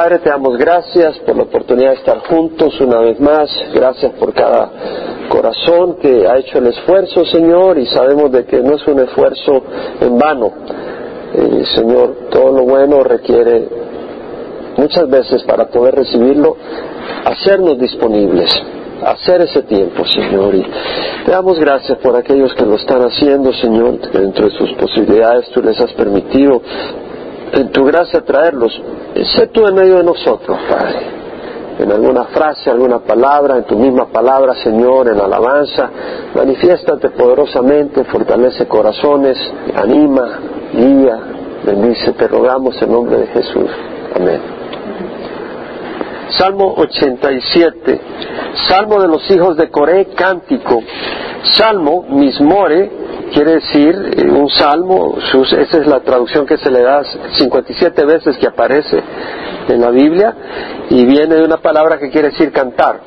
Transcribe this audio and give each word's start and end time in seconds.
Padre, 0.00 0.20
te 0.20 0.30
damos 0.30 0.56
gracias 0.56 1.18
por 1.26 1.36
la 1.36 1.42
oportunidad 1.42 1.90
de 1.90 1.96
estar 1.96 2.20
juntos 2.20 2.80
una 2.80 3.00
vez 3.00 3.20
más. 3.20 3.50
Gracias 3.74 4.10
por 4.12 4.32
cada 4.32 4.70
corazón 5.28 5.96
que 5.96 6.26
ha 6.26 6.38
hecho 6.38 6.56
el 6.56 6.68
esfuerzo, 6.68 7.22
Señor, 7.26 7.76
y 7.76 7.84
sabemos 7.84 8.32
de 8.32 8.46
que 8.46 8.62
no 8.62 8.76
es 8.76 8.86
un 8.86 9.00
esfuerzo 9.00 9.62
en 10.00 10.18
vano. 10.18 10.52
Señor, 11.76 12.30
todo 12.30 12.50
lo 12.50 12.62
bueno 12.64 13.04
requiere 13.04 13.68
muchas 14.78 15.06
veces 15.06 15.42
para 15.42 15.66
poder 15.68 15.96
recibirlo, 15.96 16.56
hacernos 17.26 17.78
disponibles 17.78 18.50
hacer 19.02 19.42
ese 19.42 19.62
tiempo, 19.64 20.04
Señor. 20.06 20.54
Y 20.54 20.64
te 21.26 21.30
damos 21.30 21.58
gracias 21.58 21.98
por 21.98 22.16
aquellos 22.16 22.54
que 22.54 22.64
lo 22.64 22.76
están 22.76 23.02
haciendo, 23.02 23.52
Señor, 23.52 23.98
que 23.98 24.18
dentro 24.18 24.46
de 24.46 24.52
sus 24.52 24.72
posibilidades 24.74 25.50
tú 25.50 25.62
les 25.62 25.78
has 25.78 25.92
permitido 25.92 26.62
en 27.52 27.70
tu 27.70 27.84
gracia 27.84 28.22
traerlos. 28.22 28.72
Sé 29.36 29.48
tú 29.48 29.66
en 29.66 29.74
medio 29.74 29.98
de 29.98 30.04
nosotros, 30.04 30.58
Padre. 30.68 31.20
En 31.78 31.90
alguna 31.90 32.24
frase, 32.24 32.70
alguna 32.70 32.98
palabra, 32.98 33.56
en 33.56 33.64
tu 33.64 33.76
misma 33.76 34.06
palabra, 34.06 34.54
Señor, 34.62 35.08
en 35.08 35.18
alabanza, 35.18 35.88
manifiéstate 36.34 37.08
poderosamente, 37.10 38.04
fortalece 38.04 38.66
corazones, 38.66 39.38
anima, 39.74 40.28
guía, 40.74 41.18
bendice, 41.64 42.12
te 42.12 42.28
rogamos 42.28 42.80
en 42.82 42.92
nombre 42.92 43.16
de 43.16 43.26
Jesús. 43.28 43.70
Amén. 44.14 44.59
Salmo 46.32 46.74
87, 46.76 48.00
Salmo 48.68 49.00
de 49.00 49.08
los 49.08 49.30
hijos 49.30 49.56
de 49.56 49.70
Coré, 49.70 50.06
cántico. 50.14 50.82
Salmo, 51.56 52.04
mismore, 52.08 52.90
quiere 53.32 53.54
decir 53.54 54.12
eh, 54.16 54.30
un 54.30 54.48
salmo, 54.50 55.16
esa 55.18 55.78
es 55.78 55.86
la 55.86 56.00
traducción 56.00 56.46
que 56.46 56.58
se 56.58 56.70
le 56.70 56.82
da 56.82 57.02
57 57.04 58.04
veces 58.04 58.36
que 58.36 58.46
aparece 58.46 59.02
en 59.68 59.80
la 59.80 59.90
Biblia, 59.90 60.34
y 60.90 61.04
viene 61.04 61.36
de 61.36 61.44
una 61.44 61.58
palabra 61.58 61.98
que 61.98 62.10
quiere 62.10 62.30
decir 62.30 62.52
cantar, 62.52 63.00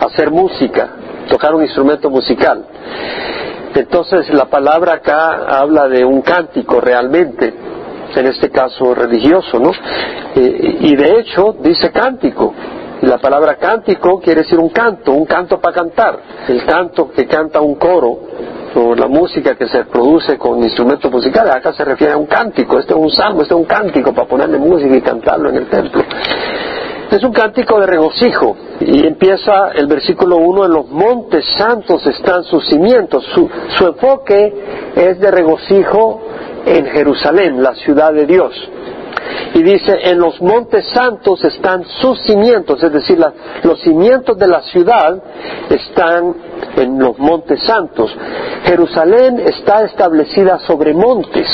hacer 0.00 0.30
música, 0.30 0.88
tocar 1.28 1.54
un 1.54 1.62
instrumento 1.62 2.10
musical. 2.10 2.64
Entonces 3.74 4.28
la 4.34 4.46
palabra 4.46 4.94
acá 4.94 5.46
habla 5.60 5.88
de 5.88 6.04
un 6.04 6.20
cántico 6.22 6.80
realmente 6.80 7.54
en 8.20 8.26
este 8.26 8.50
caso 8.50 8.94
religioso, 8.94 9.58
¿no? 9.58 9.70
Eh, 10.34 10.78
y 10.80 10.96
de 10.96 11.20
hecho 11.20 11.56
dice 11.60 11.90
cántico. 11.90 12.54
La 13.02 13.18
palabra 13.18 13.56
cántico 13.56 14.20
quiere 14.20 14.42
decir 14.42 14.58
un 14.58 14.68
canto, 14.68 15.12
un 15.12 15.26
canto 15.26 15.60
para 15.60 15.74
cantar. 15.74 16.18
El 16.48 16.64
canto 16.64 17.10
que 17.10 17.26
canta 17.26 17.60
un 17.60 17.74
coro, 17.74 18.20
o 18.74 18.94
la 18.94 19.08
música 19.08 19.54
que 19.54 19.66
se 19.66 19.84
produce 19.84 20.38
con 20.38 20.62
instrumentos 20.62 21.10
musicales, 21.10 21.54
acá 21.54 21.72
se 21.72 21.84
refiere 21.84 22.12
a 22.12 22.16
un 22.16 22.26
cántico, 22.26 22.78
este 22.78 22.94
es 22.94 22.98
un 22.98 23.10
salmo, 23.10 23.42
este 23.42 23.54
es 23.54 23.60
un 23.60 23.66
cántico 23.66 24.12
para 24.12 24.28
ponerle 24.28 24.58
música 24.58 24.96
y 24.96 25.00
cantarlo 25.00 25.50
en 25.50 25.56
el 25.56 25.66
templo. 25.68 26.02
Es 27.10 27.22
un 27.24 27.32
cántico 27.32 27.78
de 27.78 27.86
regocijo 27.86 28.56
y 28.80 29.06
empieza 29.06 29.72
el 29.74 29.86
versículo 29.86 30.36
1, 30.36 30.64
en 30.64 30.72
los 30.72 30.88
montes 30.88 31.44
santos 31.58 32.06
están 32.06 32.42
sus 32.44 32.66
cimientos. 32.68 33.22
Su, 33.34 33.50
su 33.76 33.86
enfoque 33.86 34.92
es 34.96 35.20
de 35.20 35.30
regocijo 35.30 36.22
en 36.66 36.86
Jerusalén, 36.86 37.62
la 37.62 37.74
ciudad 37.74 38.12
de 38.12 38.26
Dios. 38.26 38.52
Y 39.54 39.62
dice, 39.62 39.98
en 40.04 40.18
los 40.18 40.40
montes 40.40 40.86
santos 40.92 41.44
están 41.44 41.84
sus 42.00 42.20
cimientos, 42.22 42.82
es 42.82 42.92
decir, 42.92 43.18
los 43.62 43.80
cimientos 43.80 44.38
de 44.38 44.48
la 44.48 44.62
ciudad 44.62 45.22
están 45.68 46.34
en 46.76 46.98
los 46.98 47.18
montes 47.18 47.60
santos. 47.62 48.14
Jerusalén 48.64 49.40
está 49.40 49.84
establecida 49.84 50.58
sobre 50.60 50.94
montes, 50.94 51.46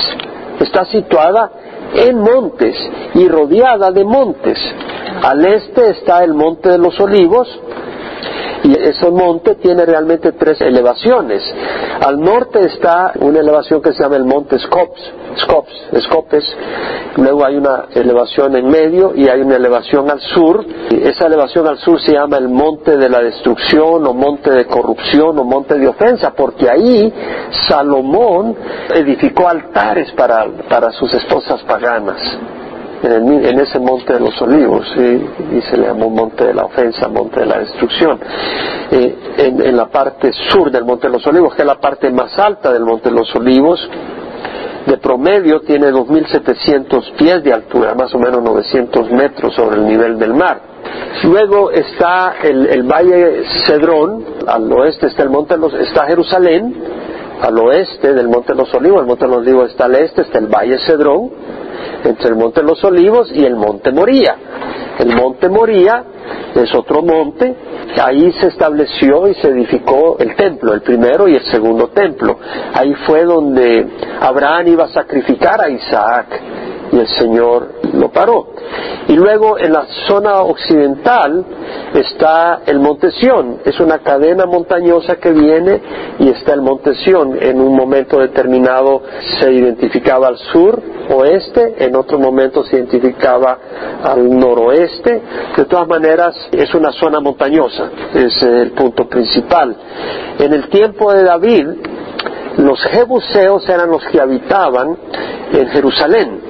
está 0.60 0.84
situada 0.84 1.50
en 1.94 2.18
montes 2.20 2.76
y 3.14 3.28
rodeada 3.28 3.90
de 3.90 4.04
montes. 4.04 4.58
Al 5.22 5.44
este 5.46 5.90
está 5.90 6.22
el 6.22 6.34
monte 6.34 6.68
de 6.68 6.78
los 6.78 6.98
olivos, 7.00 7.48
y 8.68 8.74
ese 8.74 9.10
monte 9.10 9.54
tiene 9.54 9.86
realmente 9.86 10.32
tres 10.32 10.60
elevaciones. 10.60 11.42
Al 12.04 12.20
norte 12.20 12.66
está 12.66 13.12
una 13.18 13.40
elevación 13.40 13.80
que 13.80 13.94
se 13.94 14.02
llama 14.02 14.16
el 14.16 14.24
monte 14.24 14.58
Scops, 14.58 15.00
Scops, 15.38 15.72
Scopes, 16.00 16.44
luego 17.16 17.46
hay 17.46 17.56
una 17.56 17.86
elevación 17.94 18.56
en 18.56 18.68
medio 18.68 19.14
y 19.14 19.26
hay 19.26 19.40
una 19.40 19.56
elevación 19.56 20.10
al 20.10 20.20
sur. 20.20 20.66
Y 20.90 21.02
esa 21.08 21.28
elevación 21.28 21.66
al 21.66 21.78
sur 21.78 21.98
se 21.98 22.12
llama 22.12 22.36
el 22.36 22.50
monte 22.50 22.98
de 22.98 23.08
la 23.08 23.20
destrucción 23.20 24.06
o 24.06 24.12
monte 24.12 24.50
de 24.50 24.66
corrupción 24.66 25.38
o 25.38 25.44
monte 25.44 25.78
de 25.78 25.88
ofensa, 25.88 26.34
porque 26.36 26.68
ahí 26.68 27.10
Salomón 27.68 28.54
edificó 28.94 29.48
altares 29.48 30.12
para, 30.12 30.46
para 30.68 30.92
sus 30.92 31.14
esposas 31.14 31.62
paganas 31.62 32.18
en, 33.02 33.60
ese 33.60 33.78
monte 33.78 34.14
de 34.14 34.20
los 34.20 34.40
olivos, 34.42 34.86
y 34.96 35.60
se 35.62 35.76
le 35.76 35.86
llamó 35.86 36.10
monte 36.10 36.46
de 36.46 36.54
la 36.54 36.64
ofensa, 36.64 37.08
monte 37.08 37.40
de 37.40 37.46
la 37.46 37.58
destrucción. 37.58 38.18
Eh, 38.90 39.16
en, 39.38 39.76
la 39.76 39.86
parte 39.86 40.32
sur 40.50 40.70
del 40.70 40.84
monte 40.84 41.06
de 41.06 41.12
los 41.12 41.26
olivos, 41.26 41.54
que 41.54 41.62
es 41.62 41.66
la 41.66 41.80
parte 41.80 42.10
más 42.10 42.38
alta 42.38 42.72
del 42.72 42.84
monte 42.84 43.10
de 43.10 43.14
los 43.14 43.34
olivos, 43.34 43.88
de 44.86 44.96
promedio 44.96 45.60
tiene 45.60 45.92
2.700 45.92 47.12
pies 47.16 47.44
de 47.44 47.52
altura, 47.52 47.94
más 47.94 48.14
o 48.14 48.18
menos 48.18 48.42
900 48.42 49.10
metros 49.10 49.54
sobre 49.54 49.76
el 49.76 49.86
nivel 49.86 50.18
del 50.18 50.34
mar. 50.34 50.60
Luego 51.24 51.70
está 51.70 52.36
el, 52.42 52.82
valle 52.84 53.42
Cedrón, 53.66 54.24
al 54.46 54.72
oeste 54.72 55.08
está 55.08 55.22
el 55.22 55.30
monte 55.30 55.54
de 55.54 55.60
los, 55.60 55.74
está 55.74 56.06
Jerusalén, 56.06 56.74
al 57.42 57.58
oeste 57.58 58.14
del 58.14 58.28
monte 58.28 58.52
de 58.52 58.58
los 58.58 58.72
olivos, 58.74 59.02
el 59.02 59.06
monte 59.06 59.26
de 59.26 59.30
los 59.30 59.38
olivos 59.40 59.70
está 59.70 59.84
al 59.84 59.96
este, 59.96 60.22
está 60.22 60.38
el 60.38 60.46
valle 60.46 60.78
Cedrón, 60.86 61.30
entre 62.04 62.28
el 62.28 62.36
monte 62.36 62.60
de 62.60 62.66
los 62.66 62.82
olivos 62.84 63.30
y 63.32 63.44
el 63.44 63.56
monte 63.56 63.92
Moría. 63.92 64.36
El 64.98 65.14
monte 65.14 65.48
Moría 65.48 66.04
es 66.54 66.74
otro 66.74 67.02
monte, 67.02 67.54
ahí 68.02 68.32
se 68.32 68.48
estableció 68.48 69.28
y 69.28 69.34
se 69.34 69.48
edificó 69.48 70.16
el 70.18 70.34
templo, 70.34 70.74
el 70.74 70.82
primero 70.82 71.28
y 71.28 71.34
el 71.34 71.44
segundo 71.44 71.88
templo. 71.88 72.38
Ahí 72.74 72.94
fue 73.06 73.24
donde 73.24 73.86
Abraham 74.20 74.68
iba 74.68 74.84
a 74.84 74.88
sacrificar 74.88 75.60
a 75.60 75.70
Isaac 75.70 76.40
y 76.92 76.98
el 76.98 77.08
Señor 77.08 77.68
lo 77.92 78.10
paró. 78.10 78.46
Y 79.08 79.14
luego 79.14 79.58
en 79.58 79.72
la 79.72 79.86
zona 80.06 80.42
occidental 80.42 81.44
está 81.94 82.60
el 82.66 82.78
Monte 82.78 83.10
Sión, 83.12 83.58
es 83.64 83.80
una 83.80 83.98
cadena 84.00 84.44
montañosa 84.44 85.16
que 85.16 85.30
viene 85.30 85.80
y 86.18 86.28
está 86.28 86.52
el 86.52 86.60
Monte 86.60 86.94
Sión. 86.94 87.38
En 87.40 87.60
un 87.60 87.74
momento 87.74 88.18
determinado 88.18 89.02
se 89.40 89.50
identificaba 89.50 90.28
al 90.28 90.36
sur, 90.36 90.80
oeste, 91.10 91.76
en 91.78 91.96
otro 91.96 92.18
momento 92.18 92.62
se 92.64 92.76
identificaba 92.76 93.58
al 94.02 94.28
noroeste. 94.28 95.22
De 95.56 95.64
todas 95.64 95.88
maneras, 95.88 96.36
es 96.52 96.74
una 96.74 96.92
zona 96.92 97.20
montañosa, 97.20 97.90
es 98.12 98.42
el 98.42 98.72
punto 98.72 99.08
principal. 99.08 99.74
En 100.38 100.52
el 100.52 100.68
tiempo 100.68 101.12
de 101.12 101.24
David, 101.24 101.66
los 102.58 102.82
jebuseos 102.84 103.66
eran 103.68 103.90
los 103.90 104.04
que 104.08 104.20
habitaban 104.20 104.96
en 105.52 105.68
Jerusalén 105.68 106.47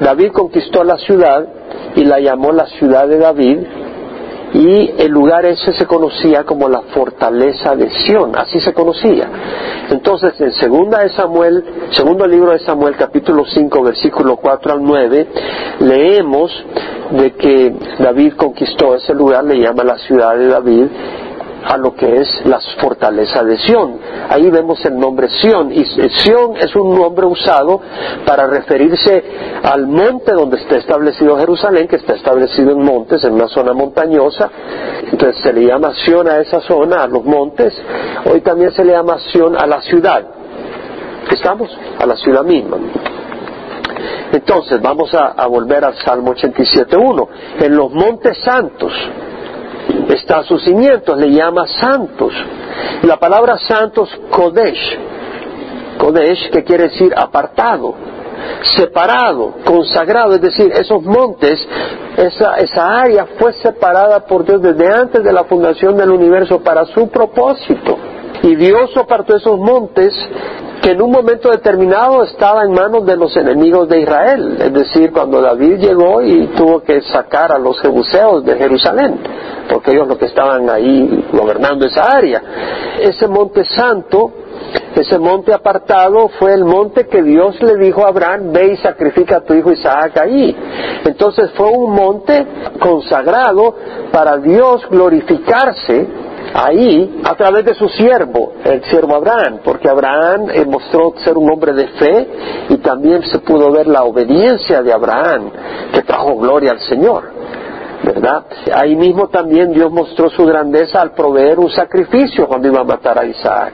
David 0.00 0.32
conquistó 0.32 0.84
la 0.84 0.98
ciudad 0.98 1.46
y 1.94 2.04
la 2.04 2.20
llamó 2.20 2.52
la 2.52 2.66
ciudad 2.66 3.06
de 3.06 3.18
David 3.18 3.58
y 4.54 4.94
el 4.98 5.10
lugar 5.10 5.44
ese 5.46 5.72
se 5.72 5.84
conocía 5.84 6.44
como 6.44 6.68
la 6.68 6.82
fortaleza 6.82 7.74
de 7.74 7.90
Sión, 7.90 8.36
así 8.36 8.60
se 8.60 8.72
conocía. 8.72 9.28
Entonces, 9.90 10.40
en 10.40 10.52
segunda 10.52 11.00
de 11.00 11.10
Samuel, 11.10 11.64
segundo 11.90 12.24
libro 12.24 12.52
de 12.52 12.60
Samuel, 12.60 12.94
capítulo 12.96 13.44
5, 13.44 13.82
versículo 13.82 14.36
4 14.36 14.74
al 14.74 14.82
9, 14.82 15.28
leemos 15.80 16.52
de 17.10 17.32
que 17.32 17.74
David 17.98 18.34
conquistó 18.36 18.94
ese 18.94 19.12
lugar, 19.12 19.44
le 19.44 19.58
llama 19.58 19.82
la 19.82 19.98
ciudad 19.98 20.36
de 20.36 20.46
David, 20.46 20.86
a 21.64 21.76
lo 21.78 21.94
que 21.94 22.20
es 22.20 22.28
la 22.44 22.60
fortaleza 22.78 23.42
de 23.42 23.58
Sión. 23.58 23.98
Ahí 24.28 24.50
vemos 24.50 24.84
el 24.84 24.98
nombre 24.98 25.28
Sión 25.40 25.72
y 25.72 25.84
Sión 25.84 26.56
es 26.56 26.74
un 26.76 26.94
nombre 26.94 27.26
usado 27.26 27.80
para 28.26 28.46
referirse 28.46 29.24
al 29.62 29.86
monte 29.86 30.32
donde 30.32 30.58
está 30.58 30.76
establecido 30.76 31.38
Jerusalén, 31.38 31.88
que 31.88 31.96
está 31.96 32.14
establecido 32.14 32.72
en 32.72 32.84
montes, 32.84 33.24
en 33.24 33.32
una 33.32 33.48
zona 33.48 33.72
montañosa. 33.72 34.50
Entonces 35.10 35.42
se 35.42 35.52
le 35.52 35.66
llama 35.66 35.92
Sión 36.04 36.28
a 36.28 36.38
esa 36.38 36.60
zona, 36.60 37.02
a 37.02 37.06
los 37.06 37.24
montes. 37.24 37.74
Hoy 38.30 38.40
también 38.42 38.70
se 38.72 38.84
le 38.84 38.92
llama 38.92 39.18
Sión 39.32 39.56
a 39.56 39.66
la 39.66 39.80
ciudad. 39.80 40.22
¿Estamos? 41.30 41.70
A 41.98 42.06
la 42.06 42.16
ciudad 42.16 42.42
misma. 42.42 42.76
Entonces 44.32 44.80
vamos 44.82 45.14
a, 45.14 45.28
a 45.28 45.46
volver 45.46 45.84
al 45.84 45.94
Salmo 45.96 46.34
87.1. 46.34 47.28
En 47.60 47.76
los 47.76 47.90
montes 47.92 48.36
santos 48.44 48.92
está 50.08 50.42
sus 50.42 50.62
cimientos, 50.64 51.16
le 51.18 51.30
llama 51.30 51.66
santos. 51.66 52.32
La 53.02 53.16
palabra 53.18 53.58
santos, 53.58 54.08
Kodesh, 54.30 54.98
Kodesh, 55.98 56.50
que 56.50 56.64
quiere 56.64 56.84
decir 56.84 57.12
apartado, 57.16 57.94
separado, 58.76 59.54
consagrado, 59.64 60.34
es 60.34 60.40
decir, 60.40 60.72
esos 60.72 61.02
montes, 61.02 61.66
esa, 62.16 62.56
esa 62.56 63.00
área 63.00 63.26
fue 63.38 63.52
separada 63.54 64.20
por 64.26 64.44
Dios 64.44 64.60
desde 64.60 64.92
antes 64.92 65.22
de 65.22 65.32
la 65.32 65.44
fundación 65.44 65.96
del 65.96 66.10
universo 66.10 66.60
para 66.60 66.84
su 66.86 67.08
propósito. 67.08 67.98
Y 68.42 68.56
Dios 68.56 68.94
apartó 68.96 69.36
esos 69.36 69.58
montes 69.58 70.12
que 70.84 70.90
en 70.90 71.00
un 71.00 71.10
momento 71.10 71.50
determinado 71.50 72.22
estaba 72.24 72.62
en 72.62 72.72
manos 72.72 73.06
de 73.06 73.16
los 73.16 73.34
enemigos 73.38 73.88
de 73.88 74.02
Israel, 74.02 74.58
es 74.60 74.70
decir, 74.70 75.12
cuando 75.12 75.40
David 75.40 75.78
llegó 75.78 76.20
y 76.20 76.48
tuvo 76.48 76.82
que 76.82 77.00
sacar 77.00 77.52
a 77.52 77.58
los 77.58 77.80
jebuseos 77.80 78.44
de 78.44 78.54
Jerusalén, 78.58 79.18
porque 79.66 79.92
ellos 79.92 80.06
los 80.06 80.18
que 80.18 80.26
estaban 80.26 80.68
ahí 80.68 81.24
gobernando 81.32 81.86
esa 81.86 82.02
área. 82.02 82.42
Ese 83.00 83.26
monte 83.26 83.64
santo 83.64 84.30
ese 84.94 85.18
monte 85.18 85.52
apartado 85.52 86.28
fue 86.38 86.54
el 86.54 86.64
monte 86.64 87.06
que 87.06 87.22
Dios 87.22 87.60
le 87.62 87.76
dijo 87.76 88.04
a 88.04 88.08
Abraham, 88.08 88.52
ve 88.52 88.74
y 88.74 88.76
sacrifica 88.76 89.38
a 89.38 89.40
tu 89.40 89.54
hijo 89.54 89.72
Isaac 89.72 90.18
ahí. 90.18 90.56
Entonces 91.04 91.50
fue 91.56 91.66
un 91.66 91.92
monte 91.92 92.46
consagrado 92.78 93.74
para 94.12 94.36
Dios 94.38 94.86
glorificarse 94.88 96.06
ahí 96.54 97.20
a 97.24 97.34
través 97.34 97.64
de 97.64 97.74
su 97.74 97.88
siervo, 97.88 98.52
el 98.64 98.82
siervo 98.84 99.16
Abraham, 99.16 99.58
porque 99.64 99.88
Abraham 99.88 100.48
eh, 100.52 100.64
mostró 100.64 101.14
ser 101.24 101.36
un 101.36 101.50
hombre 101.50 101.72
de 101.72 101.88
fe 101.88 102.28
y 102.68 102.76
también 102.78 103.22
se 103.24 103.40
pudo 103.40 103.70
ver 103.72 103.88
la 103.88 104.04
obediencia 104.04 104.80
de 104.80 104.92
Abraham 104.92 105.50
que 105.92 106.02
trajo 106.02 106.36
gloria 106.36 106.70
al 106.70 106.80
Señor. 106.80 107.34
¿verdad? 108.04 108.44
Ahí 108.72 108.94
mismo 108.96 109.28
también 109.28 109.72
Dios 109.72 109.90
mostró 109.90 110.28
su 110.28 110.44
grandeza 110.44 111.00
al 111.00 111.12
proveer 111.12 111.58
un 111.58 111.70
sacrificio 111.70 112.46
cuando 112.46 112.68
iba 112.68 112.82
a 112.82 112.84
matar 112.84 113.18
a 113.18 113.24
Isaac. 113.24 113.72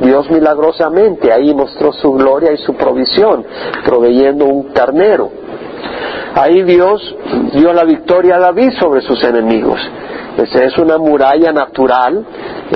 Dios 0.00 0.28
milagrosamente 0.30 1.32
ahí 1.32 1.54
mostró 1.54 1.92
su 1.92 2.12
gloria 2.12 2.52
y 2.52 2.56
su 2.58 2.74
provisión, 2.74 3.44
proveyendo 3.84 4.46
un 4.46 4.72
carnero. 4.72 5.30
Ahí 6.34 6.62
Dios 6.62 7.16
dio 7.52 7.72
la 7.72 7.84
victoria 7.84 8.36
a 8.36 8.40
David 8.40 8.72
sobre 8.78 9.00
sus 9.00 9.22
enemigos. 9.22 9.80
Esa 10.38 10.64
es 10.64 10.78
una 10.78 10.98
muralla 10.98 11.52
natural, 11.52 12.24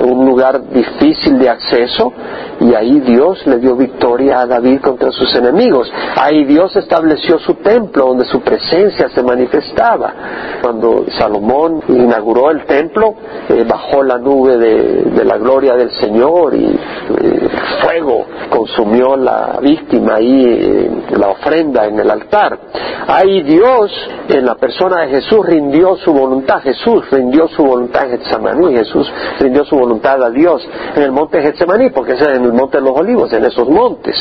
un 0.03 0.25
lugar 0.25 0.69
difícil 0.69 1.39
de 1.39 1.49
acceso, 1.49 2.11
y 2.59 2.73
ahí 2.75 2.99
Dios 2.99 3.45
le 3.47 3.57
dio 3.57 3.75
victoria 3.75 4.41
a 4.41 4.45
David 4.45 4.81
contra 4.81 5.11
sus 5.11 5.33
enemigos. 5.35 5.91
Ahí 6.15 6.43
Dios 6.43 6.75
estableció 6.75 7.39
su 7.39 7.55
templo 7.55 8.07
donde 8.07 8.25
su 8.25 8.41
presencia 8.41 9.09
se 9.09 9.23
manifestaba. 9.23 10.13
Cuando 10.61 11.05
Salomón 11.17 11.81
inauguró 11.87 12.51
el 12.51 12.65
templo, 12.65 13.15
eh, 13.49 13.65
bajó 13.67 14.03
la 14.03 14.17
nube 14.17 14.57
de, 14.57 15.23
la 15.23 15.37
gloria 15.37 15.75
del 15.75 15.91
Señor 15.91 16.53
y 16.55 16.65
eh, 16.65 17.49
fuego 17.81 18.25
consumió 18.49 19.15
la 19.15 19.57
víctima 19.61 20.19
y 20.19 20.45
eh, 20.45 20.91
la 21.17 21.29
ofrenda 21.29 21.85
en 21.85 21.99
el 21.99 22.09
altar. 22.09 22.59
Ahí 23.07 23.41
Dios, 23.43 23.91
en 24.29 24.45
la 24.45 24.55
persona 24.55 25.01
de 25.01 25.07
Jesús, 25.09 25.45
rindió 25.45 25.95
su 25.97 26.13
voluntad. 26.13 26.61
Jesús 26.61 27.09
rindió 27.11 27.47
su 27.55 27.63
voluntad 27.63 28.05
en 28.05 28.11
Getsemaní. 28.11 28.75
Jesús 28.75 29.11
rindió 29.39 29.65
su 29.65 29.75
voluntad 29.77 30.21
a 30.23 30.29
Dios 30.29 30.67
en 30.95 31.03
el 31.03 31.11
monte 31.11 31.41
Getsemaní, 31.41 31.89
porque 31.89 32.13
es 32.13 32.21
en 32.21 32.43
el 32.43 32.53
monte 32.53 32.77
de 32.77 32.83
los 32.83 32.97
olivos, 32.97 33.31
en 33.33 33.45
esos 33.45 33.69
montes. 33.69 34.15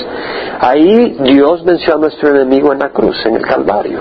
Ahí 0.61 1.17
Dios 1.21 1.65
venció 1.65 1.95
a 1.95 1.99
nuestro 1.99 2.31
enemigo 2.31 2.73
en 2.73 2.79
la 2.79 2.91
cruz, 2.91 3.17
en 3.27 3.37
el 3.37 3.43
Calvario. 3.47 4.01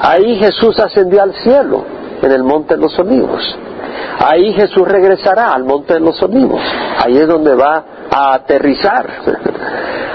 Ahí 0.00 0.36
Jesús 0.36 0.78
ascendió 0.78 1.22
al 1.22 1.32
cielo, 1.34 1.84
en 2.20 2.32
el 2.32 2.42
monte 2.42 2.74
de 2.74 2.80
los 2.80 2.98
olivos. 2.98 3.42
Ahí 4.18 4.52
Jesús 4.52 4.86
regresará 4.86 5.52
al 5.52 5.64
monte 5.64 5.94
de 5.94 6.00
los 6.00 6.20
olivos. 6.22 6.60
Ahí 6.98 7.16
es 7.16 7.26
donde 7.26 7.54
va 7.54 7.84
a 8.10 8.34
aterrizar. 8.34 9.06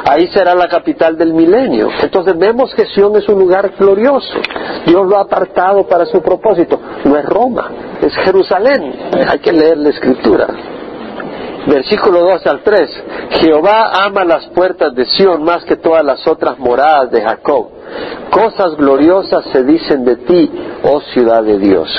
Ahí 0.06 0.28
será 0.28 0.56
la 0.56 0.68
capital 0.68 1.18
del 1.18 1.34
milenio. 1.34 1.90
Entonces 2.02 2.38
vemos 2.38 2.74
que 2.74 2.86
Sion 2.88 3.16
es 3.16 3.28
un 3.28 3.40
lugar 3.40 3.72
glorioso. 3.78 4.40
Dios 4.86 5.06
lo 5.08 5.18
ha 5.18 5.22
apartado 5.22 5.88
para 5.88 6.06
su 6.06 6.22
propósito. 6.22 6.80
No 7.04 7.18
es 7.18 7.26
Roma, 7.26 7.70
es 8.02 8.14
Jerusalén. 8.16 8.94
Hay 9.28 9.40
que 9.40 9.52
leer 9.52 9.78
la 9.78 9.90
escritura. 9.90 10.48
Versículo 11.68 12.22
2 12.22 12.48
al 12.48 12.62
3. 12.62 13.04
Jehová 13.42 13.92
ama 14.06 14.24
las 14.24 14.48
puertas 14.48 14.96
de 14.96 15.06
Sión 15.06 15.44
más 15.44 15.64
que 15.66 15.76
todas 15.76 16.04
las 16.04 16.26
otras 16.28 16.58
moradas 16.58 17.12
de 17.12 17.22
Jacob. 17.22 17.68
Cosas 18.32 18.76
gloriosas 18.76 19.46
se 19.52 19.64
dicen 19.64 20.06
de 20.06 20.16
ti, 20.18 20.52
oh 20.84 21.02
ciudad 21.02 21.44
de 21.44 21.58
Dios. 21.58 21.90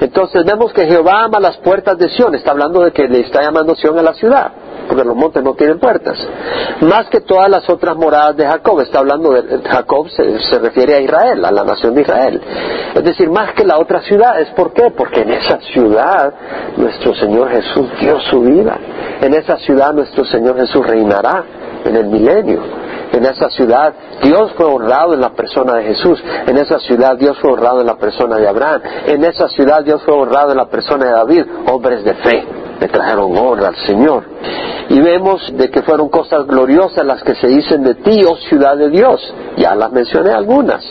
Entonces 0.00 0.44
vemos 0.44 0.72
que 0.72 0.86
Jehová 0.86 1.24
ama 1.24 1.40
las 1.40 1.56
puertas 1.58 1.98
de 1.98 2.08
Sión. 2.10 2.34
Está 2.34 2.52
hablando 2.52 2.80
de 2.80 2.92
que 2.92 3.08
le 3.08 3.20
está 3.20 3.42
llamando 3.42 3.74
Sión 3.74 3.98
a 3.98 4.02
la 4.02 4.14
ciudad 4.14 4.52
porque 4.88 5.04
los 5.04 5.14
montes 5.14 5.42
no 5.42 5.54
tienen 5.54 5.78
puertas. 5.78 6.18
Más 6.80 7.08
que 7.08 7.20
todas 7.20 7.50
las 7.50 7.68
otras 7.68 7.96
moradas 7.96 8.36
de 8.36 8.46
Jacob, 8.46 8.80
está 8.80 9.00
hablando 9.00 9.32
de 9.32 9.60
Jacob, 9.68 10.08
se, 10.08 10.58
refiere 10.58 10.94
a 10.94 11.00
Israel, 11.00 11.44
a 11.44 11.52
la 11.52 11.62
nación 11.62 11.94
de 11.94 12.02
Israel. 12.02 12.40
Es 12.94 13.04
decir, 13.04 13.28
más 13.30 13.52
que 13.52 13.64
la 13.64 13.78
otra 13.78 14.00
ciudad. 14.00 14.40
¿Es 14.40 14.48
por 14.50 14.72
qué? 14.72 14.90
Porque 14.90 15.20
en 15.20 15.30
esa 15.30 15.60
ciudad 15.60 16.32
nuestro 16.76 17.14
Señor 17.14 17.50
Jesús 17.50 17.88
dio 18.00 18.18
su 18.20 18.40
vida. 18.40 18.78
En 19.20 19.34
esa 19.34 19.58
ciudad 19.58 19.92
nuestro 19.92 20.24
Señor 20.24 20.56
Jesús 20.56 20.86
reinará 20.86 21.44
en 21.84 21.96
el 21.96 22.06
milenio. 22.06 22.62
En 23.12 23.24
esa 23.24 23.50
ciudad 23.50 23.92
Dios 24.22 24.52
fue 24.56 24.66
honrado 24.66 25.14
en 25.14 25.20
la 25.20 25.30
persona 25.30 25.74
de 25.74 25.84
Jesús. 25.84 26.22
En 26.46 26.56
esa 26.56 26.78
ciudad 26.78 27.16
Dios 27.16 27.38
fue 27.38 27.52
honrado 27.52 27.80
en 27.80 27.86
la 27.86 27.96
persona 27.96 28.36
de 28.36 28.48
Abraham. 28.48 28.80
En 29.06 29.24
esa 29.24 29.48
ciudad 29.48 29.84
Dios 29.84 30.02
fue 30.02 30.14
honrado 30.14 30.52
en 30.52 30.56
la 30.56 30.68
persona 30.68 31.06
de 31.06 31.12
David, 31.12 31.44
hombres 31.66 32.04
de 32.04 32.14
fe 32.14 32.57
le 32.80 32.88
trajeron 32.88 33.36
honra 33.36 33.68
al 33.68 33.76
Señor. 33.86 34.24
Y 34.88 35.00
vemos 35.00 35.52
de 35.56 35.70
que 35.70 35.82
fueron 35.82 36.08
cosas 36.08 36.46
gloriosas 36.46 37.04
las 37.04 37.22
que 37.22 37.34
se 37.34 37.48
dicen 37.48 37.82
de 37.82 37.94
ti, 37.96 38.22
oh 38.26 38.36
ciudad 38.36 38.76
de 38.76 38.90
Dios. 38.90 39.20
Ya 39.56 39.74
las 39.74 39.92
mencioné 39.92 40.30
algunas. 40.30 40.84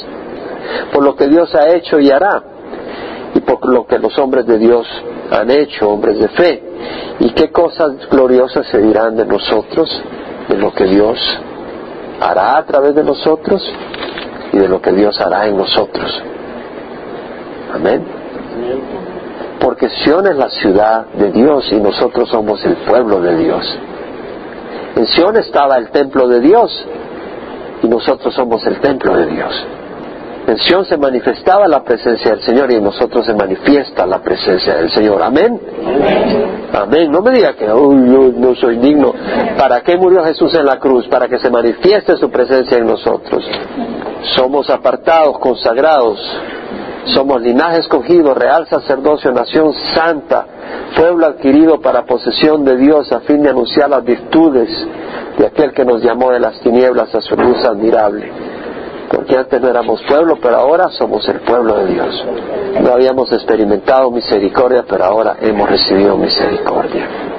Por 0.93 1.03
lo 1.03 1.15
que 1.15 1.27
Dios 1.27 1.53
ha 1.55 1.69
hecho 1.69 1.99
y 1.99 2.11
hará. 2.11 2.43
Y 3.33 3.39
por 3.41 3.65
lo 3.67 3.85
que 3.85 3.99
los 3.99 4.17
hombres 4.19 4.45
de 4.45 4.57
Dios 4.57 4.87
han 5.31 5.49
hecho, 5.49 5.89
hombres 5.89 6.19
de 6.19 6.27
fe. 6.29 6.63
Y 7.19 7.31
qué 7.31 7.51
cosas 7.51 7.93
gloriosas 8.09 8.67
se 8.67 8.79
dirán 8.79 9.15
de 9.15 9.25
nosotros, 9.25 9.89
de 10.47 10.57
lo 10.57 10.73
que 10.73 10.85
Dios 10.85 11.17
hará 12.19 12.57
a 12.57 12.65
través 12.65 12.95
de 12.95 13.03
nosotros 13.03 13.63
y 14.53 14.57
de 14.57 14.67
lo 14.67 14.81
que 14.81 14.91
Dios 14.91 15.19
hará 15.19 15.47
en 15.47 15.57
nosotros. 15.57 16.23
Amén 17.73 19.06
porque 19.59 19.89
Sion 19.89 20.27
es 20.27 20.35
la 20.35 20.49
ciudad 20.49 21.05
de 21.07 21.31
Dios 21.31 21.71
y 21.71 21.75
nosotros 21.75 22.29
somos 22.29 22.63
el 22.65 22.75
pueblo 22.77 23.21
de 23.21 23.37
Dios. 23.37 23.79
En 24.95 25.05
Sion 25.07 25.37
estaba 25.37 25.77
el 25.77 25.89
templo 25.89 26.27
de 26.27 26.39
Dios 26.39 26.85
y 27.83 27.87
nosotros 27.87 28.33
somos 28.33 28.65
el 28.65 28.79
templo 28.79 29.15
de 29.15 29.27
Dios. 29.27 29.65
En 30.47 30.57
Sion 30.59 30.85
se 30.85 30.97
manifestaba 30.97 31.67
la 31.67 31.83
presencia 31.83 32.31
del 32.31 32.41
Señor 32.41 32.71
y 32.71 32.75
en 32.75 32.83
nosotros 32.83 33.25
se 33.25 33.33
manifiesta 33.33 34.05
la 34.05 34.19
presencia 34.19 34.75
del 34.75 34.89
Señor. 34.91 35.21
Amén. 35.21 35.59
Amén. 36.73 37.11
No 37.11 37.21
me 37.21 37.31
diga 37.31 37.53
que 37.53 37.65
yo 37.65 37.91
no 37.91 38.55
soy 38.55 38.77
digno. 38.77 39.13
¿Para 39.57 39.81
qué 39.81 39.97
murió 39.97 40.23
Jesús 40.23 40.53
en 40.55 40.65
la 40.65 40.79
cruz? 40.79 41.05
Para 41.09 41.27
que 41.27 41.37
se 41.37 41.49
manifieste 41.49 42.15
su 42.15 42.29
presencia 42.29 42.77
en 42.77 42.87
nosotros. 42.87 43.43
Somos 44.37 44.69
apartados, 44.69 45.37
consagrados, 45.39 46.17
somos 47.13 47.41
linaje 47.41 47.79
escogido, 47.79 48.33
real 48.33 48.67
sacerdocio, 48.67 49.31
nación 49.31 49.73
santa, 49.95 50.45
pueblo 50.95 51.27
adquirido 51.27 51.79
para 51.79 52.05
posesión 52.05 52.63
de 52.65 52.77
Dios 52.77 53.11
a 53.11 53.21
fin 53.21 53.41
de 53.43 53.49
anunciar 53.49 53.89
las 53.89 54.03
virtudes 54.03 54.69
de 55.37 55.45
aquel 55.45 55.73
que 55.73 55.85
nos 55.85 56.01
llamó 56.01 56.31
de 56.31 56.39
las 56.39 56.59
tinieblas 56.61 57.13
a 57.13 57.21
su 57.21 57.35
luz 57.35 57.63
admirable. 57.63 58.31
Porque 59.09 59.37
antes 59.37 59.61
no 59.61 59.69
éramos 59.69 60.01
pueblo, 60.03 60.37
pero 60.41 60.57
ahora 60.57 60.89
somos 60.89 61.27
el 61.29 61.39
pueblo 61.41 61.75
de 61.77 61.93
Dios. 61.93 62.25
No 62.81 62.91
habíamos 62.91 63.31
experimentado 63.31 64.11
misericordia, 64.11 64.83
pero 64.87 65.05
ahora 65.05 65.37
hemos 65.39 65.69
recibido 65.69 66.17
misericordia. 66.17 67.36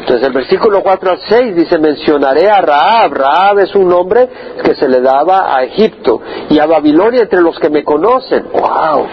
Entonces 0.00 0.26
el 0.26 0.32
versículo 0.32 0.82
4 0.82 1.10
al 1.10 1.18
6 1.28 1.56
dice, 1.56 1.78
mencionaré 1.78 2.48
a 2.48 2.60
Raab. 2.60 3.12
Raab 3.12 3.58
es 3.60 3.74
un 3.74 3.88
nombre 3.88 4.28
que 4.62 4.74
se 4.74 4.88
le 4.88 5.00
daba 5.00 5.56
a 5.56 5.64
Egipto 5.64 6.20
y 6.48 6.58
a 6.58 6.66
Babilonia 6.66 7.22
entre 7.22 7.40
los 7.40 7.58
que 7.58 7.70
me 7.70 7.84
conocen. 7.84 8.46
¡Wow! 8.52 9.06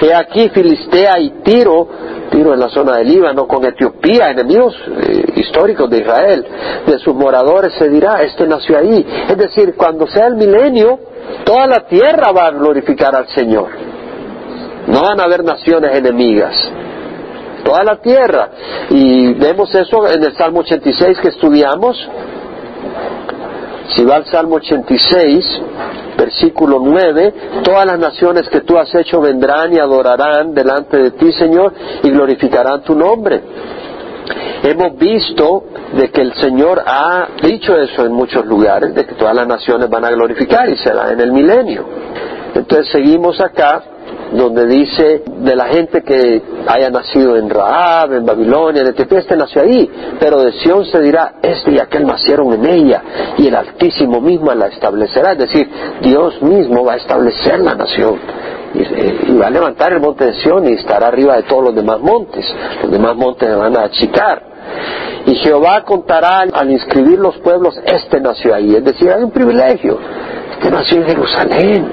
He 0.00 0.12
aquí 0.12 0.48
Filistea 0.48 1.20
y 1.20 1.30
Tiro, 1.44 1.88
Tiro 2.30 2.54
en 2.54 2.60
la 2.60 2.68
zona 2.68 2.96
del 2.96 3.08
Líbano, 3.08 3.46
con 3.46 3.64
Etiopía, 3.64 4.30
enemigos 4.30 4.74
eh, 4.88 5.32
históricos 5.36 5.88
de 5.88 5.98
Israel. 5.98 6.46
De 6.86 6.98
sus 6.98 7.14
moradores 7.14 7.74
se 7.78 7.88
dirá, 7.88 8.22
este 8.22 8.48
nació 8.48 8.78
ahí. 8.78 9.06
Es 9.28 9.36
decir, 9.36 9.74
cuando 9.76 10.08
sea 10.08 10.26
el 10.26 10.34
milenio, 10.34 10.98
toda 11.44 11.68
la 11.68 11.86
tierra 11.86 12.32
va 12.32 12.46
a 12.46 12.50
glorificar 12.50 13.14
al 13.14 13.28
Señor. 13.28 13.68
No 14.88 15.02
van 15.02 15.20
a 15.20 15.24
haber 15.24 15.44
naciones 15.44 15.94
enemigas 15.94 16.52
toda 17.72 17.84
la 17.84 17.96
tierra. 17.96 18.50
Y 18.90 19.32
vemos 19.34 19.74
eso 19.74 20.06
en 20.06 20.22
el 20.22 20.36
Salmo 20.36 20.60
86 20.60 21.18
que 21.20 21.28
estudiamos. 21.28 21.96
Si 23.94 24.04
va 24.04 24.16
al 24.16 24.26
Salmo 24.26 24.56
86, 24.56 25.62
versículo 26.16 26.78
9, 26.82 27.34
todas 27.64 27.86
las 27.86 27.98
naciones 27.98 28.48
que 28.48 28.60
tú 28.60 28.78
has 28.78 28.94
hecho 28.94 29.20
vendrán 29.20 29.72
y 29.72 29.78
adorarán 29.78 30.54
delante 30.54 30.98
de 30.98 31.10
ti, 31.12 31.32
Señor, 31.32 31.72
y 32.02 32.10
glorificarán 32.10 32.82
tu 32.82 32.94
nombre. 32.94 33.40
Hemos 34.62 34.96
visto 34.96 35.64
de 35.94 36.10
que 36.10 36.20
el 36.20 36.34
Señor 36.34 36.82
ha 36.86 37.26
dicho 37.42 37.76
eso 37.76 38.04
en 38.04 38.12
muchos 38.12 38.46
lugares, 38.46 38.94
de 38.94 39.04
que 39.04 39.14
todas 39.14 39.34
las 39.34 39.46
naciones 39.46 39.90
van 39.90 40.04
a 40.04 40.10
glorificar 40.10 40.68
y 40.68 40.76
será 40.76 41.10
en 41.10 41.20
el 41.20 41.32
milenio. 41.32 41.84
Entonces 42.54 42.88
seguimos 42.92 43.40
acá 43.40 43.82
donde 44.32 44.66
dice 44.66 45.22
de 45.26 45.56
la 45.56 45.66
gente 45.66 46.02
que 46.02 46.42
haya 46.66 46.90
nacido 46.90 47.36
en 47.36 47.50
Raab, 47.50 48.12
en 48.14 48.24
Babilonia, 48.24 48.82
en 48.82 48.88
Etiopía, 48.88 49.18
este 49.18 49.36
nació 49.36 49.62
ahí, 49.62 49.90
pero 50.18 50.42
de 50.42 50.52
Sión 50.52 50.84
se 50.86 51.00
dirá, 51.00 51.34
este 51.42 51.72
y 51.72 51.78
aquel 51.78 52.06
nacieron 52.06 52.52
en 52.52 52.64
ella, 52.64 53.02
y 53.36 53.48
el 53.48 53.54
Altísimo 53.54 54.20
mismo 54.20 54.52
la 54.54 54.68
establecerá, 54.68 55.32
es 55.32 55.38
decir, 55.38 55.68
Dios 56.00 56.40
mismo 56.42 56.84
va 56.84 56.94
a 56.94 56.96
establecer 56.96 57.60
la 57.60 57.74
nación. 57.74 58.18
Y, 58.74 59.32
va 59.36 59.48
a 59.48 59.50
levantar 59.50 59.92
el 59.92 60.00
monte 60.00 60.24
de 60.24 60.34
Sión 60.40 60.66
y 60.66 60.72
estará 60.72 61.08
arriba 61.08 61.36
de 61.36 61.42
todos 61.42 61.64
los 61.64 61.74
demás 61.74 62.00
montes. 62.00 62.44
Los 62.82 62.90
demás 62.90 63.14
montes 63.16 63.46
se 63.46 63.54
van 63.54 63.76
a 63.76 63.82
achicar. 63.82 64.42
Y 65.26 65.34
Jehová 65.36 65.82
contará 65.84 66.40
al 66.52 66.70
inscribir 66.70 67.18
los 67.18 67.36
pueblos, 67.38 67.78
este 67.84 68.20
nació 68.20 68.54
ahí. 68.54 68.74
Es 68.74 68.84
decir, 68.84 69.10
hay 69.10 69.22
un 69.22 69.30
privilegio. 69.30 69.98
Este 70.52 70.70
nació 70.70 70.98
en 70.98 71.06
Jerusalén, 71.06 71.92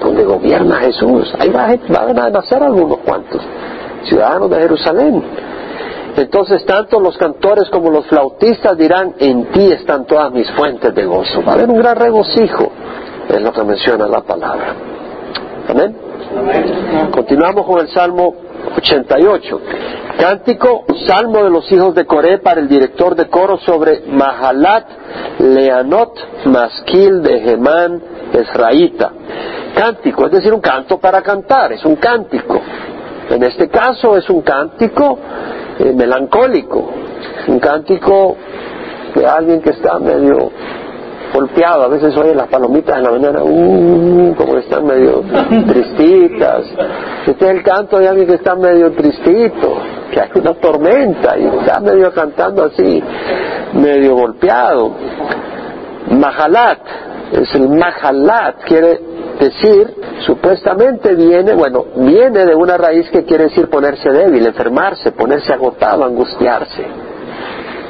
donde 0.00 0.24
gobierna 0.24 0.76
Jesús. 0.76 1.32
Ahí 1.38 1.50
van 1.50 2.18
a 2.18 2.30
nacer 2.30 2.62
algunos 2.62 2.98
cuantos, 2.98 3.42
ciudadanos 4.04 4.50
de 4.50 4.56
Jerusalén. 4.56 5.22
Entonces 6.16 6.64
tanto 6.64 6.98
los 6.98 7.16
cantores 7.18 7.68
como 7.70 7.90
los 7.90 8.06
flautistas 8.06 8.76
dirán, 8.76 9.14
en 9.18 9.46
ti 9.52 9.70
están 9.72 10.06
todas 10.06 10.32
mis 10.32 10.50
fuentes 10.52 10.94
de 10.94 11.04
gozo. 11.04 11.42
Va 11.42 11.52
a 11.52 11.54
haber 11.56 11.68
un 11.68 11.78
gran 11.78 11.96
regocijo, 11.96 12.72
es 13.28 13.40
lo 13.40 13.52
que 13.52 13.64
menciona 13.64 14.06
la 14.08 14.22
palabra. 14.22 14.74
Amén. 15.68 15.96
Continuamos 17.12 17.66
con 17.66 17.80
el 17.80 17.88
Salmo 17.88 18.45
88. 18.76 19.60
Cántico, 20.18 20.84
Salmo 21.06 21.44
de 21.44 21.50
los 21.50 21.70
hijos 21.70 21.94
de 21.94 22.06
Coré 22.06 22.38
para 22.38 22.60
el 22.60 22.68
director 22.68 23.14
de 23.14 23.28
coro 23.28 23.58
sobre 23.58 24.02
Mahalat, 24.06 24.86
Leanot, 25.38 26.46
Masquil 26.46 27.22
de 27.22 27.40
Gemán, 27.40 28.02
Esraíta. 28.32 29.12
Cántico, 29.74 30.26
es 30.26 30.32
decir, 30.32 30.54
un 30.54 30.60
canto 30.60 30.98
para 30.98 31.20
cantar, 31.22 31.72
es 31.72 31.84
un 31.84 31.96
cántico. 31.96 32.60
En 33.28 33.42
este 33.42 33.68
caso 33.68 34.16
es 34.16 34.28
un 34.30 34.40
cántico 34.40 35.18
eh, 35.78 35.92
melancólico, 35.92 36.90
un 37.48 37.58
cántico 37.58 38.36
de 39.14 39.26
alguien 39.26 39.60
que 39.60 39.70
está 39.70 39.98
medio 39.98 40.50
golpeado, 41.32 41.84
a 41.84 41.88
veces 41.88 42.16
oye 42.16 42.34
las 42.34 42.48
palomitas 42.48 42.96
en 42.96 43.02
la 43.04 43.10
mañana, 43.10 43.42
uh, 43.42 44.34
como 44.36 44.52
que 44.52 44.58
están 44.60 44.86
medio 44.86 45.22
tristitas. 45.66 46.64
Este 47.26 47.44
es 47.44 47.50
el 47.50 47.62
canto 47.62 47.98
de 47.98 48.08
alguien 48.08 48.26
que 48.26 48.34
está 48.34 48.54
medio 48.54 48.92
tristito, 48.92 49.78
que 50.12 50.20
hay 50.20 50.30
una 50.34 50.54
tormenta 50.54 51.38
y 51.38 51.46
está 51.46 51.80
medio 51.80 52.12
cantando 52.12 52.64
así, 52.64 53.02
medio 53.74 54.16
golpeado. 54.16 54.92
Mahalat, 56.10 56.78
es 57.32 57.54
el 57.54 57.68
Mahalat, 57.68 58.64
quiere 58.64 59.00
decir, 59.40 59.94
supuestamente 60.20 61.14
viene, 61.14 61.54
bueno, 61.54 61.84
viene 61.96 62.46
de 62.46 62.54
una 62.54 62.76
raíz 62.76 63.10
que 63.10 63.24
quiere 63.24 63.44
decir 63.44 63.68
ponerse 63.68 64.10
débil, 64.10 64.46
enfermarse, 64.46 65.12
ponerse 65.12 65.52
agotado, 65.52 66.04
angustiarse. 66.04 67.05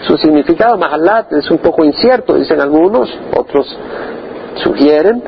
Su 0.07 0.17
significado, 0.19 0.77
Mahalat, 0.77 1.33
es 1.33 1.51
un 1.51 1.59
poco 1.59 1.85
incierto, 1.85 2.35
dicen 2.35 2.61
algunos, 2.61 3.09
otros 3.37 3.67
sugieren, 4.63 5.23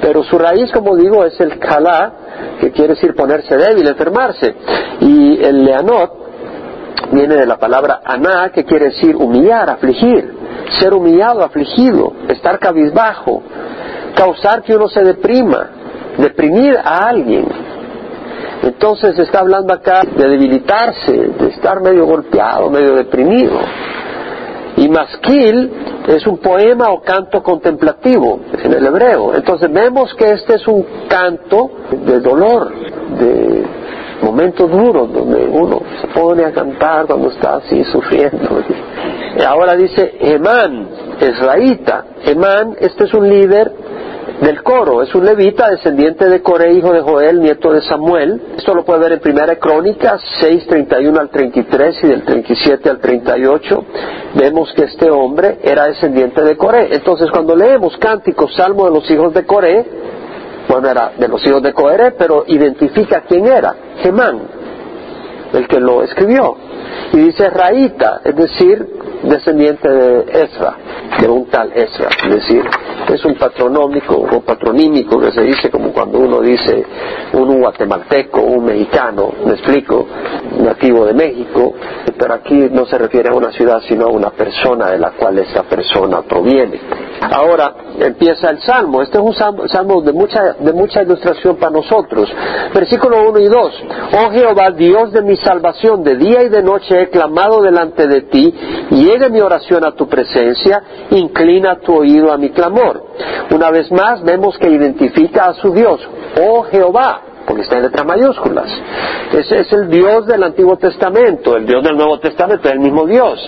pero 0.00 0.24
su 0.24 0.38
raíz, 0.38 0.70
como 0.72 0.96
digo, 0.96 1.24
es 1.24 1.38
el 1.40 1.58
Kala, 1.58 2.12
que 2.60 2.72
quiere 2.72 2.94
decir 2.94 3.14
ponerse 3.14 3.56
débil, 3.56 3.86
enfermarse. 3.86 4.54
Y 5.00 5.42
el 5.42 5.64
Leanot 5.64 6.26
viene 7.12 7.36
de 7.36 7.46
la 7.46 7.56
palabra 7.56 8.00
Aná, 8.04 8.50
que 8.50 8.64
quiere 8.64 8.86
decir 8.86 9.14
humillar, 9.14 9.70
afligir, 9.70 10.34
ser 10.78 10.92
humillado, 10.92 11.44
afligido, 11.44 12.12
estar 12.28 12.58
cabizbajo, 12.58 13.42
causar 14.16 14.62
que 14.62 14.74
uno 14.74 14.88
se 14.88 15.02
deprima, 15.02 15.70
deprimir 16.18 16.76
a 16.76 17.08
alguien. 17.08 17.46
Entonces 18.62 19.18
está 19.18 19.40
hablando 19.40 19.72
acá 19.72 20.02
de 20.02 20.28
debilitarse, 20.28 21.12
de 21.12 21.48
estar 21.50 21.80
medio 21.80 22.06
golpeado, 22.06 22.68
medio 22.70 22.96
deprimido. 22.96 23.60
Y 24.86 24.88
masquil 24.88 25.72
es 26.06 26.24
un 26.28 26.38
poema 26.38 26.92
o 26.92 27.00
canto 27.00 27.42
contemplativo 27.42 28.38
en 28.62 28.72
el 28.72 28.86
hebreo. 28.86 29.34
Entonces 29.34 29.72
vemos 29.72 30.14
que 30.14 30.30
este 30.30 30.54
es 30.54 30.68
un 30.68 30.86
canto 31.08 31.70
de 31.90 32.20
dolor, 32.20 32.72
de 33.18 33.66
momentos 34.22 34.70
duros 34.70 35.12
donde 35.12 35.44
uno 35.44 35.82
se 36.00 36.06
pone 36.06 36.44
a 36.44 36.52
cantar 36.52 37.06
cuando 37.06 37.30
está 37.30 37.56
así 37.56 37.82
sufriendo. 37.86 38.62
Ahora 39.48 39.74
dice 39.74 40.18
Emán, 40.20 40.86
Esraíta. 41.18 42.04
Emán, 42.24 42.76
este 42.78 43.04
es 43.06 43.14
un 43.14 43.28
líder 43.28 43.72
del 44.40 44.62
coro. 44.62 45.02
Es 45.02 45.14
un 45.14 45.24
levita, 45.24 45.70
descendiente 45.70 46.28
de 46.28 46.42
Coré, 46.42 46.72
hijo 46.72 46.92
de 46.92 47.00
Joel, 47.00 47.40
nieto 47.40 47.72
de 47.72 47.80
Samuel. 47.82 48.40
Esto 48.56 48.74
lo 48.74 48.84
puede 48.84 49.00
ver 49.00 49.12
en 49.12 49.20
Primera 49.20 49.56
Crónica 49.56 50.18
6, 50.40 50.66
31 50.66 51.20
al 51.20 51.30
33 51.30 52.04
y 52.04 52.06
del 52.08 52.22
37 52.24 52.90
al 52.90 52.98
38. 52.98 53.84
Vemos 54.34 54.72
que 54.74 54.84
este 54.84 55.10
hombre 55.10 55.58
era 55.62 55.86
descendiente 55.86 56.42
de 56.42 56.56
Coré. 56.56 56.94
Entonces, 56.94 57.30
cuando 57.30 57.56
leemos 57.56 57.96
cánticos, 57.96 58.54
salmo 58.54 58.84
de 58.84 58.90
los 58.90 59.10
hijos 59.10 59.32
de 59.32 59.44
Coré, 59.46 59.84
bueno, 60.68 60.88
era 60.88 61.12
de 61.16 61.28
los 61.28 61.44
hijos 61.46 61.62
de 61.62 61.72
Coré, 61.72 62.12
pero 62.12 62.44
identifica 62.46 63.22
quién 63.26 63.46
era, 63.46 63.74
Gemán, 64.02 64.42
el 65.52 65.68
que 65.68 65.80
lo 65.80 66.02
escribió. 66.02 66.56
Y 67.12 67.18
dice 67.18 67.48
Raíta, 67.50 68.20
es 68.24 68.34
decir, 68.34 68.86
descendiente 69.22 69.88
de 69.88 70.20
Ezra, 70.42 70.76
de 71.20 71.28
un 71.28 71.46
tal 71.46 71.72
Ezra, 71.74 72.08
es 72.26 72.34
decir, 72.34 72.62
es 73.12 73.24
un 73.24 73.34
patronómico 73.34 74.14
o 74.16 74.40
patronímico 74.40 75.20
que 75.20 75.32
se 75.32 75.42
dice 75.42 75.70
como 75.70 75.92
cuando 75.92 76.18
uno 76.18 76.40
dice 76.40 76.84
un 77.32 77.60
guatemalteco, 77.60 78.40
un 78.40 78.64
mexicano, 78.64 79.32
me 79.44 79.52
explico, 79.52 80.06
nativo 80.58 81.06
de 81.06 81.14
México, 81.14 81.74
pero 82.18 82.34
aquí 82.34 82.68
no 82.70 82.86
se 82.86 82.98
refiere 82.98 83.28
a 83.28 83.34
una 83.34 83.52
ciudad 83.52 83.80
sino 83.88 84.06
a 84.06 84.10
una 84.10 84.30
persona 84.30 84.90
de 84.90 84.98
la 84.98 85.12
cual 85.12 85.38
esa 85.38 85.62
persona 85.64 86.22
proviene. 86.22 86.80
Ahora 87.20 87.74
empieza 87.98 88.50
el 88.50 88.60
salmo, 88.62 89.02
este 89.02 89.18
es 89.18 89.24
un 89.24 89.34
salmo, 89.34 90.02
de, 90.02 90.12
mucha, 90.12 90.54
de 90.54 90.72
mucha 90.72 91.02
ilustración 91.02 91.56
para 91.56 91.72
nosotros. 91.72 92.28
Versículo 92.74 93.28
1 93.30 93.38
y 93.40 93.48
2, 93.48 93.84
oh 94.12 94.30
Jehová, 94.30 94.70
Dios 94.70 95.12
de 95.12 95.22
mi 95.22 95.36
salvación, 95.36 96.02
de 96.02 96.16
día 96.16 96.42
y 96.42 96.48
de 96.48 96.62
noche 96.62 97.02
he 97.02 97.08
clamado 97.10 97.62
delante 97.62 98.06
de 98.06 98.22
ti, 98.22 98.54
llegue 98.90 99.30
mi 99.30 99.40
oración 99.40 99.84
a 99.84 99.92
tu 99.92 100.08
presencia, 100.08 100.82
inclina 101.10 101.78
tu 101.80 101.94
oído 101.94 102.32
a 102.32 102.38
mi 102.38 102.50
clamor. 102.50 103.04
Una 103.50 103.70
vez 103.70 103.90
más 103.90 104.22
vemos 104.22 104.58
que 104.58 104.68
identifica 104.68 105.46
a 105.46 105.54
su 105.54 105.72
Dios, 105.72 106.00
oh 106.40 106.62
Jehová, 106.64 107.25
porque 107.46 107.62
está 107.62 107.76
en 107.76 107.82
letras 107.82 108.06
mayúsculas. 108.06 108.66
Ese 109.32 109.60
es 109.60 109.72
el 109.72 109.88
Dios 109.88 110.26
del 110.26 110.42
Antiguo 110.42 110.76
Testamento, 110.76 111.56
el 111.56 111.66
Dios 111.66 111.82
del 111.82 111.96
Nuevo 111.96 112.18
Testamento 112.18 112.68
es 112.68 112.74
el 112.74 112.80
mismo 112.80 113.06
Dios, 113.06 113.38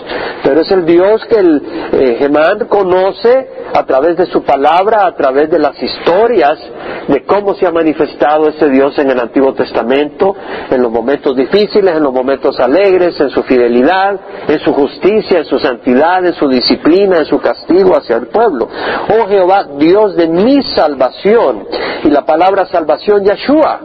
pero 0.42 0.60
es 0.60 0.70
el 0.70 0.86
Dios 0.86 1.24
que 1.26 1.38
el 1.38 1.62
eh, 1.92 2.16
Gemán 2.18 2.66
conoce 2.68 3.48
a 3.74 3.84
través 3.84 4.16
de 4.16 4.26
su 4.26 4.42
palabra, 4.42 5.06
a 5.06 5.14
través 5.14 5.50
de 5.50 5.58
las 5.58 5.80
historias 5.82 6.58
de 7.08 7.24
cómo 7.24 7.54
se 7.54 7.66
ha 7.66 7.70
manifestado 7.70 8.48
ese 8.48 8.68
Dios 8.68 8.98
en 8.98 9.10
el 9.10 9.18
Antiguo 9.18 9.54
Testamento, 9.54 10.34
en 10.70 10.82
los 10.82 10.92
momentos 10.92 11.36
difíciles, 11.36 11.96
en 11.96 12.02
los 12.02 12.12
momentos 12.12 12.58
alegres, 12.60 13.18
en 13.20 13.30
su 13.30 13.42
fidelidad, 13.42 14.20
en 14.48 14.58
su 14.60 14.72
justicia, 14.72 15.38
en 15.38 15.44
su 15.44 15.58
santidad, 15.58 16.24
en 16.24 16.34
su 16.34 16.48
disciplina, 16.48 17.18
en 17.18 17.24
su 17.26 17.40
castigo 17.40 17.96
hacia 17.96 18.16
el 18.16 18.26
pueblo. 18.28 18.68
Oh 19.08 19.26
Jehová, 19.26 19.66
Dios 19.78 20.16
de 20.16 20.28
mi 20.28 20.62
salvación, 20.62 21.66
y 22.04 22.10
la 22.10 22.24
palabra 22.24 22.66
salvación 22.66 23.24
Yeshua, 23.24 23.80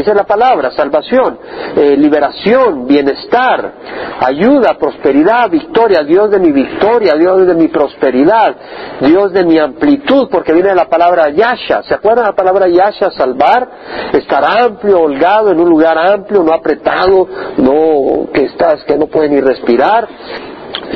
esa 0.00 0.10
es 0.10 0.16
la 0.16 0.24
palabra, 0.24 0.70
salvación, 0.72 1.38
eh, 1.76 1.96
liberación, 1.96 2.86
bienestar, 2.86 3.72
ayuda, 4.20 4.74
prosperidad, 4.78 5.50
victoria, 5.50 6.02
Dios 6.02 6.30
de 6.30 6.38
mi 6.38 6.52
victoria, 6.52 7.14
Dios 7.14 7.46
de 7.46 7.54
mi 7.54 7.68
prosperidad, 7.68 8.56
Dios 9.00 9.32
de 9.32 9.44
mi 9.44 9.58
amplitud, 9.58 10.28
porque 10.30 10.52
viene 10.52 10.74
la 10.74 10.88
palabra 10.88 11.30
yasha. 11.30 11.82
¿Se 11.82 11.94
acuerdan 11.94 12.26
la 12.26 12.34
palabra 12.34 12.68
yasha, 12.68 13.10
salvar? 13.10 13.68
Estar 14.12 14.44
amplio, 14.44 15.00
holgado, 15.00 15.50
en 15.50 15.60
un 15.60 15.68
lugar 15.68 15.98
amplio, 15.98 16.42
no 16.42 16.52
apretado, 16.52 17.28
no 17.56 18.26
que 18.32 18.44
estás, 18.44 18.84
que 18.84 18.96
no 18.96 19.06
puedes 19.06 19.30
ni 19.30 19.40
respirar. 19.40 20.08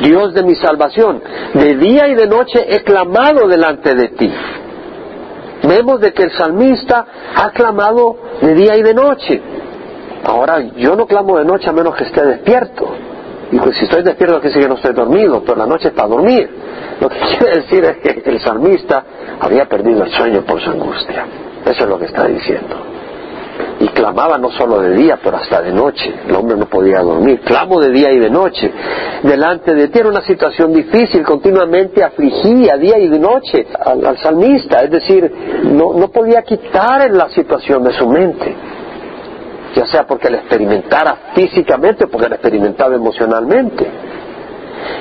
Dios 0.01 0.33
de 0.33 0.43
mi 0.43 0.55
salvación, 0.55 1.21
de 1.53 1.75
día 1.75 2.07
y 2.07 2.15
de 2.15 2.27
noche 2.27 2.65
he 2.67 2.83
clamado 2.83 3.47
delante 3.47 3.93
de 3.95 4.09
ti. 4.09 4.31
Vemos 5.71 6.01
de 6.01 6.11
que 6.11 6.23
el 6.23 6.31
salmista 6.31 7.05
ha 7.33 7.49
clamado 7.51 8.17
de 8.41 8.53
día 8.55 8.75
y 8.75 8.83
de 8.83 8.93
noche. 8.93 9.41
Ahora, 10.25 10.59
yo 10.75 10.97
no 10.97 11.07
clamo 11.07 11.37
de 11.37 11.45
noche 11.45 11.69
a 11.69 11.71
menos 11.71 11.95
que 11.95 12.03
esté 12.03 12.25
despierto. 12.25 12.93
Y 13.53 13.57
pues 13.57 13.77
si 13.77 13.85
estoy 13.85 14.03
despierto 14.03 14.41
que 14.41 14.51
que 14.51 14.67
no 14.67 14.75
estoy 14.75 14.93
dormido, 14.93 15.41
pero 15.45 15.55
la 15.55 15.65
noche 15.65 15.87
es 15.87 15.93
para 15.93 16.09
dormir. 16.09 16.49
Lo 16.99 17.07
que 17.07 17.17
quiere 17.37 17.61
decir 17.61 17.85
es 17.85 17.97
que 17.99 18.29
el 18.29 18.41
salmista 18.41 19.05
había 19.39 19.65
perdido 19.69 20.03
el 20.03 20.11
sueño 20.11 20.41
por 20.41 20.59
su 20.59 20.71
angustia. 20.71 21.25
Eso 21.63 21.83
es 21.83 21.89
lo 21.89 21.97
que 21.97 22.05
está 22.05 22.27
diciendo 22.27 23.00
y 23.81 23.87
clamaba 23.87 24.37
no 24.37 24.51
solo 24.51 24.79
de 24.79 24.93
día, 24.93 25.19
pero 25.23 25.37
hasta 25.37 25.59
de 25.59 25.71
noche. 25.71 26.13
El 26.27 26.35
hombre 26.35 26.55
no 26.55 26.67
podía 26.67 26.99
dormir. 26.99 27.41
Clamo 27.41 27.79
de 27.79 27.89
día 27.89 28.11
y 28.11 28.19
de 28.19 28.29
noche. 28.29 28.71
Delante 29.23 29.73
de 29.73 29.87
ti 29.87 29.99
era 29.99 30.09
una 30.09 30.21
situación 30.21 30.71
difícil, 30.71 31.23
continuamente 31.23 32.03
afligía 32.03 32.77
día 32.77 32.99
y 32.99 33.07
de 33.07 33.17
noche 33.17 33.65
al, 33.83 34.19
salmista. 34.19 34.83
Es 34.83 34.91
decir, 34.91 35.31
no, 35.63 35.93
no 35.93 36.09
podía 36.09 36.43
quitar 36.43 37.09
la 37.11 37.29
situación 37.29 37.83
de 37.83 37.93
su 37.93 38.07
mente. 38.07 38.55
ya 39.75 39.85
sea 39.87 40.05
porque 40.05 40.29
la 40.29 40.37
experimentara 40.37 41.31
físicamente 41.33 42.05
o 42.05 42.07
porque 42.07 42.29
la 42.29 42.35
experimentaba 42.35 42.93
emocionalmente. 42.93 43.87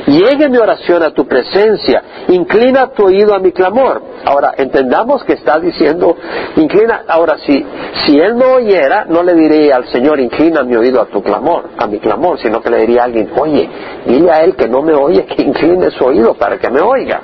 Llegue 0.06 0.48
mi 0.48 0.58
oración 0.58 1.02
a 1.02 1.10
tu 1.10 1.26
presencia, 1.26 2.02
inclina 2.28 2.88
tu 2.88 3.06
oído 3.06 3.34
a 3.34 3.38
mi 3.38 3.52
clamor. 3.52 4.02
Ahora, 4.24 4.54
entendamos 4.56 5.24
que 5.24 5.34
está 5.34 5.58
diciendo, 5.58 6.16
inclina, 6.56 7.04
ahora 7.08 7.38
si, 7.38 7.64
si 8.04 8.18
él 8.18 8.36
no 8.36 8.54
oyera, 8.54 9.04
no 9.08 9.22
le 9.22 9.34
diría 9.34 9.76
al 9.76 9.88
Señor, 9.88 10.20
inclina 10.20 10.62
mi 10.62 10.76
oído 10.76 11.00
a 11.00 11.06
tu 11.06 11.22
clamor, 11.22 11.70
a 11.78 11.86
mi 11.86 11.98
clamor, 11.98 12.38
sino 12.38 12.60
que 12.60 12.70
le 12.70 12.78
diría 12.78 13.02
a 13.02 13.04
alguien, 13.04 13.30
oye, 13.36 13.68
dile 14.06 14.30
a 14.30 14.42
él 14.42 14.56
que 14.56 14.68
no 14.68 14.82
me 14.82 14.94
oye, 14.94 15.24
que 15.26 15.42
incline 15.42 15.90
su 15.90 16.04
oído 16.04 16.34
para 16.34 16.58
que 16.58 16.70
me 16.70 16.80
oiga. 16.80 17.20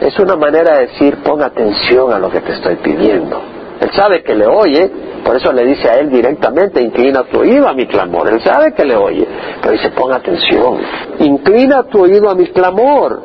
Es 0.00 0.18
una 0.18 0.36
manera 0.36 0.78
de 0.78 0.86
decir, 0.86 1.16
pon 1.22 1.42
atención 1.42 2.12
a 2.12 2.18
lo 2.18 2.30
que 2.30 2.40
te 2.40 2.52
estoy 2.52 2.76
pidiendo. 2.76 3.40
Él 3.80 3.90
sabe 3.92 4.22
que 4.22 4.34
le 4.34 4.46
oye, 4.46 4.90
por 5.28 5.36
eso 5.36 5.52
le 5.52 5.62
dice 5.66 5.90
a 5.90 5.98
él 5.98 6.08
directamente, 6.08 6.80
inclina 6.80 7.22
tu 7.24 7.40
oído 7.40 7.68
a 7.68 7.74
mi 7.74 7.86
clamor. 7.86 8.32
Él 8.32 8.40
sabe 8.40 8.72
que 8.72 8.82
le 8.82 8.96
oye, 8.96 9.28
pero 9.60 9.72
dice, 9.72 9.90
pon 9.90 10.10
atención. 10.10 10.78
Inclina 11.18 11.82
tu 11.82 12.04
oído 12.04 12.30
a 12.30 12.34
mi 12.34 12.46
clamor. 12.46 13.20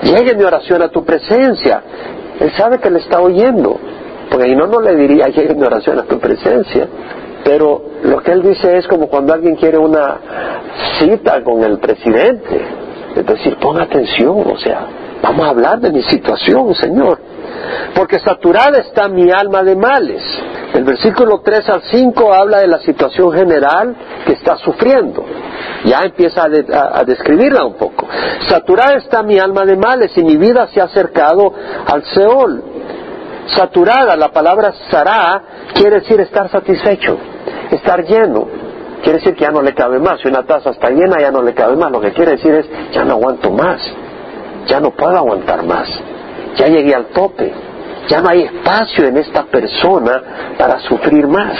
Llegue 0.00 0.36
mi 0.36 0.44
oración 0.44 0.80
a 0.80 0.90
tu 0.90 1.04
presencia. 1.04 1.82
Él 2.38 2.52
sabe 2.56 2.78
que 2.78 2.88
le 2.88 3.00
está 3.00 3.20
oyendo, 3.20 3.80
porque 4.30 4.46
si 4.46 4.54
no, 4.54 4.68
no 4.68 4.80
le 4.80 4.94
diría, 4.94 5.26
llegue 5.26 5.56
mi 5.56 5.64
oración 5.64 5.98
a 5.98 6.04
tu 6.04 6.20
presencia. 6.20 6.86
Pero 7.42 7.82
lo 8.04 8.20
que 8.22 8.30
él 8.30 8.42
dice 8.42 8.76
es 8.76 8.86
como 8.86 9.08
cuando 9.08 9.34
alguien 9.34 9.56
quiere 9.56 9.76
una 9.76 10.18
cita 11.00 11.42
con 11.42 11.64
el 11.64 11.80
presidente. 11.80 12.60
Es 13.16 13.26
decir, 13.26 13.56
pon 13.56 13.80
atención, 13.80 14.40
o 14.46 14.56
sea, 14.56 14.86
vamos 15.20 15.44
a 15.44 15.50
hablar 15.50 15.80
de 15.80 15.90
mi 15.90 16.02
situación, 16.04 16.72
Señor 16.76 17.29
porque 17.94 18.18
saturada 18.18 18.78
está 18.78 19.08
mi 19.08 19.30
alma 19.30 19.62
de 19.62 19.76
males. 19.76 20.22
El 20.74 20.84
versículo 20.84 21.40
3 21.40 21.68
al 21.68 21.82
5 21.82 22.32
habla 22.32 22.58
de 22.58 22.68
la 22.68 22.78
situación 22.78 23.32
general 23.32 23.94
que 24.24 24.32
está 24.34 24.56
sufriendo. 24.56 25.24
Ya 25.84 26.00
empieza 26.00 26.44
a, 26.44 27.04
describirla 27.04 27.64
un 27.64 27.74
poco. 27.74 28.06
Saturada 28.48 28.94
está 28.96 29.22
mi 29.22 29.38
alma 29.38 29.64
de 29.64 29.76
males 29.76 30.16
y 30.16 30.22
mi 30.22 30.36
vida 30.36 30.68
se 30.68 30.80
ha 30.80 30.84
acercado 30.84 31.52
al 31.86 32.04
Seol. 32.04 32.62
Saturada, 33.56 34.16
la 34.16 34.28
palabra 34.28 34.72
sará 34.90 35.42
quiere 35.74 36.00
decir 36.00 36.20
estar 36.20 36.48
satisfecho, 36.50 37.18
estar 37.70 38.04
lleno. 38.04 38.46
Quiere 39.02 39.18
decir 39.18 39.34
que 39.34 39.42
ya 39.42 39.50
no 39.50 39.62
le 39.62 39.74
cabe 39.74 39.98
más. 39.98 40.20
Si 40.20 40.28
una 40.28 40.44
taza 40.44 40.70
está 40.70 40.90
llena, 40.90 41.16
ya 41.18 41.30
no 41.30 41.42
le 41.42 41.54
cabe 41.54 41.74
más. 41.74 41.90
Lo 41.90 42.00
que 42.00 42.12
quiere 42.12 42.32
decir 42.32 42.54
es, 42.54 42.66
ya 42.92 43.02
no 43.04 43.14
aguanto 43.14 43.50
más. 43.50 43.80
Ya 44.66 44.78
no 44.78 44.90
puedo 44.90 45.16
aguantar 45.16 45.64
más 45.64 45.88
ya 46.56 46.68
llegué 46.68 46.94
al 46.94 47.06
tope, 47.06 47.52
ya 48.08 48.20
no 48.20 48.28
hay 48.28 48.42
espacio 48.42 49.06
en 49.06 49.16
esta 49.18 49.44
persona 49.44 50.54
para 50.58 50.80
sufrir 50.80 51.26
más, 51.26 51.56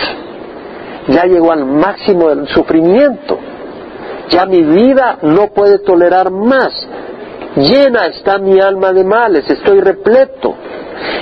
ya 1.09 1.25
llegó 1.25 1.53
al 1.53 1.65
máximo 1.65 2.29
del 2.29 2.49
sufrimiento, 2.49 3.39
ya 4.29 4.47
mi 4.47 4.63
vida 4.63 5.19
no 5.23 5.49
puede 5.49 5.79
tolerar 5.79 6.31
más, 6.31 6.73
llena 7.57 8.07
está 8.07 8.39
mi 8.39 8.61
alma 8.61 8.93
de 8.93 9.05
males, 9.05 9.49
estoy 9.51 9.81
repleto. 9.81 10.55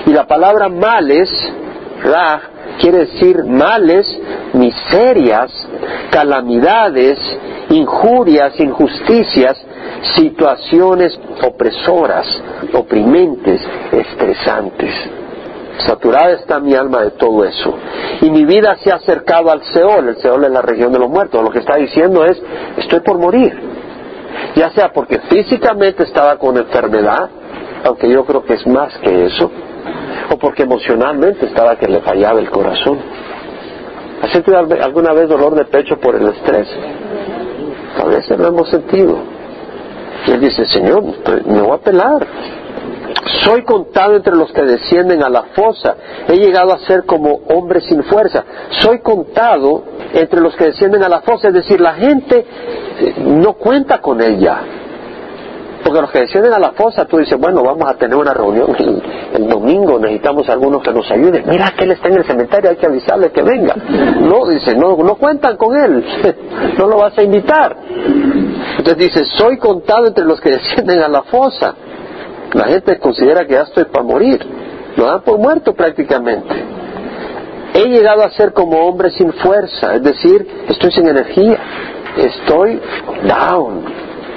Y 0.07 0.11
la 0.11 0.27
palabra 0.27 0.69
males, 0.69 1.29
raj, 2.03 2.41
quiere 2.81 2.99
decir 2.99 3.45
males, 3.45 4.07
miserias, 4.53 5.53
calamidades, 6.11 7.19
injurias, 7.71 8.59
injusticias, 8.61 9.57
situaciones 10.17 11.19
opresoras, 11.43 12.27
oprimentes, 12.73 13.61
estresantes. 13.93 14.95
Saturada 15.79 16.33
está 16.33 16.59
mi 16.59 16.75
alma 16.75 17.03
de 17.03 17.13
todo 17.13 17.45
eso. 17.45 17.75
Y 18.21 18.31
mi 18.31 18.45
vida 18.45 18.77
se 18.83 18.91
ha 18.91 18.97
acercado 18.97 19.51
al 19.51 19.63
Seol. 19.63 20.09
El 20.09 20.17
Seol 20.17 20.45
es 20.45 20.51
la 20.51 20.63
región 20.63 20.93
de 20.93 20.99
los 20.99 21.09
muertos. 21.09 21.43
Lo 21.43 21.51
que 21.51 21.61
está 21.61 21.77
diciendo 21.77 22.25
es, 22.25 22.43
estoy 22.79 23.01
por 23.01 23.19
morir. 23.19 23.57
Ya 24.57 24.71
sea 24.71 24.93
porque 24.93 25.21
físicamente 25.21 26.03
estaba 26.03 26.37
con 26.37 26.57
enfermedad, 26.57 27.31
aunque 27.85 28.11
yo 28.11 28.25
creo 28.25 28.45
que 28.45 28.55
es 28.55 28.67
más 28.67 28.97
que 28.99 29.27
eso, 29.27 29.51
o 30.31 30.39
porque 30.39 30.63
emocionalmente 30.63 31.47
estaba 31.47 31.77
que 31.77 31.89
le 31.89 32.01
fallaba 32.01 32.41
el 32.41 32.51
corazón. 32.51 32.99
¿Has 34.23 34.31
sentido 34.33 34.59
alguna 34.59 35.13
vez 35.13 35.29
dolor 35.29 35.55
de 35.55 35.65
pecho 35.65 35.97
por 35.99 36.17
el 36.17 36.29
estrés? 36.29 36.69
A 38.03 38.07
veces 38.07 38.39
lo 38.39 38.49
hemos 38.49 38.69
sentido. 38.69 39.19
Y 40.27 40.33
él 40.33 40.41
dice, 40.41 40.67
Señor, 40.67 41.05
me 41.47 41.63
voy 41.63 41.73
a 41.73 41.79
pelar. 41.79 42.27
Soy 43.45 43.63
contado 43.63 44.17
entre 44.17 44.35
los 44.35 44.53
que 44.53 44.63
descienden 44.63 45.23
a 45.23 45.29
la 45.29 45.45
fosa. 45.55 45.97
He 46.29 46.37
llegado 46.37 46.73
a 46.73 46.79
ser 46.81 47.05
como 47.05 47.41
hombre 47.49 47.81
sin 47.81 48.03
fuerza. 48.05 48.45
Soy 48.81 49.01
contado 49.01 49.85
entre 50.13 50.41
los 50.41 50.57
que 50.57 50.67
descienden 50.67 51.03
a 51.03 51.09
la 51.09 51.21
fosa. 51.21 51.49
Es 51.49 51.55
decir, 51.55 51.81
la 51.81 51.95
gente 51.95 52.45
eh, 53.01 53.15
no 53.19 53.55
cuenta 53.55 54.01
con 54.01 54.21
ella. 54.21 54.61
Porque 55.83 56.01
los 56.01 56.11
que 56.11 56.21
descienden 56.21 56.53
a 56.53 56.59
la 56.59 56.73
fosa, 56.73 57.05
tú 57.05 57.19
dices, 57.19 57.39
bueno, 57.39 57.63
vamos 57.63 57.89
a 57.89 57.95
tener 57.95 58.17
una 58.17 58.35
reunión 58.35 58.75
el, 58.79 59.49
domingo, 59.49 59.99
necesitamos 59.99 60.49
algunos 60.49 60.83
que 60.83 60.93
nos 60.93 61.11
ayuden. 61.11 61.45
Mira 61.47 61.73
que 61.77 61.85
él 61.85 61.93
está 61.93 62.09
en 62.09 62.19
el 62.19 62.25
cementerio, 62.25 62.71
hay 62.71 62.77
que 62.77 62.87
avisarle 62.87 63.31
que 63.31 63.43
venga. 63.43 63.75
No, 64.21 64.47
dice, 64.47 64.75
no, 64.75 64.97
no 64.97 65.15
cuentan 65.15 65.57
con 65.57 65.77
él, 65.77 66.05
no 66.79 66.87
lo 66.87 66.99
vas 66.99 67.17
a 67.17 67.23
invitar. 67.23 67.77
Entonces 68.79 68.97
dice, 68.97 69.25
soy 69.37 69.59
contado 69.59 70.07
entre 70.07 70.25
los 70.25 70.41
que 70.41 70.51
descienden 70.51 71.01
a 71.01 71.09
la 71.09 71.23
fosa. 71.23 71.75
La 72.53 72.65
gente 72.65 72.99
considera 72.99 73.47
que 73.47 73.55
ya 73.55 73.63
estoy 73.63 73.85
para 73.85 74.05
morir. 74.05 74.45
Lo 74.97 75.07
dan 75.07 75.23
por 75.23 75.39
muerto 75.39 75.75
prácticamente. 75.75 76.65
He 77.75 77.85
llegado 77.89 78.25
a 78.25 78.31
ser 78.31 78.53
como 78.53 78.79
hombre 78.89 79.11
sin 79.11 79.33
fuerza, 79.33 79.95
es 79.95 80.03
decir, 80.03 80.65
estoy 80.69 80.91
sin 80.91 81.07
energía, 81.07 81.59
estoy 82.17 82.81
down, 83.25 83.85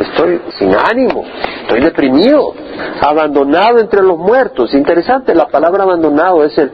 estoy 0.02 0.42
sin 0.58 0.74
ánimo, 0.76 1.24
estoy 1.62 1.82
deprimido, 1.82 2.54
abandonado 3.02 3.80
entre 3.80 4.02
los 4.02 4.18
muertos. 4.18 4.74
Interesante, 4.74 5.34
la 5.34 5.48
palabra 5.48 5.84
abandonado 5.84 6.44
es 6.44 6.58
el 6.58 6.72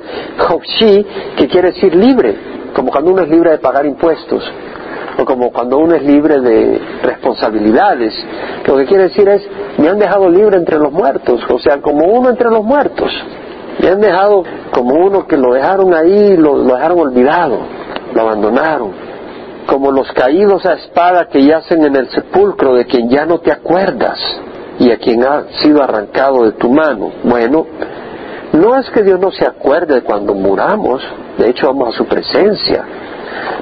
hopshi, 0.50 1.06
que 1.38 1.48
quiere 1.48 1.72
decir 1.72 1.96
libre, 1.96 2.36
como 2.74 2.92
cuando 2.92 3.12
uno 3.12 3.24
es 3.24 3.30
libre 3.30 3.52
de 3.52 3.58
pagar 3.60 3.86
impuestos, 3.86 4.44
o 5.18 5.26
como 5.26 5.52
cuando 5.52 5.78
uno 5.78 5.96
es 5.96 6.04
libre 6.04 6.40
de 6.40 6.80
responsabilidades. 7.04 8.14
Lo 8.66 8.78
que 8.78 8.86
quiere 8.86 9.04
decir 9.04 9.28
es, 9.30 9.42
me 9.78 9.90
han 9.90 10.00
dejado 10.00 10.30
libre 10.30 10.58
entre 10.58 10.78
los 10.78 10.92
muertos, 10.92 11.42
o 11.50 11.60
sea, 11.60 11.82
como 11.82 12.06
uno 12.06 12.30
entre 12.30 12.50
los 12.50 12.64
muertos. 12.64 13.12
Me 13.80 13.90
han 13.90 14.02
dejado 14.02 14.44
como 14.72 14.96
uno 14.96 15.28
que 15.28 15.38
lo 15.38 15.54
dejaron 15.54 15.94
ahí, 15.94 16.36
lo, 16.36 16.58
lo 16.58 16.76
dejaron 16.76 17.00
olvidado, 17.00 17.60
lo 18.14 18.22
abandonaron 18.22 19.07
como 19.68 19.92
los 19.92 20.12
caídos 20.14 20.66
a 20.66 20.74
espada 20.74 21.28
que 21.28 21.44
yacen 21.44 21.84
en 21.84 21.96
el 21.96 22.10
sepulcro 22.10 22.76
de 22.76 22.86
quien 22.86 23.10
ya 23.10 23.26
no 23.26 23.40
te 23.40 23.52
acuerdas 23.52 24.18
y 24.80 24.92
a 24.92 24.98
quien 24.98 25.24
ha 25.24 25.44
sido 25.62 25.84
arrancado 25.84 26.46
de 26.46 26.54
tu 26.54 26.70
mano. 26.70 27.12
Bueno, 27.24 27.68
no 28.54 28.80
es 28.80 28.90
que 28.90 29.04
Dios 29.04 29.20
no 29.20 29.32
se 29.32 29.46
acuerde 29.46 30.02
cuando 30.02 30.34
muramos, 30.34 31.04
de 31.38 31.50
hecho 31.50 31.68
vamos 31.68 31.94
a 31.94 31.98
su 31.98 32.06
presencia. 32.06 32.84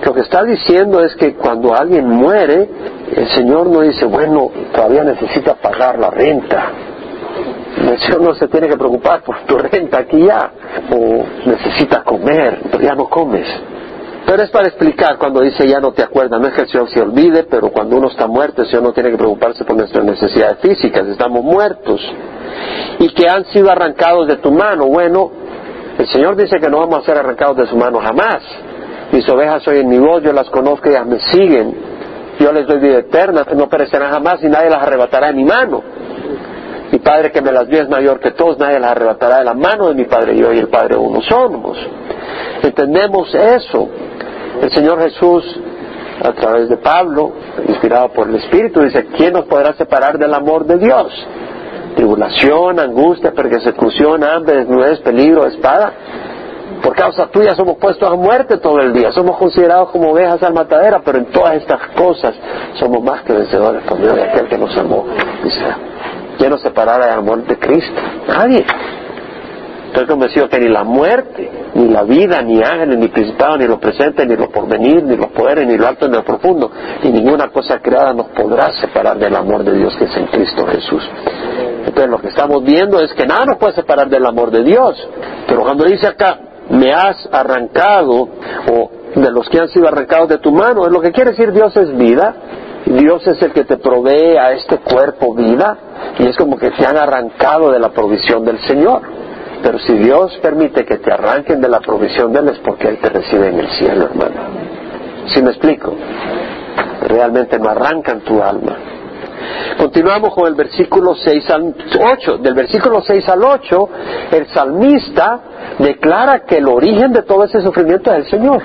Lo 0.05 0.13
que 0.13 0.21
está 0.21 0.43
diciendo 0.43 1.01
es 1.01 1.15
que 1.15 1.33
cuando 1.33 1.75
alguien 1.75 2.07
muere, 2.07 2.69
el 3.15 3.27
Señor 3.29 3.67
no 3.67 3.81
dice, 3.81 4.05
bueno, 4.05 4.51
todavía 4.73 5.03
necesita 5.03 5.55
pagar 5.55 5.97
la 5.97 6.11
renta. 6.11 6.71
El 7.77 7.99
Señor 7.99 8.21
no 8.21 8.35
se 8.35 8.47
tiene 8.47 8.67
que 8.67 8.77
preocupar 8.77 9.21
por 9.23 9.39
tu 9.45 9.57
renta 9.57 9.99
aquí 9.99 10.23
ya, 10.23 10.51
o 10.91 11.25
necesita 11.49 12.03
comer, 12.03 12.59
pero 12.71 12.83
ya 12.83 12.95
no 12.95 13.09
comes. 13.09 13.47
Pero 14.25 14.41
es 14.41 14.49
para 14.49 14.67
explicar 14.67 15.17
cuando 15.17 15.41
dice 15.41 15.67
ya 15.67 15.79
no 15.79 15.91
te 15.91 16.01
acuerdas, 16.01 16.41
no 16.41 16.47
es 16.47 16.53
que 16.53 16.61
el 16.61 16.67
Señor 16.67 16.89
se 16.89 17.01
olvide, 17.01 17.43
pero 17.43 17.69
cuando 17.69 17.97
uno 17.97 18.07
está 18.07 18.25
muerto, 18.27 18.63
el 18.63 18.67
Señor 18.67 18.83
no 18.83 18.93
tiene 18.93 19.11
que 19.11 19.17
preocuparse 19.17 19.63
por 19.63 19.75
nuestras 19.75 20.03
necesidades 20.03 20.57
físicas, 20.59 21.05
estamos 21.07 21.43
muertos. 21.43 22.01
Y 22.99 23.09
que 23.13 23.29
han 23.29 23.45
sido 23.45 23.69
arrancados 23.71 24.27
de 24.27 24.38
tu 24.38 24.51
mano. 24.51 24.88
Bueno, 24.88 25.31
el 25.99 26.07
Señor 26.07 26.35
dice 26.35 26.59
que 26.59 26.69
no 26.69 26.79
vamos 26.79 26.99
a 26.99 27.05
ser 27.05 27.17
arrancados 27.17 27.57
de 27.57 27.67
su 27.67 27.77
mano 27.77 27.99
jamás. 27.99 28.41
Mis 29.11 29.27
ovejas 29.29 29.67
hoy 29.67 29.79
en 29.79 29.89
mi 29.89 29.99
voz, 29.99 30.23
yo 30.23 30.33
las 30.33 30.49
conozco 30.49 30.89
ellas 30.89 31.05
me 31.05 31.19
siguen. 31.19 31.75
Yo 32.39 32.51
les 32.51 32.67
doy 32.67 32.79
vida 32.79 32.99
eterna, 32.99 33.45
no 33.55 33.69
perecerán 33.69 34.11
jamás 34.11 34.43
y 34.43 34.47
nadie 34.47 34.69
las 34.69 34.81
arrebatará 34.81 35.27
de 35.27 35.33
mi 35.33 35.45
mano. 35.45 35.83
Mi 36.91 36.99
Padre 36.99 37.31
que 37.31 37.41
me 37.41 37.51
las 37.51 37.67
dio 37.67 37.81
es 37.81 37.89
mayor 37.89 38.19
que 38.19 38.31
todos, 38.31 38.57
nadie 38.57 38.79
las 38.79 38.91
arrebatará 38.91 39.39
de 39.39 39.45
la 39.45 39.53
mano 39.53 39.87
de 39.87 39.95
mi 39.95 40.05
Padre. 40.05 40.37
Yo 40.37 40.53
y 40.53 40.59
el 40.59 40.67
Padre 40.67 40.95
uno 40.97 41.21
somos. 41.21 41.77
Entendemos 42.61 43.33
eso. 43.33 43.89
El 44.61 44.71
Señor 44.71 45.01
Jesús, 45.01 45.59
a 46.23 46.31
través 46.31 46.69
de 46.69 46.77
Pablo, 46.77 47.31
inspirado 47.67 48.09
por 48.09 48.29
el 48.29 48.35
Espíritu, 48.35 48.81
dice, 48.81 49.07
¿quién 49.17 49.33
nos 49.33 49.45
podrá 49.45 49.73
separar 49.73 50.17
del 50.17 50.33
amor 50.33 50.65
de 50.65 50.77
Dios? 50.77 51.27
Tribulación, 51.95 52.79
angustia, 52.79 53.31
persecución, 53.31 54.23
hambre, 54.23 54.55
desnudez, 54.57 54.99
peligro, 54.99 55.45
espada. 55.45 55.93
Por 56.81 56.95
causa 56.95 57.27
tuya 57.27 57.55
somos 57.55 57.77
puestos 57.77 58.07
a 58.09 58.15
muerte 58.15 58.57
todo 58.57 58.79
el 58.79 58.93
día, 58.93 59.11
somos 59.11 59.37
considerados 59.37 59.89
como 59.89 60.11
ovejas 60.11 60.41
al 60.43 60.53
matadera, 60.53 61.01
pero 61.03 61.17
en 61.17 61.25
todas 61.25 61.55
estas 61.55 61.79
cosas 61.95 62.35
somos 62.75 63.01
más 63.01 63.23
que 63.23 63.33
vencedores 63.33 63.83
por 63.83 63.97
medio 63.97 64.13
de 64.13 64.23
aquel 64.23 64.47
que 64.47 64.57
nos 64.57 64.75
amó. 64.77 65.05
Dice, 65.43 65.63
¿quién 66.37 66.49
nos 66.49 66.61
separará 66.61 67.07
del 67.07 67.19
amor 67.19 67.43
de 67.45 67.57
Cristo? 67.57 68.01
Nadie. 68.27 68.65
Estoy 69.87 70.07
convencido 70.07 70.49
que 70.49 70.59
ni 70.59 70.67
la 70.67 70.83
muerte, 70.83 71.49
ni 71.73 71.87
la 71.87 72.03
vida, 72.03 72.41
ni 72.41 72.61
ángeles, 72.61 72.97
ni 72.97 73.07
principados, 73.07 73.59
ni 73.59 73.65
lo 73.65 73.79
presente, 73.79 74.25
ni 74.25 74.35
lo 74.35 74.49
porvenir, 74.49 75.01
ni 75.03 75.15
los 75.15 75.27
poderes, 75.27 75.65
ni 75.65 75.77
lo 75.77 75.87
alto, 75.87 76.09
ni 76.09 76.15
lo 76.15 76.23
profundo, 76.25 76.69
ni 77.01 77.11
ninguna 77.11 77.47
cosa 77.47 77.79
creada 77.79 78.11
nos 78.11 78.27
podrá 78.27 78.73
separar 78.73 79.17
del 79.17 79.33
amor 79.33 79.63
de 79.63 79.71
Dios 79.77 79.95
que 79.95 80.03
es 80.03 80.17
en 80.17 80.25
Cristo 80.27 80.67
Jesús. 80.67 81.01
Entonces 81.85 82.09
lo 82.09 82.19
que 82.19 82.27
estamos 82.27 82.61
viendo 82.63 82.99
es 82.99 83.13
que 83.13 83.25
nada 83.25 83.45
nos 83.45 83.57
puede 83.57 83.73
separar 83.73 84.09
del 84.09 84.25
amor 84.25 84.51
de 84.51 84.63
Dios. 84.63 85.01
Pero 85.47 85.61
cuando 85.61 85.85
dice 85.85 86.07
acá, 86.07 86.39
me 86.69 86.91
has 86.91 87.29
arrancado, 87.31 88.27
o 88.69 88.91
de 89.15 89.31
los 89.31 89.47
que 89.47 89.59
han 89.59 89.69
sido 89.69 89.87
arrancados 89.87 90.27
de 90.27 90.39
tu 90.39 90.51
mano, 90.51 90.85
es 90.85 90.91
lo 90.91 90.99
que 90.99 91.13
quiere 91.13 91.31
decir 91.31 91.53
Dios 91.53 91.75
es 91.77 91.95
vida, 91.95 92.35
Dios 92.85 93.25
es 93.25 93.41
el 93.41 93.51
que 93.51 93.63
te 93.63 93.77
provee 93.77 94.37
a 94.37 94.51
este 94.51 94.77
cuerpo 94.77 95.33
vida 95.33 95.77
y 96.19 96.27
es 96.27 96.37
como 96.37 96.57
que 96.57 96.69
te 96.71 96.85
han 96.85 96.97
arrancado 96.97 97.71
de 97.71 97.79
la 97.79 97.89
provisión 97.89 98.45
del 98.45 98.59
Señor. 98.59 99.01
Pero 99.63 99.79
si 99.79 99.93
Dios 99.93 100.37
permite 100.41 100.85
que 100.85 100.97
te 100.97 101.11
arranquen 101.11 101.59
de 101.59 101.67
la 101.67 101.79
provisión 101.79 102.31
de 102.31 102.39
Él 102.39 102.49
es 102.49 102.59
porque 102.59 102.89
Él 102.89 102.99
te 102.99 103.09
recibe 103.09 103.47
en 103.47 103.59
el 103.59 103.69
cielo, 103.71 104.05
hermano. 104.05 104.41
¿Sí 105.33 105.41
me 105.41 105.49
explico? 105.49 105.95
Realmente 107.01 107.57
no 107.57 107.69
arrancan 107.69 108.21
tu 108.21 108.41
alma. 108.43 108.77
Continuamos 109.77 110.33
con 110.35 110.47
el 110.47 110.53
versículo 110.53 111.15
6 111.15 111.49
al 111.49 111.75
8. 111.99 112.37
Del 112.37 112.53
versículo 112.53 113.01
6 113.01 113.27
al 113.27 113.43
8, 113.43 113.89
el 114.31 114.47
salmista 114.47 115.39
declara 115.79 116.45
que 116.45 116.57
el 116.57 116.67
origen 116.67 117.11
de 117.11 117.23
todo 117.23 117.45
ese 117.45 117.61
sufrimiento 117.61 118.11
es 118.11 118.25
el 118.25 118.29
Señor. 118.29 118.61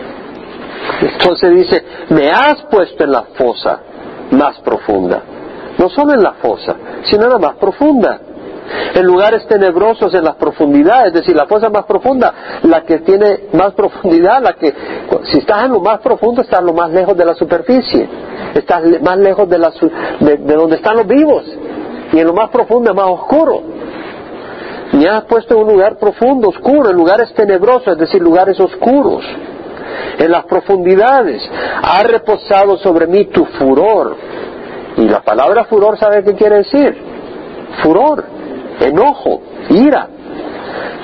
Entonces 1.00 1.50
dice, 1.54 1.84
me 2.10 2.30
has 2.30 2.62
puesto 2.70 3.04
en 3.04 3.12
la 3.12 3.22
fosa 3.34 3.80
más 4.30 4.58
profunda. 4.60 5.22
No 5.78 5.88
solo 5.88 6.12
en 6.12 6.22
la 6.22 6.32
fosa, 6.32 6.76
sino 7.04 7.24
en 7.24 7.30
la 7.30 7.38
más 7.38 7.56
profunda. 7.56 8.20
En 8.94 9.04
lugares 9.04 9.46
tenebrosos, 9.48 10.14
en 10.14 10.22
las 10.22 10.36
profundidades, 10.36 11.08
es 11.08 11.14
decir, 11.14 11.34
la 11.34 11.46
fosa 11.46 11.68
más 11.70 11.84
profunda, 11.86 12.32
la 12.62 12.82
que 12.82 12.98
tiene 12.98 13.48
más 13.52 13.72
profundidad, 13.72 14.40
la 14.40 14.52
que, 14.52 14.72
si 15.24 15.38
estás 15.38 15.64
en 15.64 15.72
lo 15.72 15.80
más 15.80 15.98
profundo, 15.98 16.42
estás 16.42 16.62
lo 16.62 16.72
más 16.72 16.90
lejos 16.90 17.16
de 17.16 17.24
la 17.24 17.34
superficie, 17.34 18.08
estás 18.54 18.82
más 19.02 19.18
lejos 19.18 19.48
de, 19.48 19.58
la, 19.58 19.72
de, 20.20 20.36
donde 20.36 20.76
están 20.76 20.96
los 20.96 21.06
vivos, 21.06 21.44
y 22.12 22.18
en 22.20 22.26
lo 22.26 22.32
más 22.32 22.50
profundo 22.50 22.90
es 22.90 22.96
más 22.96 23.06
oscuro. 23.06 23.60
Me 24.92 25.08
has 25.08 25.24
puesto 25.24 25.54
en 25.54 25.62
un 25.62 25.72
lugar 25.72 25.98
profundo, 25.98 26.50
oscuro, 26.50 26.90
en 26.90 26.96
lugares 26.96 27.32
tenebrosos, 27.34 27.88
es 27.88 27.98
decir, 27.98 28.22
lugares 28.22 28.60
oscuros 28.60 29.24
en 30.18 30.30
las 30.30 30.44
profundidades. 30.44 31.42
Ha 31.82 32.02
reposado 32.02 32.78
sobre 32.78 33.06
mí 33.06 33.26
tu 33.26 33.44
furor. 33.44 34.16
Y 34.96 35.08
la 35.08 35.20
palabra 35.22 35.64
furor, 35.64 35.98
¿sabe 35.98 36.22
qué 36.24 36.34
quiere 36.34 36.58
decir? 36.58 36.96
Furor, 37.82 38.24
enojo, 38.80 39.40
ira. 39.70 40.08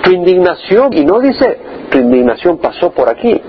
Tu 0.03 0.13
indignación, 0.13 0.93
y 0.93 1.05
no 1.05 1.21
dice 1.21 1.67
tu 1.91 1.99
indignación 1.99 2.59
pasó 2.59 2.91
por 2.91 3.09
aquí, 3.09 3.41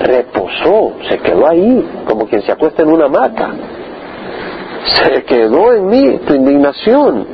reposó, 0.00 0.92
se 1.08 1.18
quedó 1.18 1.48
ahí, 1.48 2.02
como 2.06 2.26
quien 2.26 2.42
se 2.42 2.52
acuesta 2.52 2.82
en 2.82 2.90
una 2.90 3.08
mata. 3.08 3.50
Se 4.84 5.22
quedó 5.24 5.72
en 5.72 5.86
mí 5.86 6.18
tu 6.26 6.34
indignación, 6.34 7.26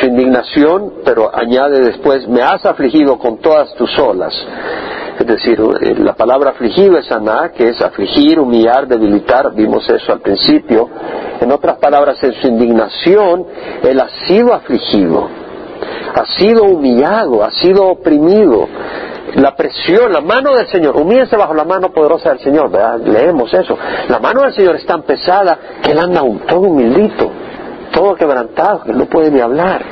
su 0.00 0.06
indignación, 0.06 0.92
pero 1.04 1.30
añade 1.34 1.80
después, 1.80 2.26
me 2.28 2.42
has 2.42 2.64
afligido 2.64 3.18
con 3.18 3.38
todas 3.38 3.74
tus 3.74 3.98
olas. 3.98 4.34
Es 5.18 5.26
decir, 5.26 5.60
eh, 5.80 5.94
la 5.98 6.14
palabra 6.14 6.50
afligido 6.50 6.98
es 6.98 7.10
aná, 7.12 7.52
que 7.54 7.68
es 7.68 7.80
afligir, 7.80 8.40
humillar, 8.40 8.86
debilitar, 8.88 9.52
vimos 9.54 9.88
eso 9.88 10.12
al 10.12 10.20
principio. 10.20 10.88
En 11.40 11.52
otras 11.52 11.76
palabras, 11.78 12.22
en 12.22 12.32
su 12.34 12.46
indignación, 12.48 13.46
él 13.82 14.00
ha 14.00 14.08
sido 14.26 14.54
afligido, 14.54 15.28
ha 16.14 16.26
sido 16.38 16.64
humillado, 16.64 17.44
ha 17.44 17.50
sido 17.52 17.86
oprimido. 17.86 18.68
La 19.34 19.54
presión, 19.54 20.12
la 20.12 20.20
mano 20.20 20.54
del 20.54 20.66
Señor, 20.66 20.96
humíense 20.96 21.36
bajo 21.36 21.54
la 21.54 21.64
mano 21.64 21.90
poderosa 21.90 22.30
del 22.30 22.40
Señor, 22.40 22.70
leemos 23.04 23.52
eso. 23.54 23.78
La 24.08 24.18
mano 24.18 24.42
del 24.42 24.52
Señor 24.52 24.76
es 24.76 24.84
tan 24.84 25.02
pesada 25.02 25.58
que 25.82 25.92
él 25.92 25.98
anda 25.98 26.22
un, 26.22 26.40
todo 26.40 26.60
humildito, 26.60 27.30
todo 27.92 28.14
quebrantado, 28.14 28.82
que 28.84 28.92
no 28.92 29.06
puede 29.06 29.30
ni 29.30 29.40
hablar. 29.40 29.82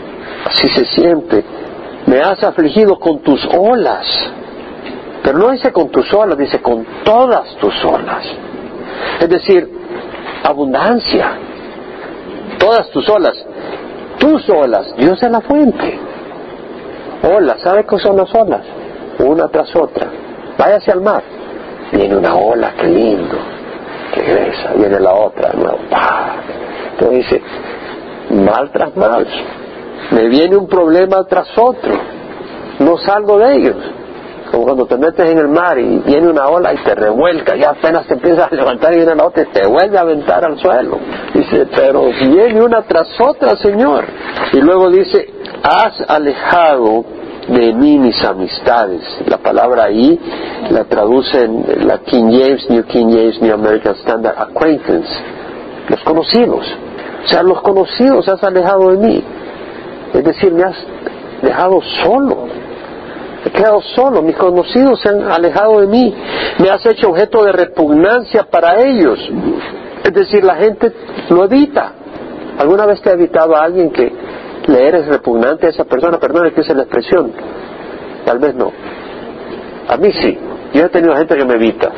Así 0.47 0.69
se 0.69 0.85
siente. 0.87 1.45
Me 2.07 2.21
has 2.21 2.43
afligido 2.43 2.99
con 2.99 3.21
tus 3.21 3.47
olas 3.47 4.07
pero 5.23 5.39
no 5.39 5.51
dice 5.51 5.73
con 5.73 5.91
tus 5.91 6.13
olas, 6.15 6.37
dice 6.39 6.61
con 6.61 6.85
todas 7.05 7.55
tus 7.57 7.85
olas. 7.85 8.25
Es 9.21 9.29
decir, 9.29 9.69
abundancia. 10.43 11.33
Todas 12.59 12.89
tus 12.91 13.09
olas. 13.09 13.35
Tus 14.19 14.49
olas. 14.49 14.95
Dios 14.97 15.23
es 15.23 15.31
la 15.31 15.41
fuente. 15.41 15.99
Olas. 17.23 17.61
¿Sabe 17.61 17.85
qué 17.85 17.99
son 17.99 18.17
las 18.17 18.35
olas? 18.35 18.63
Una 19.19 19.49
tras 19.49 19.75
otra. 19.77 20.07
Váyase 20.57 20.91
al 20.91 21.03
mar. 21.03 21.23
Viene 21.93 22.17
una 22.17 22.35
ola, 22.35 22.73
qué 22.79 22.87
lindo. 22.87 23.37
Regresa. 24.15 24.73
Viene 24.75 25.01
la 25.01 25.13
otra, 25.13 25.53
nuevo. 25.53 25.79
Entonces 26.93 27.19
dice, 27.19 27.43
mal 28.31 28.71
tras 28.71 28.97
mal. 28.97 29.27
Me 30.11 30.29
viene 30.29 30.57
un 30.57 30.67
problema 30.67 31.25
tras 31.25 31.49
otro. 31.59 31.95
No 32.79 32.97
salgo 32.99 33.39
de 33.39 33.57
ellos 33.57 33.77
como 34.51 34.65
cuando 34.65 34.87
te 34.87 34.97
metes 34.97 35.31
en 35.31 35.39
el 35.39 35.49
mar 35.49 35.79
y 35.79 35.99
viene 35.99 36.29
una 36.29 36.49
ola 36.49 36.75
y 36.75 36.79
te 36.79 36.95
revuelca, 36.95 37.57
y 37.57 37.63
apenas 37.63 38.07
te 38.07 38.15
empiezas 38.15 38.51
a 38.51 38.55
levantar 38.55 38.93
y 38.93 38.97
viene 38.97 39.15
la 39.15 39.27
otra 39.27 39.43
y 39.43 39.47
te 39.47 39.67
vuelve 39.67 39.97
a 39.97 40.01
aventar 40.01 40.45
al 40.45 40.59
suelo. 40.59 40.99
Dice, 41.33 41.67
pero 41.75 42.11
viene 42.11 42.63
una 42.63 42.83
tras 42.83 43.09
otra, 43.21 43.57
Señor. 43.57 44.05
Y 44.53 44.61
luego 44.61 44.91
dice, 44.91 45.29
has 45.63 46.01
alejado 46.09 47.05
de 47.49 47.73
mí 47.73 47.99
mis 47.99 48.23
amistades. 48.25 49.03
La 49.27 49.39
palabra 49.39 49.85
ahí 49.85 50.19
la 50.71 50.85
traducen 50.85 51.87
la 51.87 51.99
King 51.99 52.31
James, 52.31 52.69
New 52.69 52.85
King 52.85 53.09
James, 53.09 53.41
New 53.41 53.55
American 53.55 53.95
Standard, 53.97 54.35
acquaintance, 54.37 55.09
los 55.89 56.01
conocidos. 56.03 56.67
O 57.25 57.29
sea, 57.29 57.43
los 57.43 57.61
conocidos 57.63 58.29
has 58.29 58.43
alejado 58.43 58.91
de 58.91 58.97
mí. 58.99 59.25
Es 60.15 60.25
decir, 60.25 60.53
me 60.53 60.63
has 60.63 60.77
dejado 61.43 61.81
solo 62.03 62.49
he 63.45 63.51
quedado 63.51 63.81
solo, 63.81 64.23
mis 64.23 64.37
conocidos 64.37 65.01
se 65.01 65.09
han 65.09 65.23
alejado 65.23 65.81
de 65.81 65.87
mí, 65.87 66.15
me 66.59 66.69
has 66.69 66.85
hecho 66.85 67.09
objeto 67.09 67.45
de 67.45 67.53
repugnancia 67.53 68.45
para 68.45 68.83
ellos. 68.83 69.19
Es 70.05 70.13
decir, 70.13 70.45
la 70.45 70.57
gente 70.57 70.93
lo 71.31 71.45
evita. 71.45 71.93
¿Alguna 72.59 72.85
vez 72.85 73.01
te 73.01 73.11
ha 73.11 73.15
evitado 73.15 73.57
a 73.57 73.65
alguien 73.65 73.91
que 73.91 74.13
le 74.67 74.87
eres 74.87 75.07
repugnante 75.07 75.67
a 75.67 75.71
esa 75.71 75.85
persona? 75.85 76.19
Perdón, 76.19 76.51
que 76.51 76.61
es 76.61 76.69
la 76.75 76.83
expresión. 76.83 77.33
Tal 78.27 78.39
vez 78.39 78.55
no. 78.55 78.71
A 79.89 79.97
mí 79.97 80.13
sí. 80.21 80.39
Yo 80.75 80.85
he 80.85 80.89
tenido 80.91 81.17
gente 81.17 81.37
que 81.37 81.45
me 81.45 81.55
evita, 81.55 81.91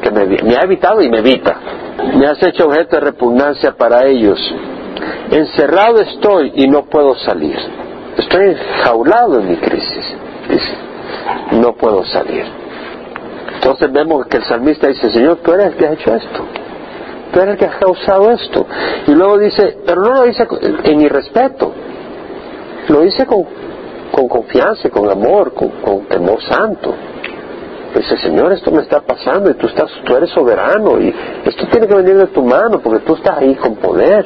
que 0.00 0.10
me, 0.10 0.56
ha 0.56 0.64
evitado 0.64 1.02
y 1.02 1.08
me 1.08 1.18
evita. 1.18 1.56
Me 2.14 2.26
has 2.26 2.42
hecho 2.42 2.66
objeto 2.66 2.96
de 2.96 3.00
repugnancia 3.00 3.72
para 3.72 4.06
ellos. 4.06 4.38
Encerrado 5.30 6.00
estoy 6.00 6.52
y 6.56 6.66
no 6.68 6.84
puedo 6.86 7.14
salir. 7.16 7.56
Estoy 8.16 8.50
enjaulado 8.50 9.40
en 9.40 9.48
mi 9.48 9.56
crisis 9.56 10.14
no 11.52 11.74
puedo 11.74 12.04
salir. 12.04 12.44
Entonces 13.54 13.92
vemos 13.92 14.26
que 14.26 14.38
el 14.38 14.44
salmista 14.44 14.88
dice, 14.88 15.10
Señor, 15.10 15.38
tú 15.42 15.52
eres 15.52 15.66
el 15.66 15.74
que 15.74 15.86
has 15.86 15.92
hecho 15.94 16.14
esto. 16.14 16.44
Tú 17.32 17.40
eres 17.40 17.54
el 17.54 17.58
que 17.58 17.66
has 17.66 17.76
causado 17.76 18.30
esto. 18.30 18.66
Y 19.06 19.12
luego 19.12 19.38
dice, 19.38 19.78
pero 19.86 20.02
no 20.02 20.14
lo 20.14 20.22
dice 20.24 20.46
en 20.84 21.00
irrespeto. 21.00 21.72
Lo 22.88 23.00
dice 23.02 23.26
con, 23.26 23.44
con 24.10 24.28
confianza, 24.28 24.88
con 24.88 25.10
amor, 25.10 25.52
con, 25.52 25.68
con 25.82 26.06
temor 26.06 26.42
santo. 26.42 26.94
Dice, 27.94 28.16
Señor, 28.18 28.52
esto 28.52 28.70
me 28.70 28.82
está 28.82 29.00
pasando 29.00 29.50
y 29.50 29.54
tú, 29.54 29.66
estás, 29.66 29.90
tú 30.04 30.14
eres 30.14 30.30
soberano 30.30 31.00
y 31.00 31.12
esto 31.44 31.66
tiene 31.66 31.88
que 31.88 31.94
venir 31.94 32.16
de 32.16 32.28
tu 32.28 32.42
mano 32.42 32.80
porque 32.80 33.00
tú 33.00 33.14
estás 33.14 33.38
ahí 33.38 33.54
con 33.56 33.76
poder. 33.76 34.24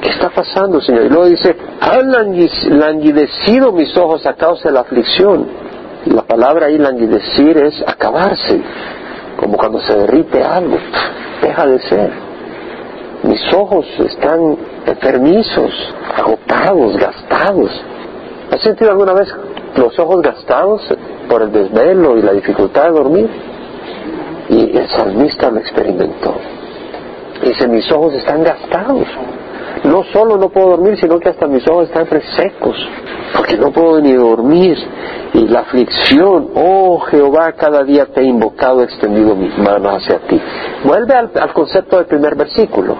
¿Qué 0.00 0.08
está 0.08 0.30
pasando, 0.30 0.80
Señor? 0.80 1.04
Y 1.04 1.08
luego 1.10 1.26
dice, 1.26 1.54
han 1.80 2.10
languidecido 2.10 3.70
mis 3.72 3.96
ojos 3.96 4.26
a 4.26 4.34
causa 4.34 4.68
de 4.68 4.74
la 4.74 4.80
aflicción. 4.80 5.46
La 6.06 6.22
palabra 6.22 6.66
ahí 6.66 6.78
languidecir 6.78 7.56
es 7.58 7.80
acabarse, 7.86 8.60
como 9.36 9.56
cuando 9.56 9.80
se 9.80 9.94
derrite 9.94 10.42
algo, 10.42 10.76
deja 11.40 11.66
de 11.66 11.78
ser. 11.80 12.10
Mis 13.22 13.52
ojos 13.54 13.86
están 14.00 14.56
enfermizos, 14.86 15.94
agotados, 16.16 16.96
gastados. 16.96 17.70
¿Has 18.50 18.60
sentido 18.62 18.90
alguna 18.90 19.12
vez 19.12 19.28
los 19.76 19.96
ojos 19.98 20.22
gastados 20.22 20.82
por 21.32 21.42
el 21.42 21.50
desvelo 21.52 22.18
y 22.18 22.22
la 22.22 22.32
dificultad 22.32 22.84
de 22.84 22.90
dormir? 22.90 23.30
Y 24.50 24.76
el 24.76 24.88
salmista 24.88 25.50
lo 25.50 25.60
experimentó. 25.60 26.34
Dice, 27.42 27.66
mis 27.68 27.90
ojos 27.90 28.12
están 28.14 28.42
gastados 28.42 29.08
no 29.84 30.04
solo 30.12 30.36
no 30.36 30.48
puedo 30.48 30.70
dormir, 30.70 30.96
sino 31.00 31.18
que 31.18 31.28
hasta 31.28 31.46
mis 31.46 31.66
ojos 31.66 31.88
están 31.88 32.06
resecos, 32.06 32.76
porque 33.36 33.56
no 33.56 33.72
puedo 33.72 34.00
ni 34.00 34.12
dormir. 34.12 34.78
Y 35.34 35.48
la 35.48 35.60
aflicción, 35.60 36.50
oh 36.54 37.00
Jehová, 37.00 37.52
cada 37.52 37.82
día 37.82 38.06
te 38.06 38.20
he 38.20 38.24
invocado, 38.24 38.82
he 38.82 38.84
extendido 38.84 39.34
mis 39.34 39.56
manos 39.58 39.96
hacia 39.96 40.18
ti. 40.20 40.40
Vuelve 40.84 41.14
al, 41.14 41.52
concepto 41.52 41.96
del 41.96 42.06
primer 42.06 42.36
versículo. 42.36 42.96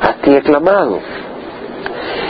A 0.00 0.14
ti 0.14 0.34
he 0.34 0.42
clamado. 0.42 0.98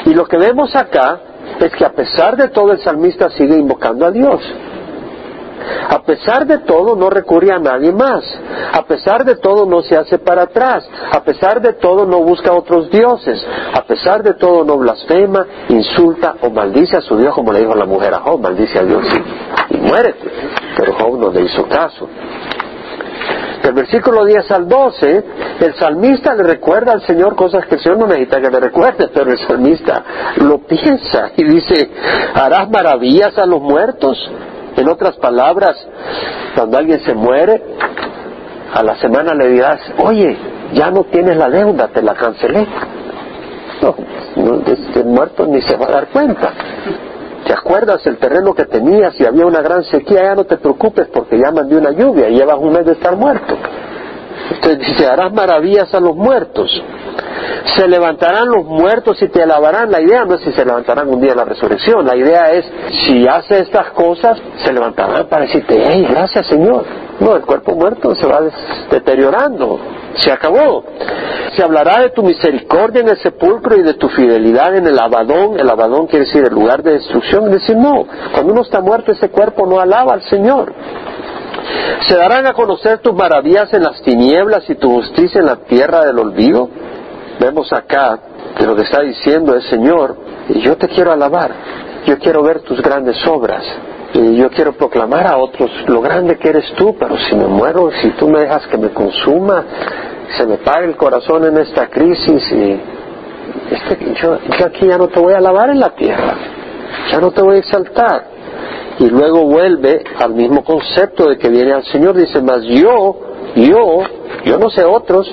Y 0.05 0.15
lo 0.15 0.27
que 0.27 0.37
vemos 0.37 0.77
acá 0.77 1.21
es 1.59 1.73
que 1.73 1.85
a 1.85 1.93
pesar 1.93 2.37
de 2.37 2.49
todo 2.49 2.73
el 2.73 2.79
salmista 2.79 3.31
sigue 3.31 3.57
invocando 3.57 4.07
a 4.07 4.13
Dios. 4.13 4.41
A 5.89 6.03
pesar 6.03 6.47
de 6.47 6.59
todo 6.59 6.97
no 6.97 7.11
recurre 7.11 7.53
a 7.53 7.59
nadie 7.59 7.93
más. 7.93 8.25
A 8.73 8.83
pesar 8.83 9.25
de 9.25 9.37
todo 9.37 9.67
no 9.67 9.83
se 9.83 9.97
hace 9.97 10.19
para 10.19 10.43
atrás. 10.43 10.89
A 11.13 11.21
pesar 11.23 11.61
de 11.61 11.75
todo 11.75 12.07
no 12.07 12.21
busca 12.21 12.53
otros 12.53 12.91
dioses. 12.91 13.45
A 13.75 13.83
pesar 13.83 14.23
de 14.23 14.35
todo 14.35 14.65
no 14.65 14.79
blasfema, 14.79 15.47
insulta 15.69 16.37
o 16.43 16.51
maldice 16.51 16.97
a 16.97 17.01
su 17.01 17.17
Dios 17.17 17.35
como 17.35 17.53
le 17.53 17.61
dijo 17.61 17.75
la 17.75 17.87
mujer 17.87 18.15
a 18.15 18.21
Job, 18.21 18.41
maldice 18.41 18.79
a 18.79 18.83
Dios 18.83 19.05
y, 19.71 19.77
muérete. 19.77 20.31
Pero 20.77 20.95
Job 20.95 21.19
no 21.19 21.31
le 21.31 21.43
hizo 21.43 21.65
caso. 21.69 22.09
Del 23.63 23.75
versículo 23.75 24.25
10 24.25 24.51
al 24.53 24.69
12, 24.69 25.25
el 25.61 25.75
salmista 25.75 26.35
le 26.35 26.45
recuerda 26.45 26.93
al 26.93 27.03
Señor 27.05 27.35
cosas 27.35 27.67
que 27.67 27.77
el 27.77 27.81
Señor 27.81 27.99
no 27.99 28.07
necesita 28.07 28.41
que 28.41 28.51
le 28.51 28.61
recuerde, 28.61 29.09
pero 29.13 29.33
el 29.33 29.39
salmista 29.39 30.05
lo 30.37 30.59
piensa 30.59 31.33
y 31.37 31.45
dice, 31.45 31.91
¿harás 32.35 32.71
maravillas 32.71 33.37
a 33.37 33.47
los 33.47 33.61
muertos? 33.61 34.17
En 34.77 34.89
otras 34.89 35.17
palabras, 35.17 35.77
cuando 36.55 36.79
alguien 36.79 37.01
se 37.01 37.15
muere, 37.15 37.63
a 38.73 38.83
la 38.83 38.97
semana 38.97 39.35
le 39.35 39.49
dirás, 39.49 39.81
oye, 39.99 40.37
ya 40.73 40.91
no 40.91 41.05
tienes 41.05 41.37
la 41.37 41.49
deuda, 41.49 41.89
te 41.89 42.03
la 42.03 42.15
cancelé. 42.15 42.67
No, 43.81 43.95
no 44.37 44.63
este 44.67 45.05
muerto 45.05 45.47
ni 45.47 45.63
se 45.63 45.77
va 45.77 45.87
a 45.87 45.93
dar 45.93 46.07
cuenta. 46.09 46.53
¿Te 47.47 47.53
acuerdas 47.53 48.05
el 48.07 48.19
terreno 48.19 48.55
que 48.55 48.65
tenías 48.65 49.19
y 49.21 49.25
había 49.25 49.47
una 49.47 49.63
gran 49.63 49.85
sequía? 49.85 50.25
Ya 50.25 50.35
no 50.35 50.45
te 50.45 50.57
preocupes 50.57 51.07
porque 51.13 51.39
ya 51.39 51.53
mandé 51.53 51.77
una 51.77 51.93
lluvia 51.93 52.29
y 52.29 52.35
llevas 52.37 52.59
un 52.59 52.73
mes 52.73 52.85
de 52.85 52.93
estar 52.93 53.17
muerto. 53.17 53.57
Entonces 54.51 54.79
dice, 54.81 55.07
harás 55.07 55.33
maravillas 55.33 55.93
a 55.95 56.01
los 56.01 56.17
muertos. 56.17 56.83
Se 57.75 57.89
levantarán 57.89 58.49
los 58.49 58.65
muertos 58.65 59.21
y 59.21 59.29
te 59.29 59.43
alabarán. 59.43 59.91
La 59.91 60.01
idea 60.01 60.25
no 60.25 60.35
es 60.35 60.43
si 60.43 60.53
se 60.53 60.65
levantarán 60.65 61.09
un 61.09 61.21
día 61.21 61.33
en 61.33 61.39
la 61.39 61.45
resurrección. 61.45 62.07
La 62.07 62.17
idea 62.17 62.53
es, 62.53 62.65
si 63.07 63.27
hace 63.27 63.61
estas 63.61 63.91
cosas, 63.91 64.39
se 64.65 64.73
levantarán 64.73 65.27
para 65.27 65.43
decirte, 65.43 65.83
hey, 65.85 66.07
gracias 66.09 66.47
Señor. 66.47 66.85
No, 67.19 67.35
el 67.35 67.43
cuerpo 67.43 67.75
muerto 67.75 68.15
se 68.15 68.27
va 68.27 68.41
deteriorando. 68.91 69.81
Se 70.17 70.31
acabó. 70.31 70.85
Se 71.57 71.63
hablará 71.63 72.01
de 72.01 72.11
tu 72.11 72.23
misericordia 72.23 73.01
en 73.01 73.09
el 73.09 73.19
sepulcro 73.19 73.77
y 73.77 73.83
de 73.83 73.95
tu 73.95 74.09
fidelidad 74.11 74.77
en 74.77 74.87
el 74.87 74.99
abadón. 74.99 75.59
El 75.59 75.69
abadón 75.69 76.07
quiere 76.07 76.27
decir 76.27 76.45
el 76.45 76.53
lugar 76.53 76.83
de 76.83 76.93
destrucción. 76.93 77.47
Es 77.47 77.63
decir, 77.63 77.77
no, 77.77 78.07
cuando 78.33 78.53
uno 78.53 78.63
está 78.63 78.81
muerto 78.81 79.13
ese 79.13 79.31
cuerpo 79.31 79.67
no 79.67 79.81
alaba 79.81 80.13
al 80.13 80.23
Señor. 80.23 80.73
Se 82.07 82.17
darán 82.17 82.47
a 82.47 82.53
conocer 82.53 82.99
tus 82.99 83.15
maravillas 83.15 83.73
en 83.73 83.83
las 83.83 84.01
tinieblas 84.03 84.69
y 84.69 84.75
tu 84.77 84.93
justicia 84.93 85.41
en 85.41 85.47
la 85.47 85.57
tierra 85.57 86.05
del 86.05 86.19
olvido. 86.19 86.69
Vemos 87.47 87.73
acá 87.73 88.19
que 88.59 88.67
lo 88.67 88.75
que 88.75 88.83
está 88.83 89.03
diciendo 89.03 89.55
es, 89.55 89.63
Señor, 89.67 90.17
yo 90.49 90.77
te 90.77 90.89
quiero 90.89 91.13
alabar, 91.13 91.53
yo 92.05 92.19
quiero 92.19 92.43
ver 92.43 92.63
tus 92.63 92.83
grandes 92.83 93.25
obras, 93.25 93.63
y 94.15 94.35
yo 94.35 94.51
quiero 94.51 94.73
proclamar 94.73 95.29
a 95.29 95.37
otros 95.37 95.71
lo 95.87 96.01
grande 96.01 96.39
que 96.39 96.49
eres 96.49 96.73
tú, 96.73 96.97
pero 96.99 97.17
si 97.17 97.37
me 97.37 97.47
muero, 97.47 97.89
si 98.03 98.11
tú 98.19 98.29
me 98.29 98.41
dejas 98.41 98.67
que 98.67 98.77
me 98.77 98.89
consuma, 98.89 99.65
se 100.37 100.45
me 100.45 100.57
pague 100.59 100.87
el 100.87 100.97
corazón 100.97 101.45
en 101.45 101.57
esta 101.59 101.87
crisis 101.87 102.51
y 102.51 102.81
este, 103.71 104.15
yo, 104.21 104.41
yo 104.59 104.67
aquí 104.67 104.89
ya 104.89 104.99
no 104.99 105.07
te 105.07 105.21
voy 105.21 105.35
a 105.35 105.39
alabar 105.39 105.71
en 105.71 105.79
la 105.79 105.91
tierra, 105.91 106.35
ya 107.13 107.21
no 107.21 107.31
te 107.31 107.43
voy 107.43 107.57
a 107.57 107.59
exaltar. 107.61 108.25
Y 108.99 109.09
luego 109.09 109.45
vuelve 109.45 110.03
al 110.19 110.35
mismo 110.35 110.65
concepto 110.65 111.29
de 111.29 111.39
que 111.39 111.49
viene 111.49 111.75
al 111.75 111.85
Señor, 111.85 112.17
dice, 112.17 112.43
mas 112.43 112.65
yo, 112.65 113.21
yo, 113.55 114.01
yo 114.45 114.59
no 114.59 114.69
sé 114.69 114.85
otros, 114.85 115.33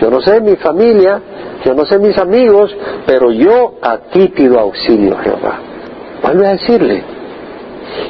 yo 0.00 0.10
no 0.10 0.20
sé 0.20 0.40
mi 0.40 0.56
familia, 0.56 1.20
yo 1.64 1.74
no 1.74 1.86
sé 1.86 1.98
mis 1.98 2.16
amigos, 2.18 2.74
pero 3.06 3.32
yo 3.32 3.74
a 3.80 3.98
ti 3.98 4.28
pido 4.28 4.60
auxilio, 4.60 5.16
Jehová. 5.16 5.58
Vuelve 6.22 6.46
a 6.46 6.50
decirle, 6.50 7.02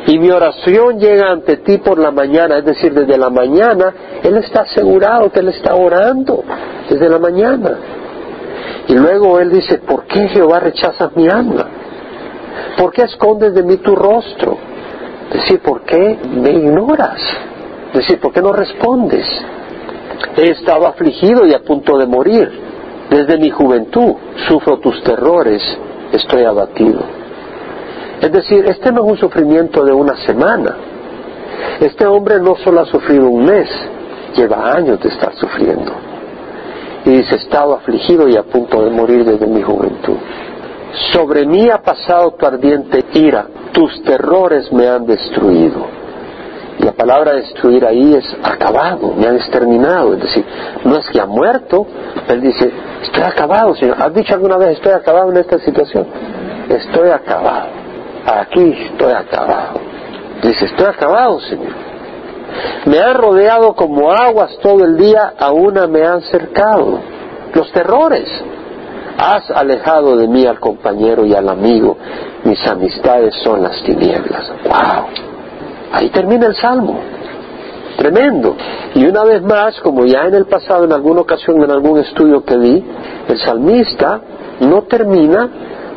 y 0.06 0.18
mi 0.18 0.30
oración 0.30 0.98
llega 0.98 1.30
ante 1.30 1.58
ti 1.58 1.78
por 1.78 1.98
la 1.98 2.10
mañana, 2.10 2.58
es 2.58 2.64
decir, 2.64 2.92
desde 2.92 3.16
la 3.16 3.30
mañana, 3.30 3.94
Él 4.22 4.36
está 4.38 4.62
asegurado 4.62 5.30
que 5.30 5.40
Él 5.40 5.48
está 5.48 5.74
orando, 5.74 6.42
desde 6.88 7.08
la 7.08 7.18
mañana. 7.18 7.78
Y 8.88 8.94
luego 8.94 9.38
Él 9.40 9.50
dice, 9.50 9.78
¿por 9.78 10.04
qué 10.04 10.28
Jehová 10.28 10.60
rechazas 10.60 11.14
mi 11.16 11.28
alma? 11.28 11.66
¿Por 12.76 12.92
qué 12.92 13.02
escondes 13.02 13.54
de 13.54 13.62
mí 13.62 13.76
tu 13.78 13.94
rostro? 13.94 14.58
Es 15.28 15.42
decir, 15.42 15.60
¿por 15.60 15.82
qué 15.82 16.18
me 16.28 16.50
ignoras? 16.50 17.20
Es 17.88 18.00
decir, 18.00 18.20
¿por 18.20 18.32
qué 18.32 18.42
no 18.42 18.52
respondes? 18.52 19.26
He 20.36 20.50
estado 20.50 20.86
afligido 20.86 21.46
y 21.46 21.54
a 21.54 21.60
punto 21.60 21.96
de 21.96 22.06
morir. 22.06 22.73
Desde 23.14 23.38
mi 23.38 23.48
juventud 23.48 24.14
sufro 24.48 24.78
tus 24.78 25.00
terrores, 25.04 25.62
estoy 26.10 26.42
abatido. 26.42 27.00
Es 28.20 28.32
decir, 28.32 28.66
este 28.66 28.90
no 28.90 29.04
es 29.04 29.12
un 29.12 29.18
sufrimiento 29.18 29.84
de 29.84 29.92
una 29.92 30.16
semana. 30.26 30.74
Este 31.78 32.06
hombre 32.06 32.40
no 32.40 32.56
solo 32.56 32.80
ha 32.80 32.86
sufrido 32.86 33.28
un 33.28 33.44
mes, 33.44 33.68
lleva 34.34 34.72
años 34.72 34.98
de 35.00 35.10
estar 35.10 35.32
sufriendo. 35.36 35.92
Y 37.04 37.10
dice, 37.10 37.36
estado 37.36 37.74
afligido 37.74 38.28
y 38.28 38.36
a 38.36 38.42
punto 38.42 38.82
de 38.82 38.90
morir 38.90 39.24
desde 39.24 39.46
mi 39.46 39.62
juventud. 39.62 40.16
Sobre 41.12 41.46
mí 41.46 41.70
ha 41.70 41.80
pasado 41.82 42.32
tu 42.32 42.44
ardiente 42.44 43.04
ira, 43.12 43.46
tus 43.70 44.02
terrores 44.02 44.72
me 44.72 44.88
han 44.88 45.06
destruido. 45.06 45.86
La 46.78 46.92
palabra 46.92 47.34
destruir 47.34 47.84
ahí 47.86 48.14
es 48.14 48.36
acabado, 48.42 49.14
me 49.16 49.26
han 49.26 49.36
exterminado. 49.36 50.14
Es 50.14 50.20
decir, 50.20 50.44
no 50.84 50.96
es 50.96 51.06
que 51.08 51.20
ha 51.20 51.26
muerto, 51.26 51.86
él 52.28 52.40
dice, 52.40 52.70
estoy 53.02 53.22
acabado, 53.22 53.74
Señor. 53.74 53.96
¿Has 54.00 54.12
dicho 54.12 54.34
alguna 54.34 54.56
vez 54.56 54.70
estoy 54.70 54.92
acabado 54.92 55.30
en 55.30 55.36
esta 55.38 55.58
situación? 55.58 56.06
Estoy 56.68 57.10
acabado 57.10 57.84
aquí 58.26 58.72
estoy 58.90 59.12
acabado. 59.12 59.80
Dice, 60.42 60.66
estoy 60.66 60.86
acabado, 60.86 61.40
Señor. 61.40 61.72
Me 62.86 62.98
han 62.98 63.14
rodeado 63.14 63.74
como 63.74 64.12
aguas 64.12 64.58
todo 64.62 64.84
el 64.84 64.96
día, 64.96 65.34
a 65.38 65.52
una 65.52 65.86
me 65.86 66.04
han 66.04 66.22
cercado. 66.22 67.00
Los 67.54 67.70
terrores. 67.72 68.28
Has 69.16 69.48
alejado 69.50 70.16
de 70.16 70.26
mí 70.26 70.44
al 70.44 70.58
compañero 70.58 71.24
y 71.24 71.34
al 71.34 71.48
amigo. 71.48 71.96
Mis 72.44 72.60
amistades 72.66 73.34
son 73.44 73.62
las 73.62 73.80
tinieblas. 73.84 74.52
¡Wow! 74.64 75.23
Ahí 75.94 76.10
termina 76.10 76.48
el 76.48 76.56
salmo. 76.56 76.98
Tremendo. 77.96 78.56
Y 78.94 79.06
una 79.06 79.22
vez 79.22 79.42
más, 79.42 79.80
como 79.80 80.04
ya 80.04 80.26
en 80.26 80.34
el 80.34 80.46
pasado, 80.46 80.84
en 80.84 80.92
alguna 80.92 81.20
ocasión, 81.20 81.62
en 81.62 81.70
algún 81.70 82.00
estudio 82.00 82.44
que 82.44 82.58
di, 82.58 82.84
el 83.28 83.38
salmista 83.38 84.20
no 84.58 84.82
termina 84.82 85.48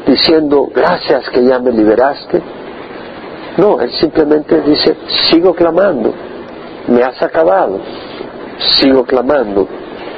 diciendo 0.05 0.67
gracias 0.73 1.27
que 1.31 1.43
ya 1.43 1.57
me 1.57 1.71
liberaste. 1.71 2.39
No, 3.57 3.81
él 3.81 3.91
simplemente 3.93 4.62
dice, 4.62 4.95
sigo 5.31 5.55
clamando, 5.55 6.13
me 6.89 7.01
has 7.01 7.19
acabado, 7.23 7.79
sigo 8.79 9.03
clamando. 9.03 9.67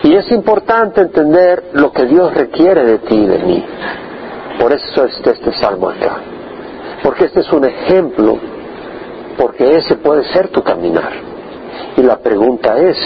Y 0.03 0.13
es 0.13 0.29
importante 0.33 0.99
entender 0.99 1.69
lo 1.71 1.93
que 1.93 2.05
Dios 2.05 2.33
requiere 2.33 2.83
de 2.83 2.97
ti 2.97 3.15
y 3.15 3.27
de 3.27 3.39
mí. 3.39 3.65
Por 4.59 4.73
eso 4.73 5.05
está 5.05 5.31
este 5.31 5.53
salmo 5.53 5.89
acá. 5.89 6.17
Porque 7.01 7.25
este 7.25 7.39
es 7.39 7.51
un 7.53 7.63
ejemplo, 7.63 8.37
porque 9.39 9.77
ese 9.77 9.95
puede 9.95 10.25
ser 10.33 10.49
tu 10.49 10.61
caminar. 10.61 11.13
Y 11.95 12.03
la 12.03 12.17
pregunta 12.17 12.77
es, 12.77 12.97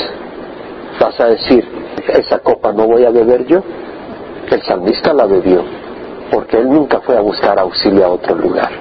¿vas 1.00 1.20
a 1.20 1.28
decir, 1.28 1.64
esa 2.08 2.40
copa 2.40 2.74
no 2.74 2.88
voy 2.88 3.06
a 3.06 3.12
beber 3.12 3.46
yo? 3.46 3.62
El 4.50 4.62
salmista 4.64 5.14
la 5.14 5.28
bebió 5.28 5.64
porque 6.32 6.58
él 6.58 6.68
nunca 6.68 7.00
fue 7.02 7.16
a 7.16 7.22
buscar 7.22 7.60
auxilio 7.60 8.06
a 8.06 8.10
otro 8.10 8.36
lugar. 8.36 8.72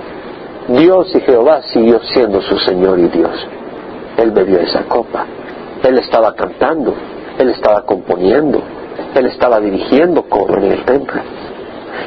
Dios 0.68 1.14
y 1.14 1.20
Jehová 1.20 1.60
siguió 1.72 2.00
siendo 2.00 2.40
su 2.40 2.56
Señor 2.58 2.98
y 2.98 3.08
Dios. 3.08 3.46
Él 4.16 4.30
bebió 4.30 4.58
esa 4.60 4.84
copa. 4.84 5.26
Él 5.82 5.98
estaba 5.98 6.34
cantando, 6.34 6.94
él 7.38 7.50
estaba 7.50 7.82
componiendo, 7.82 8.62
él 9.14 9.26
estaba 9.26 9.60
dirigiendo 9.60 10.22
coro 10.22 10.56
en 10.58 10.72
el 10.72 10.84
templo. 10.84 11.20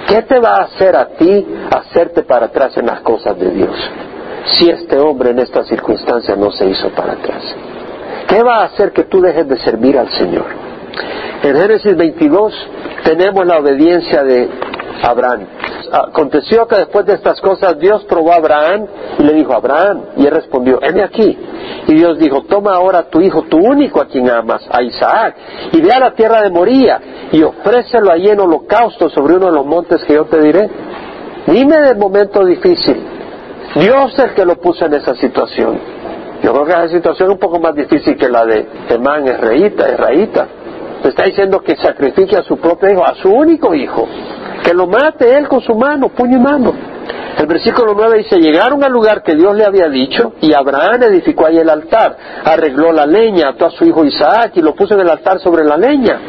¿Qué 0.08 0.23
te 0.23 0.39
va 0.39 0.55
a 0.55 0.63
hacer 0.63 0.95
a 0.95 1.10
ti 1.10 1.45
hacerte 1.69 2.23
para 2.23 2.47
atrás 2.47 2.75
en 2.77 2.88
las 2.88 3.01
cosas 3.01 3.38
de 3.38 3.51
Dios? 3.51 3.75
Si 4.51 4.69
este 4.69 4.99
hombre 4.99 5.31
en 5.31 5.39
esta 5.39 5.63
circunstancia 5.63 6.36
no 6.36 6.51
se 6.51 6.67
hizo 6.67 6.89
para 6.89 7.13
atrás. 7.13 7.43
¿Qué 8.27 8.43
va 8.43 8.62
a 8.62 8.65
hacer 8.65 8.91
que 8.91 9.03
tú 9.03 9.21
dejes 9.21 9.47
de 9.47 9.58
servir 9.60 9.97
al 9.97 10.10
Señor? 10.10 10.45
En 11.43 11.55
Génesis 11.55 11.95
22 11.95 12.53
tenemos 13.03 13.45
la 13.45 13.60
obediencia 13.60 14.23
de 14.23 14.49
Abraham. 15.03 15.47
Aconteció 15.91 16.67
que 16.67 16.77
después 16.77 17.05
de 17.05 17.13
estas 17.13 17.39
cosas 17.39 17.77
Dios 17.77 18.03
probó 18.05 18.34
a 18.34 18.38
Abraham 18.38 18.88
y 19.19 19.23
le 19.23 19.34
dijo, 19.34 19.53
Abraham, 19.53 20.05
y 20.17 20.25
él 20.25 20.31
respondió, 20.31 20.79
heme 20.81 21.03
aquí. 21.03 21.38
Y 21.88 21.93
Dios 21.93 22.17
dijo, 22.17 22.43
toma 22.43 22.73
ahora 22.75 22.99
a 22.99 23.10
tu 23.10 23.21
hijo, 23.21 23.43
tu 23.43 23.58
único 23.58 24.01
a 24.01 24.08
quien 24.08 24.29
amas, 24.29 24.67
a 24.71 24.81
Isaac, 24.81 25.36
y 25.71 25.81
ve 25.81 25.91
a 25.91 25.99
la 25.99 26.13
tierra 26.13 26.41
de 26.41 26.49
Moría 26.49 26.99
y 27.31 27.43
ofrécelo 27.43 28.12
allí 28.12 28.29
en 28.29 28.39
holocausto 28.39 29.10
sobre 29.10 29.36
uno 29.36 29.47
de 29.47 29.51
los 29.51 29.65
montes 29.65 30.03
que 30.03 30.13
yo 30.13 30.25
te 30.25 30.39
diré. 30.39 30.69
Dime 31.47 31.77
del 31.77 31.97
momento 31.97 32.43
difícil. 32.43 33.14
Dios 33.76 34.14
es 34.14 34.20
el 34.20 34.34
que 34.34 34.46
lo 34.46 34.56
puso 34.56 34.86
en 34.86 34.94
esa 34.94 35.16
situación. 35.16 35.80
Yo 36.42 36.54
creo 36.54 36.66
que 36.66 36.72
esa 36.72 36.88
situación 36.90 37.30
es 37.30 37.34
un 37.34 37.40
poco 37.40 37.60
más 37.60 37.76
difícil 37.76 38.18
que 38.18 38.30
la 38.30 38.46
de 38.46 38.64
Temán 38.88 39.28
es 39.28 39.40
reíta. 39.40 40.48
Está 41.04 41.24
diciendo 41.24 41.62
que 41.62 41.76
sacrifique 41.76 42.36
a 42.38 42.44
su 42.44 42.58
propio 42.58 42.90
hijo, 42.92 43.06
a 43.06 43.16
su 43.16 43.30
único 43.30 43.74
hijo 43.76 44.08
que 44.66 44.74
lo 44.74 44.88
mate 44.88 45.38
él 45.38 45.48
con 45.48 45.62
su 45.62 45.76
mano, 45.76 46.10
puño 46.10 46.38
y 46.38 46.42
mano. 46.42 46.74
El 47.38 47.46
versículo 47.46 47.94
9 47.96 48.18
dice, 48.20 48.40
llegaron 48.40 48.84
al 48.84 48.92
lugar 48.92 49.22
que 49.22 49.36
Dios 49.36 49.56
le 49.56 49.64
había 49.64 49.90
dicho 49.90 50.34
y 50.42 50.54
Abraham 50.54 51.04
edificó 51.04 51.46
ahí 51.46 51.58
el 51.58 51.70
altar, 51.70 52.18
arregló 52.44 52.92
la 52.92 53.06
leña, 53.06 53.50
ató 53.50 53.68
a 53.68 53.72
su 53.72 53.86
hijo 53.86 54.04
Isaac 54.06 54.54
y 54.56 54.62
lo 54.62 54.74
puso 54.74 54.96
en 54.96 55.02
el 55.02 55.10
altar 55.10 55.40
sobre 55.40 55.64
la 55.64 55.78
leña. 55.78 56.20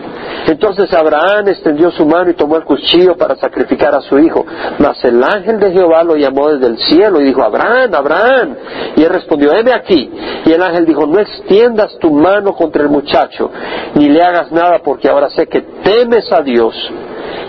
Entonces 0.47 0.93
Abraham 0.93 1.49
extendió 1.49 1.91
su 1.91 2.07
mano 2.07 2.31
y 2.31 2.35
tomó 2.35 2.57
el 2.57 2.65
cuchillo 2.65 3.17
para 3.17 3.37
sacrificar 3.37 3.95
a 3.95 4.01
su 4.01 4.19
hijo. 4.19 4.45
Mas 4.79 5.03
el 5.05 5.23
ángel 5.23 5.59
de 5.59 5.73
Jehová 5.73 6.05
lo 6.05 6.17
llamó 6.17 6.51
desde 6.51 6.67
el 6.67 6.79
cielo 6.79 7.21
y 7.21 7.25
dijo, 7.25 7.43
Abraham, 7.43 7.95
Abraham. 7.95 8.57
Y 8.97 9.03
él 9.03 9.11
respondió, 9.11 9.53
heme 9.53 9.73
aquí. 9.73 10.11
Y 10.45 10.53
el 10.53 10.63
ángel 10.63 10.87
dijo, 10.87 11.07
no 11.07 11.19
extiendas 11.19 11.99
tu 11.99 12.13
mano 12.13 12.55
contra 12.55 12.83
el 12.83 12.89
muchacho, 12.89 13.51
ni 13.95 14.09
le 14.09 14.23
hagas 14.23 14.53
nada, 14.53 14.81
porque 14.85 15.09
ahora 15.09 15.31
sé 15.31 15.47
que 15.47 15.63
temes 15.83 16.31
a 16.33 16.43
Dios, 16.43 16.75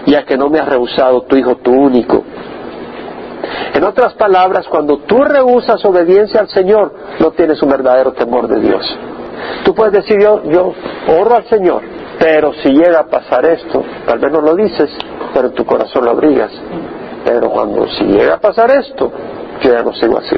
ya 0.05 0.23
que 0.23 0.37
no 0.37 0.49
me 0.49 0.59
has 0.59 0.67
rehusado 0.67 1.21
tu 1.23 1.35
hijo, 1.35 1.57
tu 1.57 1.71
único. 1.71 2.23
En 3.73 3.83
otras 3.83 4.13
palabras, 4.15 4.67
cuando 4.67 4.99
tú 4.99 5.23
rehusas 5.23 5.83
obediencia 5.85 6.39
al 6.39 6.49
Señor, 6.49 6.91
no 7.19 7.31
tienes 7.31 7.61
un 7.61 7.69
verdadero 7.69 8.13
temor 8.13 8.47
de 8.47 8.59
Dios. 8.59 8.97
Tú 9.63 9.73
puedes 9.73 9.93
decir, 9.93 10.19
yo, 10.21 10.43
yo 10.43 10.73
oro 11.19 11.35
al 11.35 11.45
Señor, 11.45 11.81
pero 12.19 12.53
si 12.53 12.69
llega 12.69 13.01
a 13.01 13.05
pasar 13.07 13.45
esto, 13.45 13.83
tal 14.05 14.19
vez 14.19 14.31
no 14.31 14.41
lo 14.41 14.55
dices, 14.55 14.89
pero 15.33 15.47
en 15.47 15.53
tu 15.53 15.65
corazón 15.65 16.05
lo 16.05 16.11
abrigas. 16.11 16.51
Pero 17.23 17.49
cuando 17.49 17.87
si 17.89 18.05
llega 18.05 18.35
a 18.35 18.39
pasar 18.39 18.71
esto, 18.71 19.11
yo 19.61 19.73
ya 19.73 19.83
no 19.83 19.93
sigo 19.93 20.17
así. 20.17 20.35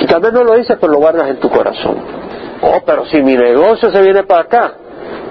Y 0.00 0.06
tal 0.06 0.20
vez 0.20 0.32
no 0.32 0.42
lo 0.44 0.54
dices, 0.54 0.76
pero 0.80 0.92
lo 0.92 0.98
guardas 0.98 1.28
en 1.28 1.38
tu 1.38 1.48
corazón. 1.48 1.96
Oh, 2.62 2.80
pero 2.84 3.06
si 3.06 3.22
mi 3.22 3.36
negocio 3.36 3.90
se 3.90 4.02
viene 4.02 4.24
para 4.24 4.42
acá, 4.42 4.72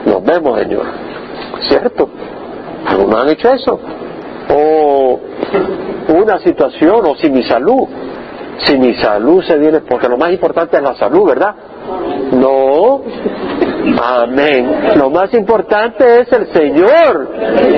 nos 0.06 0.24
vemos, 0.24 0.60
Señor. 0.60 0.86
¿Cierto? 1.68 2.10
Algunos 2.88 3.22
han 3.22 3.30
hecho 3.30 3.52
eso. 3.52 3.80
O 4.50 5.20
una 6.10 6.40
situación, 6.40 7.06
o 7.06 7.16
si 7.16 7.30
mi 7.30 7.44
salud, 7.44 7.88
si 8.66 8.78
mi 8.78 8.94
salud 8.96 9.44
se 9.44 9.58
viene, 9.58 9.82
porque 9.82 10.08
lo 10.08 10.18
más 10.18 10.32
importante 10.32 10.78
es 10.78 10.84
la 10.84 10.96
salud, 10.96 11.28
¿verdad? 11.28 11.56
No, 12.32 12.55
amén. 14.02 14.98
Lo 14.98 15.10
más 15.10 15.34
importante 15.34 16.22
es 16.22 16.32
el 16.32 16.48
Señor 16.54 17.30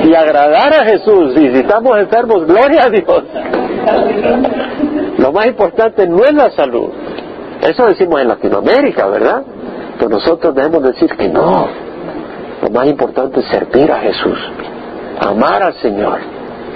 y 0.05 0.13
agradar 0.13 0.73
a 0.73 0.85
Jesús. 0.85 1.35
Y 1.37 1.51
si 1.51 1.59
estamos 1.59 1.97
enfermos, 1.99 2.45
gloria 2.45 2.85
a 2.85 2.89
Dios. 2.89 3.23
Lo 5.17 5.31
más 5.31 5.47
importante 5.47 6.07
no 6.07 6.23
es 6.23 6.33
la 6.33 6.51
salud. 6.51 6.89
Eso 7.61 7.85
decimos 7.85 8.21
en 8.21 8.27
Latinoamérica, 8.27 9.07
¿verdad? 9.07 9.43
Pero 9.97 10.09
nosotros 10.09 10.53
debemos 10.53 10.83
decir 10.83 11.09
que 11.15 11.27
no. 11.27 11.67
Lo 12.61 12.69
más 12.69 12.87
importante 12.87 13.39
es 13.39 13.47
servir 13.47 13.91
a 13.91 13.99
Jesús, 13.99 14.37
amar 15.19 15.63
al 15.63 15.73
Señor. 15.75 16.19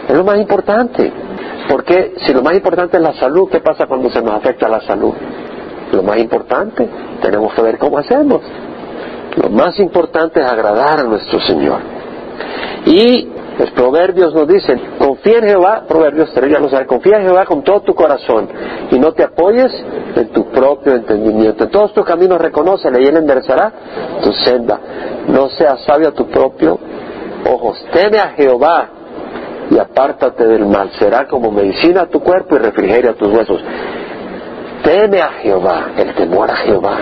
Es 0.07 0.15
lo 0.15 0.23
más 0.23 0.39
importante. 0.39 1.11
Porque 1.69 2.15
si 2.25 2.33
lo 2.33 2.41
más 2.41 2.55
importante 2.55 2.97
es 2.97 3.03
la 3.03 3.13
salud, 3.13 3.49
¿qué 3.49 3.59
pasa 3.59 3.85
cuando 3.85 4.09
se 4.09 4.21
nos 4.21 4.33
afecta 4.33 4.67
la 4.67 4.81
salud? 4.81 5.13
Lo 5.91 6.03
más 6.03 6.17
importante, 6.17 6.87
tenemos 7.21 7.53
que 7.53 7.61
ver 7.61 7.77
cómo 7.77 7.97
hacemos. 7.97 8.41
Lo 9.35 9.49
más 9.49 9.79
importante 9.79 10.41
es 10.41 10.45
agradar 10.45 10.99
a 10.99 11.03
nuestro 11.03 11.39
Señor. 11.41 11.79
Y 12.85 13.27
los 13.59 13.69
proverbios 13.71 14.33
nos 14.33 14.47
dicen, 14.47 14.81
confía 14.97 15.37
en 15.37 15.49
Jehová, 15.49 15.83
proverbios 15.87 16.33
3 16.33 16.51
ya 16.51 16.59
lo 16.59 16.69
sabe, 16.69 16.87
confía 16.87 17.17
en 17.17 17.23
Jehová 17.23 17.45
con 17.45 17.63
todo 17.63 17.81
tu 17.81 17.93
corazón 17.93 18.49
y 18.89 18.97
no 18.97 19.11
te 19.11 19.23
apoyes 19.23 19.71
en 20.15 20.29
tu 20.29 20.49
propio 20.49 20.95
entendimiento. 20.95 21.65
En 21.65 21.69
todos 21.69 21.93
tus 21.93 22.05
caminos 22.05 22.39
reconócele 22.39 23.01
y 23.03 23.05
Él 23.05 23.17
enderezará 23.17 23.71
tu 24.23 24.33
senda. 24.33 24.79
No 25.27 25.49
seas 25.49 25.83
sabio 25.83 26.09
a 26.09 26.11
tu 26.11 26.27
propio 26.27 26.79
ojos. 27.45 27.85
Teme 27.91 28.19
a 28.19 28.29
Jehová 28.29 28.89
y 29.69 29.77
apártate 29.77 30.47
del 30.47 30.65
mal. 30.65 30.91
Será 30.97 31.27
como 31.27 31.51
medicina 31.51 32.01
a 32.01 32.07
tu 32.07 32.19
cuerpo 32.19 32.55
y 32.55 32.59
refrigeria 32.59 33.13
tus 33.13 33.31
huesos. 33.31 33.61
Teme 34.83 35.21
a 35.21 35.29
Jehová, 35.41 35.91
el 35.97 36.13
temor 36.15 36.49
a 36.49 36.55
Jehová. 36.55 36.97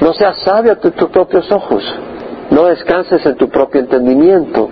No 0.00 0.12
seas 0.12 0.38
sabio 0.40 0.72
a 0.72 0.76
tus 0.76 0.92
propios 0.92 1.50
ojos. 1.50 1.82
No 2.50 2.66
descanses 2.66 3.24
en 3.26 3.36
tu 3.36 3.48
propio 3.48 3.80
entendimiento. 3.80 4.68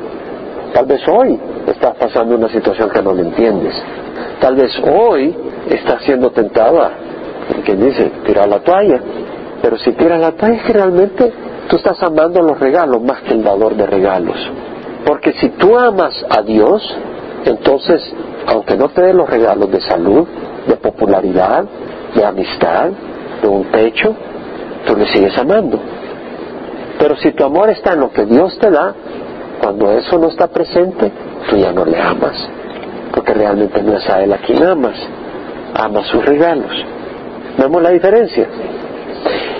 Tal 0.73 0.87
vez 0.87 1.01
hoy 1.09 1.39
estás 1.67 1.95
pasando 1.97 2.35
una 2.35 2.49
situación 2.49 2.91
que 2.91 3.03
no 3.03 3.13
le 3.13 3.23
entiendes. 3.23 3.75
Tal 4.41 4.57
vez 4.57 4.73
hoy 4.81 5.37
estás 5.69 6.03
siendo 6.03 6.31
tentada. 6.31 6.91
Quien 7.65 7.81
dice, 7.81 8.11
tirar 8.25 8.49
la 8.49 8.61
toalla. 8.61 9.01
Pero 9.63 9.79
si 9.79 9.93
tiras 9.93 10.21
la 10.21 10.33
toalla 10.33 10.57
es 10.57 10.63
que 10.65 10.73
realmente 10.73 11.33
tú 11.69 11.77
estás 11.77 12.03
amando 12.03 12.43
los 12.43 12.59
regalos 12.59 13.03
más 13.03 13.21
que 13.23 13.35
el 13.35 13.43
dador 13.43 13.77
de 13.77 13.87
regalos. 13.87 14.37
Porque 15.05 15.33
si 15.35 15.51
tú 15.51 15.79
amas 15.79 16.15
a 16.29 16.43
Dios, 16.43 16.83
entonces, 17.45 18.03
aunque 18.47 18.77
no 18.77 18.89
te 18.89 19.03
dé 19.03 19.15
los 19.15 19.29
regalos 19.29 19.71
de 19.71 19.81
salud, 19.81 20.27
de 20.67 20.77
popularidad, 20.77 21.65
de 22.15 22.25
amistad, 22.25 22.91
de 23.43 23.49
un 23.49 23.65
techo, 23.71 24.15
tú 24.87 24.97
le 24.97 25.07
sigues 25.07 25.37
amando. 25.39 25.79
Pero 26.99 27.17
si 27.17 27.33
tu 27.33 27.45
amor 27.45 27.71
está 27.71 27.93
en 27.93 28.01
lo 28.01 28.11
que 28.11 28.25
Dios 28.25 28.59
te 28.59 28.71
da, 28.71 28.95
cuando 29.61 29.91
eso 29.93 30.19
no 30.19 30.29
está 30.29 30.47
presente, 30.49 31.11
tú 31.49 31.57
ya 31.57 31.73
no 31.73 31.85
le 31.85 32.01
amas. 32.01 32.49
Porque 33.13 33.35
realmente 33.35 33.83
no 33.83 33.97
es 33.97 34.09
a 34.09 34.23
Él 34.23 34.33
a 34.33 34.39
quien 34.39 34.63
amas, 34.63 34.97
amas 35.75 36.07
sus 36.07 36.25
regalos. 36.25 36.73
¿Vemos 37.59 37.83
la 37.83 37.91
diferencia? 37.91 38.47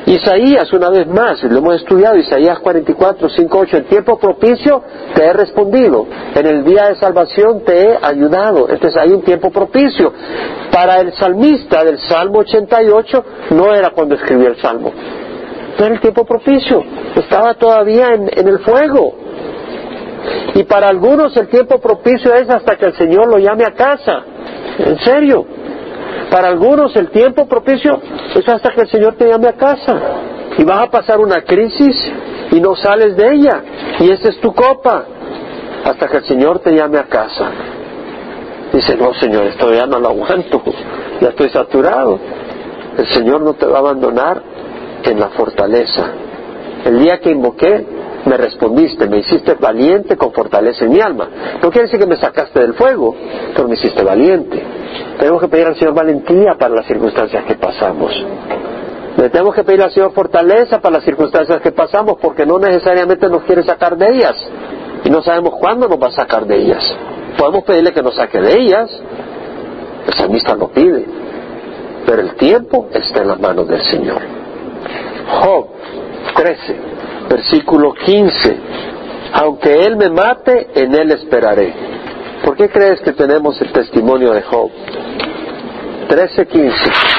Isaías, 0.07 0.73
una 0.73 0.89
vez 0.89 1.07
más, 1.09 1.43
lo 1.43 1.59
hemos 1.59 1.75
estudiado, 1.77 2.17
Isaías 2.17 2.61
44, 2.61 3.29
5, 3.29 3.59
8, 3.59 3.77
en 3.79 3.85
tiempo 3.87 4.19
propicio 4.19 4.83
te 5.15 5.25
he 5.25 5.33
respondido, 5.33 6.07
en 6.33 6.47
el 6.47 6.65
día 6.65 6.89
de 6.89 6.95
salvación 6.95 7.65
te 7.65 7.83
he 7.83 7.99
ayudado. 8.01 8.69
Entonces 8.69 8.97
hay 8.97 9.11
un 9.11 9.23
tiempo 9.23 9.51
propicio. 9.51 10.13
Para 10.71 11.01
el 11.01 11.13
salmista 11.15 11.83
del 11.85 11.99
Salmo 11.99 12.39
88 12.41 13.25
no 13.51 13.75
era 13.75 13.91
cuando 13.91 14.15
escribió 14.15 14.49
el 14.49 14.57
Salmo, 14.57 14.93
no 15.79 15.85
era 15.85 15.95
el 15.95 16.01
tiempo 16.01 16.25
propicio, 16.25 16.85
estaba 17.17 17.55
todavía 17.55 18.15
en 18.15 18.49
el 18.49 18.61
fuego. 18.61 19.27
Y 20.55 20.65
para 20.65 20.89
algunos 20.89 21.37
el 21.37 21.49
tiempo 21.49 21.79
propicio 21.79 22.33
es 22.35 22.49
hasta 22.49 22.77
que 22.77 22.87
el 22.87 22.95
Señor 22.95 23.29
lo 23.29 23.39
llame 23.39 23.65
a 23.65 23.73
casa. 23.75 24.25
En 24.79 24.99
serio. 24.99 25.56
Para 26.31 26.49
algunos 26.49 26.95
el 26.97 27.11
tiempo 27.11 27.47
propicio 27.47 28.01
es 28.35 28.49
hasta 28.49 28.73
que 28.73 28.83
el 28.83 28.89
Señor 28.89 29.15
te 29.15 29.29
llame 29.29 29.49
a 29.49 29.53
casa. 29.53 30.01
Y 30.59 30.65
vas 30.65 30.83
a 30.83 30.91
pasar 30.91 31.21
una 31.21 31.43
crisis 31.43 31.97
y 32.51 32.61
no 32.61 32.75
sales 32.75 33.17
de 33.17 33.33
ella. 33.33 33.63
Y 34.01 34.11
esa 34.11 34.29
es 34.31 34.41
tu 34.41 34.53
copa. 34.55 35.05
Hasta 35.85 36.09
que 36.09 36.17
el 36.19 36.25
Señor 36.25 36.59
te 36.61 36.73
llame 36.73 36.99
a 36.99 37.05
casa. 37.05 37.51
Dice, 38.73 38.97
no 38.97 39.15
Señor, 39.15 39.45
esto 39.45 39.73
ya 39.73 39.87
no 39.87 39.99
lo 39.99 40.09
aguanto. 40.09 40.63
Ya 41.21 41.29
estoy 41.29 41.51
saturado. 41.51 42.19
El 42.99 43.07
Señor 43.07 43.43
no 43.43 43.55
te 43.55 43.67
va 43.67 43.77
a 43.77 43.81
abandonar 43.81 44.43
en 45.05 45.21
la 45.21 45.29
fortaleza. 45.29 46.11
El 46.85 46.99
día 47.01 47.21
que 47.21 47.31
invoqué, 47.31 47.87
me 48.27 48.37
respondiste, 48.37 49.09
me 49.09 49.19
hiciste 49.19 49.55
valiente 49.55 50.17
con 50.17 50.33
fortaleza 50.33 50.85
en 50.85 50.93
mi 50.93 51.01
alma. 51.01 51.29
No 51.63 51.71
quiere 51.71 51.87
decir 51.87 52.01
que 52.01 52.07
me 52.07 52.17
sacaste 52.17 52.61
del 52.61 52.75
fuego, 52.75 53.15
pero 53.55 53.69
me 53.69 53.75
hiciste 53.75 54.03
valiente. 54.03 54.63
Tenemos 55.19 55.41
que 55.41 55.49
pedir 55.49 55.67
al 55.67 55.77
Señor 55.77 55.95
valentía 55.95 56.55
para 56.59 56.75
las 56.75 56.87
circunstancias 56.87 57.45
que 57.45 57.55
pasamos. 57.55 58.13
Le 59.17 59.31
tenemos 59.31 59.55
que 59.55 59.65
pedir 59.65 59.83
al 59.83 59.93
Señor 59.93 60.13
fortaleza 60.13 60.81
para 60.81 60.97
las 60.97 61.05
circunstancias 61.05 61.61
que 61.63 61.73
pasamos, 61.73 62.19
porque 62.21 62.45
no 62.45 62.59
necesariamente 62.59 63.29
nos 63.29 63.45
quiere 63.45 63.63
sacar 63.63 63.97
de 63.97 64.07
ellas. 64.11 64.37
Y 65.05 65.11
no 65.11 65.23
sabemos 65.23 65.55
cuándo 65.59 65.89
nos 65.89 66.03
va 66.03 66.09
a 66.09 66.13
sacar 66.13 66.45
de 66.47 66.57
ellas. 66.57 66.85
Podemos 67.39 67.65
pedirle 67.65 67.93
que 67.93 68.03
nos 68.03 68.17
saque 68.17 68.41
de 68.41 68.59
ellas. 68.59 68.91
El 70.07 70.15
salmista 70.15 70.55
lo 70.55 70.69
pide. 70.69 71.05
Pero 72.05 72.23
el 72.23 72.35
tiempo 72.35 72.89
está 72.93 73.23
en 73.23 73.29
las 73.29 73.41
manos 73.41 73.69
del 73.69 73.83
Señor. 73.83 74.21
Job 75.43 75.67
13, 76.35 76.77
versículo 77.29 77.95
15. 77.95 78.57
Aunque 79.33 79.83
Él 79.85 79.97
me 79.97 80.09
mate, 80.11 80.69
en 80.75 80.95
Él 80.95 81.11
esperaré. 81.13 81.75
¿Por 82.45 82.57
qué 82.57 82.69
crees 82.69 83.01
que 83.01 83.13
tenemos 83.13 83.61
el 83.61 83.73
testimonio 83.73 84.33
de 84.33 84.43
Job? 84.43 84.71
13:15. 86.09 87.17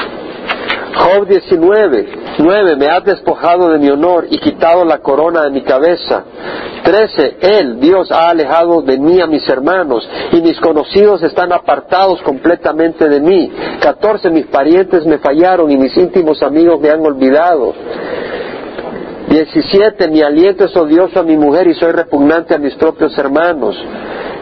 Job 0.94 1.28
19, 1.28 2.08
9, 2.38 2.76
me 2.76 2.86
has 2.86 3.04
despojado 3.04 3.70
de 3.70 3.78
mi 3.78 3.88
honor 3.88 4.26
y 4.30 4.38
quitado 4.38 4.84
la 4.84 4.98
corona 4.98 5.44
de 5.44 5.50
mi 5.50 5.62
cabeza. 5.62 6.24
13, 6.82 7.36
Él, 7.40 7.80
Dios, 7.80 8.10
ha 8.10 8.30
alejado 8.30 8.82
de 8.82 8.98
mí 8.98 9.20
a 9.20 9.26
mis 9.26 9.48
hermanos 9.48 10.08
y 10.32 10.40
mis 10.40 10.58
conocidos 10.58 11.22
están 11.22 11.52
apartados 11.52 12.20
completamente 12.22 13.08
de 13.08 13.20
mí. 13.20 13.52
14, 13.80 14.30
mis 14.30 14.46
parientes 14.46 15.04
me 15.04 15.18
fallaron 15.18 15.70
y 15.70 15.76
mis 15.76 15.96
íntimos 15.96 16.42
amigos 16.42 16.80
me 16.80 16.90
han 16.90 17.04
olvidado. 17.04 17.74
17, 19.28 20.08
mi 20.08 20.22
aliento 20.22 20.64
es 20.64 20.76
odioso 20.76 21.20
a 21.20 21.22
mi 21.22 21.36
mujer 21.36 21.66
y 21.68 21.74
soy 21.74 21.92
repugnante 21.92 22.54
a 22.54 22.58
mis 22.58 22.74
propios 22.74 23.16
hermanos. 23.18 23.76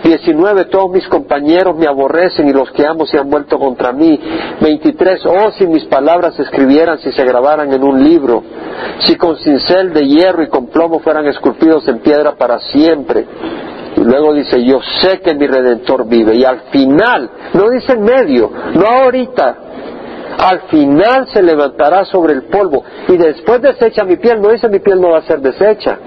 19, 0.05 0.67
todos 0.67 0.91
mis 0.91 1.07
compañeros 1.09 1.77
me 1.77 1.87
aborrecen 1.87 2.49
y 2.49 2.53
los 2.53 2.71
que 2.71 2.87
amo 2.87 3.05
se 3.07 3.19
han 3.19 3.29
vuelto 3.29 3.59
contra 3.59 3.93
mí. 3.93 4.19
23, 4.61 5.27
oh, 5.27 5.51
si 5.59 5.67
mis 5.67 5.85
palabras 5.87 6.37
se 6.37 6.43
escribieran, 6.43 6.99
si 6.99 7.11
se 7.11 7.25
grabaran 7.25 7.73
en 7.73 7.83
un 7.83 8.05
libro, 8.05 8.43
si 9.01 9.17
con 9.17 9.37
cincel 9.39 9.93
de 9.93 10.07
hierro 10.07 10.45
y 10.45 10.49
con 10.49 10.69
plomo 10.69 11.01
fueran 11.01 11.27
esculpidos 11.27 11.89
en 11.89 11.99
piedra 11.99 12.37
para 12.37 12.61
siempre. 12.61 13.27
luego 13.97 14.35
dice, 14.35 14.63
yo 14.63 14.79
sé 15.01 15.21
que 15.21 15.35
mi 15.35 15.49
redentor 15.49 16.07
vive. 16.07 16.37
Y 16.37 16.45
al 16.45 16.61
final, 16.71 17.31
no 17.55 17.71
dice 17.71 17.95
en 17.95 18.03
medio, 18.03 18.53
no 18.75 18.87
ahorita, 18.87 19.66
al 20.39 20.63
final 20.69 21.27
se 21.29 21.43
levantará 21.43 22.05
sobre 22.05 22.35
el 22.35 22.45
polvo. 22.45 22.85
Y 23.09 23.17
después 23.17 23.63
desecha 23.63 24.05
mi 24.05 24.17
piel, 24.17 24.41
no 24.41 24.51
dice 24.51 24.69
mi 24.69 24.81
piel 24.81 25.01
no 25.01 25.11
va 25.11 25.19
a 25.19 25.23
ser 25.23 25.41
deshecha, 25.41 25.99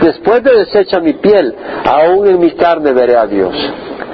después 0.00 0.42
de 0.42 0.52
desecha 0.52 1.00
mi 1.00 1.14
piel, 1.14 1.54
aún 1.84 2.26
en 2.26 2.38
mi 2.38 2.52
carne 2.52 2.92
veré 2.92 3.16
a 3.16 3.26
Dios, 3.26 3.54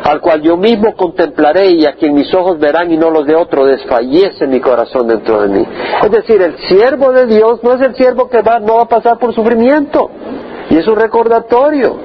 al 0.05 0.21
cual 0.21 0.43
yo 0.43 0.57
mismo 0.57 0.95
contemplaré 0.97 1.71
y 1.71 1.87
a 1.87 1.95
quien 1.95 2.15
mis 2.15 2.33
ojos 2.35 2.59
verán 2.59 2.91
y 2.91 2.97
no 2.97 3.11
los 3.11 3.27
de 3.27 3.35
otro, 3.35 3.65
desfallece 3.65 4.47
mi 4.47 4.61
corazón 4.61 5.09
dentro 5.09 5.43
de 5.43 5.49
mí. 5.49 5.67
Es 6.03 6.11
decir, 6.11 6.43
el 6.43 6.57
siervo 6.69 7.13
de 7.13 7.27
Dios 7.27 7.63
no 7.63 7.75
es 7.75 7.81
el 7.83 7.95
siervo 7.95 8.29
que 8.29 8.43
va, 8.43 8.59
no 8.59 8.77
va 8.77 8.83
a 8.83 8.89
pasar 8.89 9.19
por 9.19 9.35
sufrimiento. 9.35 10.11
Y 10.71 10.77
es 10.77 10.87
un 10.87 10.97
recordatorio. 10.97 11.97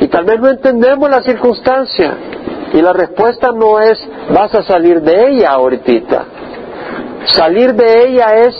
Y 0.00 0.08
tal 0.08 0.24
vez 0.26 0.40
no 0.40 0.50
entendemos 0.50 1.08
la 1.08 1.22
circunstancia. 1.22 2.14
Y 2.74 2.82
la 2.82 2.92
respuesta 2.92 3.50
no 3.50 3.80
es 3.80 3.98
vas 4.30 4.54
a 4.54 4.62
salir 4.62 5.00
de 5.00 5.30
ella 5.30 5.52
ahorita 5.52 6.26
Salir 7.34 7.74
de 7.74 8.06
ella 8.06 8.26
es 8.46 8.54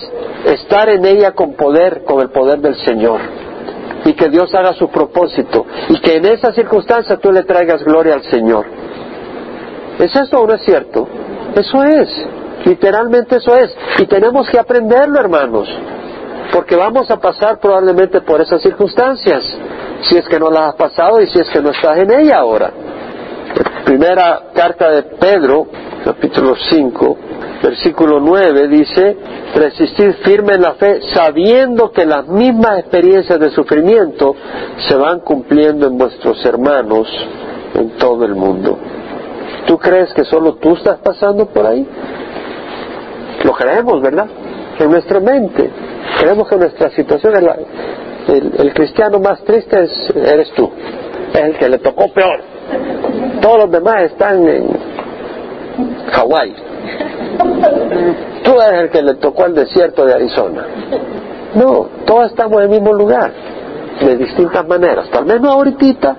estar 0.44 0.88
en 0.88 1.04
ella 1.04 1.32
con 1.32 1.54
poder, 1.54 2.04
con 2.04 2.20
el 2.20 2.30
poder 2.30 2.60
del 2.60 2.76
Señor. 2.84 3.20
Y 4.04 4.12
que 4.14 4.28
Dios 4.28 4.54
haga 4.54 4.74
su 4.74 4.88
propósito. 4.88 5.66
Y 5.88 6.00
que 6.00 6.16
en 6.16 6.26
esa 6.26 6.52
circunstancia 6.52 7.16
tú 7.16 7.32
le 7.32 7.44
traigas 7.44 7.82
gloria 7.82 8.14
al 8.14 8.22
Señor. 8.24 8.66
¿Es 9.98 10.14
eso 10.14 10.40
o 10.40 10.46
no 10.46 10.54
es 10.54 10.62
cierto? 10.62 11.08
Eso 11.54 11.82
es. 11.82 12.08
Literalmente 12.64 13.36
eso 13.36 13.54
es. 13.56 13.74
Y 13.98 14.06
tenemos 14.06 14.48
que 14.48 14.58
aprenderlo, 14.58 15.18
hermanos. 15.18 15.68
Porque 16.52 16.76
vamos 16.76 17.10
a 17.10 17.18
pasar 17.18 17.58
probablemente 17.58 18.20
por 18.20 18.40
esas 18.40 18.62
circunstancias. 18.62 19.44
Si 20.02 20.16
es 20.16 20.28
que 20.28 20.38
no 20.38 20.50
las 20.50 20.68
has 20.68 20.74
pasado 20.76 21.20
y 21.20 21.26
si 21.28 21.40
es 21.40 21.48
que 21.50 21.60
no 21.60 21.70
estás 21.70 21.98
en 21.98 22.12
ella 22.12 22.38
ahora. 22.38 22.70
Primera 23.84 24.42
carta 24.54 24.90
de 24.90 25.02
Pedro, 25.02 25.66
capítulo 26.04 26.54
5, 26.70 27.18
versículo 27.62 28.20
9 28.20 28.68
dice, 28.68 29.16
resistir 29.54 30.14
firme 30.24 30.54
en 30.54 30.62
la 30.62 30.74
fe 30.74 31.00
sabiendo 31.12 31.90
que 31.90 32.06
las 32.06 32.26
mismas 32.28 32.80
experiencias 32.80 33.38
de 33.38 33.50
sufrimiento 33.50 34.34
se 34.86 34.96
van 34.96 35.20
cumpliendo 35.20 35.86
en 35.86 35.98
vuestros 35.98 36.44
hermanos 36.44 37.08
en 37.74 37.90
todo 37.90 38.24
el 38.24 38.34
mundo. 38.34 38.78
¿Tú 39.66 39.76
crees 39.78 40.12
que 40.14 40.24
solo 40.24 40.54
tú 40.54 40.74
estás 40.74 40.98
pasando 40.98 41.46
por 41.46 41.66
ahí? 41.66 41.86
Lo 43.44 43.52
creemos, 43.52 44.00
¿verdad? 44.00 44.26
En 44.78 44.90
nuestra 44.90 45.20
mente. 45.20 45.70
Creemos 46.20 46.48
que 46.48 46.56
nuestra 46.56 46.90
situación 46.90 47.36
es 47.36 47.42
la, 47.42 47.56
el, 48.28 48.52
el, 48.58 48.74
cristiano 48.74 49.20
más 49.20 49.42
triste 49.44 49.84
es, 49.84 50.16
eres 50.16 50.50
tú. 50.52 50.70
Es 51.32 51.40
el 51.40 51.56
que 51.56 51.68
le 51.68 51.78
tocó 51.78 52.12
peor. 52.12 52.40
Todos 53.40 53.58
los 53.58 53.70
demás 53.70 54.02
están 54.04 54.46
en 54.48 54.68
Hawái 56.12 56.54
Tú 58.44 58.60
eres 58.60 58.82
el 58.82 58.90
que 58.90 59.02
le 59.02 59.14
tocó 59.14 59.44
al 59.44 59.54
desierto 59.54 60.04
de 60.04 60.14
Arizona. 60.14 60.66
No, 61.54 61.88
todos 62.04 62.30
estamos 62.30 62.58
en 62.58 62.64
el 62.64 62.68
mismo 62.70 62.92
lugar, 62.92 63.32
de 64.00 64.16
distintas 64.16 64.66
maneras. 64.66 65.08
Tal 65.10 65.24
vez 65.24 65.40
no 65.40 65.50
ahorita, 65.50 66.16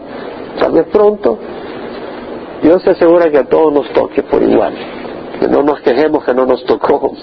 tal 0.60 0.72
vez 0.72 0.86
pronto. 0.92 1.38
Dios 2.62 2.82
se 2.84 2.92
asegura 2.92 3.30
que 3.30 3.38
a 3.38 3.46
todos 3.46 3.72
nos 3.74 3.90
toque 3.94 4.24
por 4.24 4.42
igual. 4.44 4.74
Que 5.40 5.48
no 5.48 5.64
nos 5.64 5.80
quejemos 5.82 6.24
que 6.24 6.34
no 6.34 6.46
nos 6.46 6.64
tocó. 6.66 7.14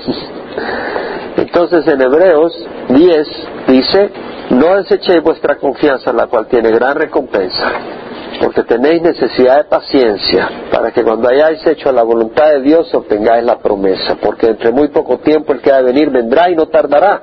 Entonces 1.36 1.86
en 1.86 2.00
Hebreos 2.00 2.52
10 2.88 3.28
dice, 3.68 4.10
no 4.50 4.76
desechéis 4.76 5.22
vuestra 5.22 5.56
confianza, 5.56 6.12
la 6.12 6.26
cual 6.26 6.46
tiene 6.46 6.70
gran 6.70 6.96
recompensa 6.96 7.72
porque 8.40 8.62
tenéis 8.62 9.02
necesidad 9.02 9.58
de 9.58 9.64
paciencia 9.64 10.48
para 10.70 10.90
que 10.90 11.02
cuando 11.02 11.28
hayáis 11.28 11.66
hecho 11.66 11.92
la 11.92 12.02
voluntad 12.02 12.46
de 12.52 12.60
Dios 12.62 12.92
obtengáis 12.94 13.44
la 13.44 13.58
promesa, 13.58 14.16
porque 14.20 14.46
entre 14.46 14.72
muy 14.72 14.88
poco 14.88 15.18
tiempo 15.18 15.52
el 15.52 15.60
que 15.60 15.72
ha 15.72 15.78
de 15.78 15.84
venir 15.84 16.10
vendrá 16.10 16.50
y 16.50 16.54
no 16.54 16.66
tardará, 16.66 17.22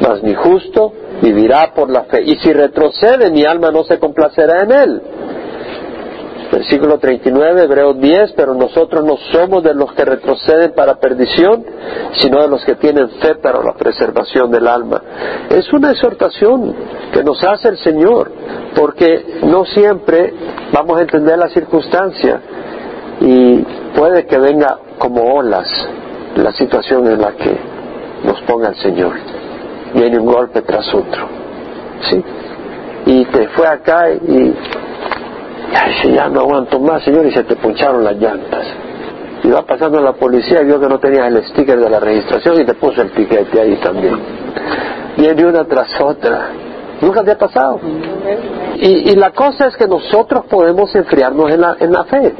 mas 0.00 0.22
mi 0.22 0.34
justo 0.34 0.92
vivirá 1.20 1.72
por 1.74 1.90
la 1.90 2.04
fe, 2.04 2.22
y 2.22 2.36
si 2.36 2.52
retrocede 2.52 3.30
mi 3.30 3.44
alma 3.44 3.70
no 3.70 3.84
se 3.84 3.98
complacerá 3.98 4.62
en 4.62 4.72
él. 4.72 5.02
Versículo 6.52 6.98
39, 6.98 7.62
Hebreos 7.62 7.98
10, 7.98 8.32
pero 8.36 8.52
nosotros 8.52 9.02
no 9.02 9.16
somos 9.32 9.62
de 9.62 9.72
los 9.72 9.90
que 9.94 10.04
retroceden 10.04 10.74
para 10.74 10.96
perdición, 10.96 11.64
sino 12.20 12.42
de 12.42 12.48
los 12.48 12.62
que 12.66 12.74
tienen 12.74 13.08
fe 13.08 13.36
para 13.36 13.64
la 13.64 13.72
preservación 13.72 14.50
del 14.50 14.68
alma. 14.68 15.00
Es 15.48 15.72
una 15.72 15.92
exhortación 15.92 16.74
que 17.10 17.24
nos 17.24 17.42
hace 17.42 17.68
el 17.68 17.78
Señor, 17.78 18.30
porque 18.76 19.40
no 19.44 19.64
siempre 19.64 20.34
vamos 20.74 20.98
a 20.98 21.00
entender 21.00 21.38
la 21.38 21.48
circunstancia 21.48 22.38
y 23.18 23.64
puede 23.96 24.26
que 24.26 24.36
venga 24.36 24.78
como 24.98 25.22
olas 25.22 25.68
la 26.36 26.52
situación 26.52 27.06
en 27.06 27.18
la 27.18 27.32
que 27.32 27.56
nos 28.24 28.38
ponga 28.42 28.68
el 28.68 28.76
Señor. 28.76 29.14
Viene 29.94 30.18
un 30.18 30.26
golpe 30.26 30.60
tras 30.60 30.86
otro. 30.92 31.28
¿Sí? 32.10 32.22
Y 33.06 33.24
te 33.24 33.48
fue 33.48 33.66
acá 33.66 34.10
y 34.10 34.54
ay, 35.74 36.14
ya 36.14 36.28
no 36.28 36.40
aguanto 36.40 36.78
más, 36.78 37.02
Señor, 37.02 37.26
y 37.26 37.32
se 37.32 37.44
te 37.44 37.56
puncharon 37.56 38.04
las 38.04 38.16
llantas. 38.16 38.66
Va 39.52 39.62
pasando 39.62 40.00
la 40.00 40.12
policía 40.12 40.62
y 40.62 40.66
vio 40.66 40.80
que 40.80 40.86
no 40.86 40.98
tenías 40.98 41.26
el 41.26 41.44
sticker 41.44 41.78
de 41.78 41.90
la 41.90 42.00
registración 42.00 42.60
y 42.60 42.64
te 42.64 42.74
puso 42.74 43.02
el 43.02 43.10
piquete 43.10 43.60
ahí 43.60 43.76
también. 43.76 44.18
Viene 45.16 45.46
una 45.46 45.64
tras 45.64 46.00
otra. 46.00 46.50
Nunca 47.00 47.24
te 47.24 47.32
ha 47.32 47.38
pasado. 47.38 47.80
Y, 48.76 49.14
la 49.16 49.32
cosa 49.32 49.66
es 49.66 49.76
que 49.76 49.86
nosotros 49.86 50.44
podemos 50.48 50.94
enfriarnos 50.94 51.50
en 51.50 51.60
la, 51.60 51.76
en 51.80 51.92
la 51.92 52.04
fe. 52.04 52.32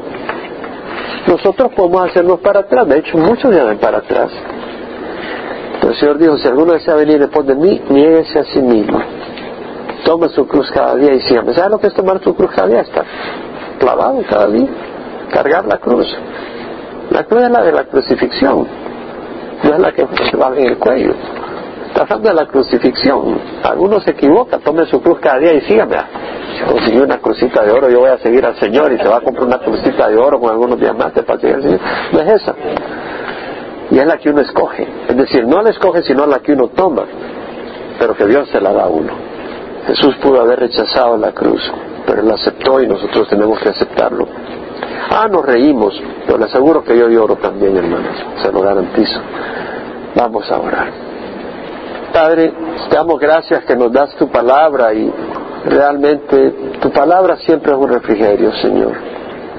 Nosotros 1.27 1.71
podemos 1.75 2.09
hacernos 2.09 2.39
para 2.39 2.61
atrás. 2.61 2.87
De 2.87 2.99
hecho, 2.99 3.17
muchos 3.17 3.53
ven 3.53 3.77
para 3.77 3.99
atrás. 3.99 4.31
el 5.81 5.95
Señor 5.95 6.17
dijo, 6.17 6.37
si 6.37 6.47
alguno 6.47 6.73
desea 6.73 6.95
venir 6.95 7.19
después 7.19 7.45
de 7.45 7.55
mí, 7.55 7.81
niéguese 7.89 8.39
a 8.39 8.45
sí 8.45 8.61
mismo 8.61 9.01
tome 10.03 10.29
su 10.29 10.47
cruz 10.47 10.69
cada 10.71 10.95
día 10.95 11.13
y 11.13 11.21
sígame. 11.21 11.53
¿Sabe 11.53 11.71
lo 11.71 11.79
que 11.79 11.87
es 11.87 11.93
tomar 11.93 12.21
su 12.23 12.35
cruz 12.35 12.51
cada 12.55 12.67
día? 12.67 12.81
Está 12.81 13.03
clavado 13.79 14.21
cada 14.29 14.47
día, 14.47 14.67
cargar 15.31 15.65
la 15.65 15.77
cruz. 15.77 16.07
La 17.09 17.23
cruz 17.23 17.43
es 17.43 17.49
la 17.49 17.63
de 17.63 17.71
la 17.71 17.83
crucifixión, 17.85 18.67
no 19.63 19.73
es 19.73 19.79
la 19.79 19.91
que 19.91 20.05
va 20.37 20.47
en 20.55 20.67
el 20.67 20.77
cuello. 20.77 21.13
Está 21.87 22.03
hablando 22.03 22.29
de 22.29 22.35
la 22.35 22.47
crucifixión. 22.47 23.39
Algunos 23.63 24.03
se 24.03 24.11
equivocan, 24.11 24.61
tome 24.61 24.85
su 24.87 24.99
cruz 24.99 25.19
cada 25.19 25.37
día 25.37 25.53
y 25.53 25.61
sígame. 25.61 25.95
Si 26.57 26.63
consiguió 26.63 27.03
una 27.03 27.19
crucita 27.19 27.63
de 27.63 27.71
oro, 27.71 27.87
yo 27.87 27.99
voy 27.99 28.09
a 28.09 28.17
seguir 28.17 28.43
al 28.45 28.55
Señor 28.59 28.91
y 28.93 28.97
se 28.97 29.07
va 29.07 29.17
a 29.17 29.21
comprar 29.21 29.45
una 29.45 29.59
crucita 29.59 30.09
de 30.09 30.17
oro 30.17 30.39
con 30.39 30.49
algunos 30.49 30.79
diamantes 30.79 31.23
para 31.23 31.39
seguir 31.39 31.55
al 31.55 31.61
Señor. 31.61 31.79
No 32.11 32.19
es 32.19 32.41
esa. 32.41 32.55
Y 33.91 33.99
es 33.99 34.05
la 34.07 34.17
que 34.17 34.29
uno 34.31 34.41
escoge. 34.41 34.87
Es 35.07 35.15
decir, 35.15 35.45
no 35.45 35.61
la 35.61 35.69
escoge 35.69 36.01
sino 36.01 36.25
la 36.25 36.39
que 36.39 36.53
uno 36.53 36.69
toma, 36.69 37.03
pero 37.99 38.15
que 38.15 38.25
Dios 38.25 38.49
se 38.49 38.59
la 38.59 38.73
da 38.73 38.85
a 38.85 38.87
uno. 38.87 39.32
Jesús 39.87 40.15
pudo 40.21 40.41
haber 40.41 40.59
rechazado 40.59 41.17
la 41.17 41.31
cruz, 41.31 41.61
pero 42.05 42.21
la 42.21 42.35
aceptó 42.35 42.81
y 42.81 42.87
nosotros 42.87 43.27
tenemos 43.27 43.59
que 43.59 43.69
aceptarlo. 43.69 44.27
Ah, 45.09 45.27
nos 45.29 45.45
reímos, 45.45 46.01
pero 46.25 46.37
le 46.37 46.45
aseguro 46.45 46.83
que 46.83 46.97
yo 46.97 47.09
lloro 47.09 47.35
también, 47.35 47.75
hermanos, 47.75 48.15
se 48.41 48.51
lo 48.51 48.61
garantizo. 48.61 49.19
Vamos 50.15 50.49
a 50.49 50.57
orar. 50.57 50.91
Padre, 52.13 52.53
te 52.89 52.95
damos 52.95 53.19
gracias 53.19 53.65
que 53.65 53.75
nos 53.75 53.91
das 53.91 54.15
tu 54.15 54.29
palabra 54.29 54.93
y 54.93 55.11
realmente 55.65 56.51
tu 56.79 56.91
palabra 56.91 57.37
siempre 57.37 57.71
es 57.73 57.77
un 57.77 57.89
refrigerio, 57.89 58.53
Señor. 58.53 58.93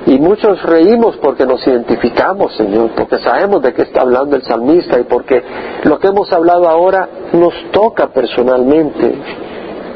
Y 0.06 0.18
muchos 0.18 0.62
reímos 0.62 1.16
porque 1.16 1.46
nos 1.46 1.66
identificamos, 1.66 2.54
Señor, 2.56 2.90
porque 2.94 3.18
sabemos 3.18 3.62
de 3.62 3.72
qué 3.72 3.82
está 3.82 4.02
hablando 4.02 4.36
el 4.36 4.42
salmista 4.42 4.98
y 5.00 5.04
porque 5.04 5.42
lo 5.84 5.98
que 5.98 6.08
hemos 6.08 6.30
hablado 6.32 6.68
ahora 6.68 7.08
nos 7.32 7.54
toca 7.72 8.08
personalmente 8.08 9.14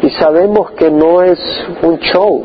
y 0.02 0.10
sabemos 0.10 0.72
que 0.72 0.90
no 0.90 1.22
es 1.22 1.38
un 1.82 1.98
show, 1.98 2.44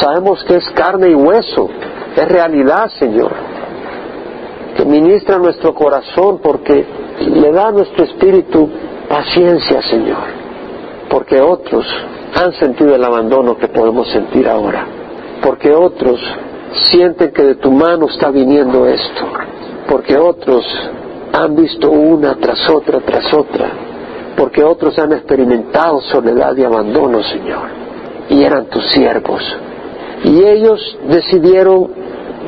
sabemos 0.00 0.42
que 0.44 0.56
es 0.56 0.70
carne 0.70 1.10
y 1.10 1.14
hueso, 1.14 1.68
es 2.16 2.28
realidad, 2.28 2.90
Señor, 2.98 3.32
que 4.76 4.84
ministra 4.84 5.38
nuestro 5.38 5.74
corazón 5.74 6.40
porque 6.42 6.84
le 7.20 7.52
da 7.52 7.68
a 7.68 7.72
nuestro 7.72 8.04
espíritu 8.04 8.68
paciencia, 9.08 9.82
Señor, 9.82 10.18
porque 11.08 11.40
otros 11.40 11.86
han 12.34 12.52
sentido 12.54 12.94
el 12.94 13.04
abandono 13.04 13.56
que 13.56 13.68
podemos 13.68 14.08
sentir 14.10 14.48
ahora, 14.48 14.86
porque 15.42 15.72
otros 15.72 16.20
sienten 16.90 17.32
que 17.32 17.42
de 17.42 17.54
tu 17.56 17.70
mano 17.70 18.06
está 18.06 18.30
viniendo 18.30 18.86
esto, 18.86 19.24
porque 19.88 20.16
otros 20.16 20.64
han 21.32 21.54
visto 21.56 21.90
una 21.90 22.34
tras 22.36 22.68
otra 22.68 23.00
tras 23.00 23.32
otra 23.32 23.91
porque 24.36 24.64
otros 24.64 24.98
han 24.98 25.12
experimentado 25.12 26.00
soledad 26.02 26.56
y 26.56 26.64
abandono, 26.64 27.22
Señor, 27.22 27.68
y 28.28 28.42
eran 28.42 28.66
tus 28.66 28.84
siervos. 28.90 29.42
Y 30.24 30.42
ellos 30.44 30.98
decidieron 31.08 31.90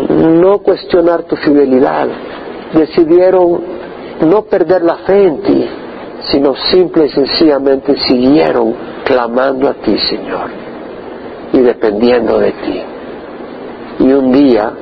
no 0.09 0.59
cuestionar 0.59 1.25
tu 1.25 1.37
fidelidad, 1.37 2.09
decidieron 2.73 3.61
no 4.21 4.43
perder 4.45 4.83
la 4.83 4.97
fe 4.99 5.27
en 5.27 5.43
ti, 5.43 5.69
sino 6.31 6.55
simple 6.71 7.07
y 7.07 7.09
sencillamente 7.11 7.97
siguieron 8.07 8.75
clamando 9.05 9.69
a 9.69 9.75
ti, 9.75 9.97
Señor. 9.99 10.65
y 11.53 11.61
dependiendo 11.61 12.41
de 12.41 12.51
ti. 12.51 12.83
Y 14.01 14.13
un 14.13 14.33
día 14.33 14.73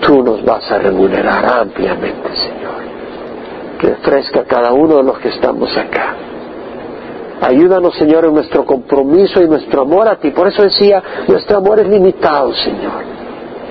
tú 0.00 0.22
nos 0.24 0.44
vas 0.44 0.68
a 0.72 0.78
remunerar 0.78 1.44
ampliamente, 1.44 2.28
Señor. 2.34 2.80
Que 3.78 3.92
ofrezca 3.92 4.40
a 4.40 4.44
cada 4.44 4.72
uno 4.72 4.96
de 4.96 5.04
los 5.04 5.18
que 5.20 5.28
estamos 5.28 5.74
acá. 5.76 6.16
Ayúdanos, 7.40 7.94
Señor, 7.94 8.26
en 8.26 8.34
nuestro 8.34 8.66
compromiso 8.66 9.42
y 9.42 9.48
nuestro 9.48 9.82
amor 9.82 10.08
a 10.08 10.16
ti. 10.16 10.30
Por 10.30 10.48
eso 10.48 10.62
decía, 10.62 11.02
nuestro 11.26 11.58
amor 11.58 11.80
es 11.80 11.88
limitado, 11.88 12.52
Señor. 12.54 13.02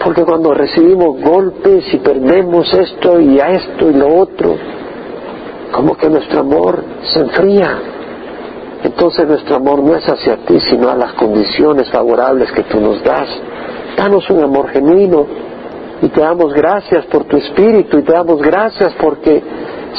Porque 0.03 0.24
cuando 0.24 0.53
recibimos 0.53 1.22
golpes 1.22 1.93
y 1.93 1.97
perdemos 1.97 2.74
esto 2.74 3.20
y 3.20 3.39
a 3.39 3.49
esto 3.49 3.89
y 3.89 3.93
lo 3.93 4.15
otro, 4.15 4.55
como 5.72 5.95
que 5.95 6.09
nuestro 6.09 6.39
amor 6.39 6.84
se 7.13 7.20
enfría. 7.20 7.80
Entonces 8.84 9.28
nuestro 9.28 9.57
amor 9.57 9.84
no 9.84 9.95
es 9.95 10.07
hacia 10.07 10.38
ti, 10.38 10.59
sino 10.61 10.89
a 10.89 10.95
las 10.95 11.13
condiciones 11.13 11.89
favorables 11.89 12.51
que 12.51 12.63
tú 12.63 12.80
nos 12.80 13.03
das. 13.03 13.28
Danos 13.97 14.28
un 14.30 14.41
amor 14.41 14.70
genuino 14.70 15.28
y 16.01 16.07
te 16.07 16.22
damos 16.22 16.53
gracias 16.53 17.05
por 17.07 17.26
tu 17.26 17.38
espíritu 17.38 17.99
y 17.99 18.03
te 18.03 18.13
damos 18.13 18.41
gracias 18.41 18.93
porque 18.99 19.43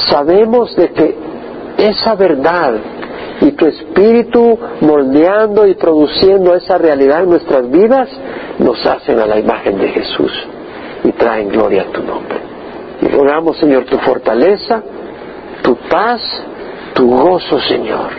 sabemos 0.08 0.74
de 0.74 0.88
que 0.92 1.16
esa 1.76 2.14
verdad 2.14 2.74
y 3.41 3.53
tu 3.53 3.66
espíritu 3.66 4.59
moldeando 4.80 5.66
y 5.66 5.74
produciendo 5.74 6.55
esa 6.55 6.78
realidad 6.78 7.22
en 7.22 7.30
nuestras 7.30 7.70
vidas 7.70 8.09
nos 8.59 8.84
hacen 8.84 9.18
a 9.18 9.26
la 9.26 9.38
imagen 9.38 9.78
de 9.78 9.88
Jesús 9.88 10.32
y 11.05 11.12
traen 11.12 11.49
gloria 11.49 11.82
a 11.82 11.93
tu 11.93 12.03
nombre. 12.03 12.38
Y 13.01 13.09
rogamos, 13.09 13.57
Señor, 13.57 13.84
tu 13.84 13.99
fortaleza, 13.99 14.82
tu 15.62 15.74
paz, 15.88 16.20
tu 16.95 17.11
gozo, 17.11 17.59
Señor, 17.61 18.11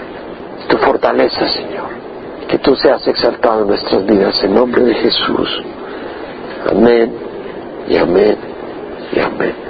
tu 0.67 0.77
fortaleza, 0.77 1.47
Señor. 1.49 2.01
Que 2.47 2.57
tú 2.57 2.75
seas 2.75 3.07
exaltado 3.07 3.61
en 3.61 3.67
nuestras 3.67 4.05
vidas 4.05 4.43
en 4.43 4.55
nombre 4.55 4.83
de 4.83 4.93
Jesús. 4.95 5.63
Amén 6.69 7.13
y 7.87 7.97
amén 7.97 8.37
y 9.13 9.19
amén. 9.19 9.61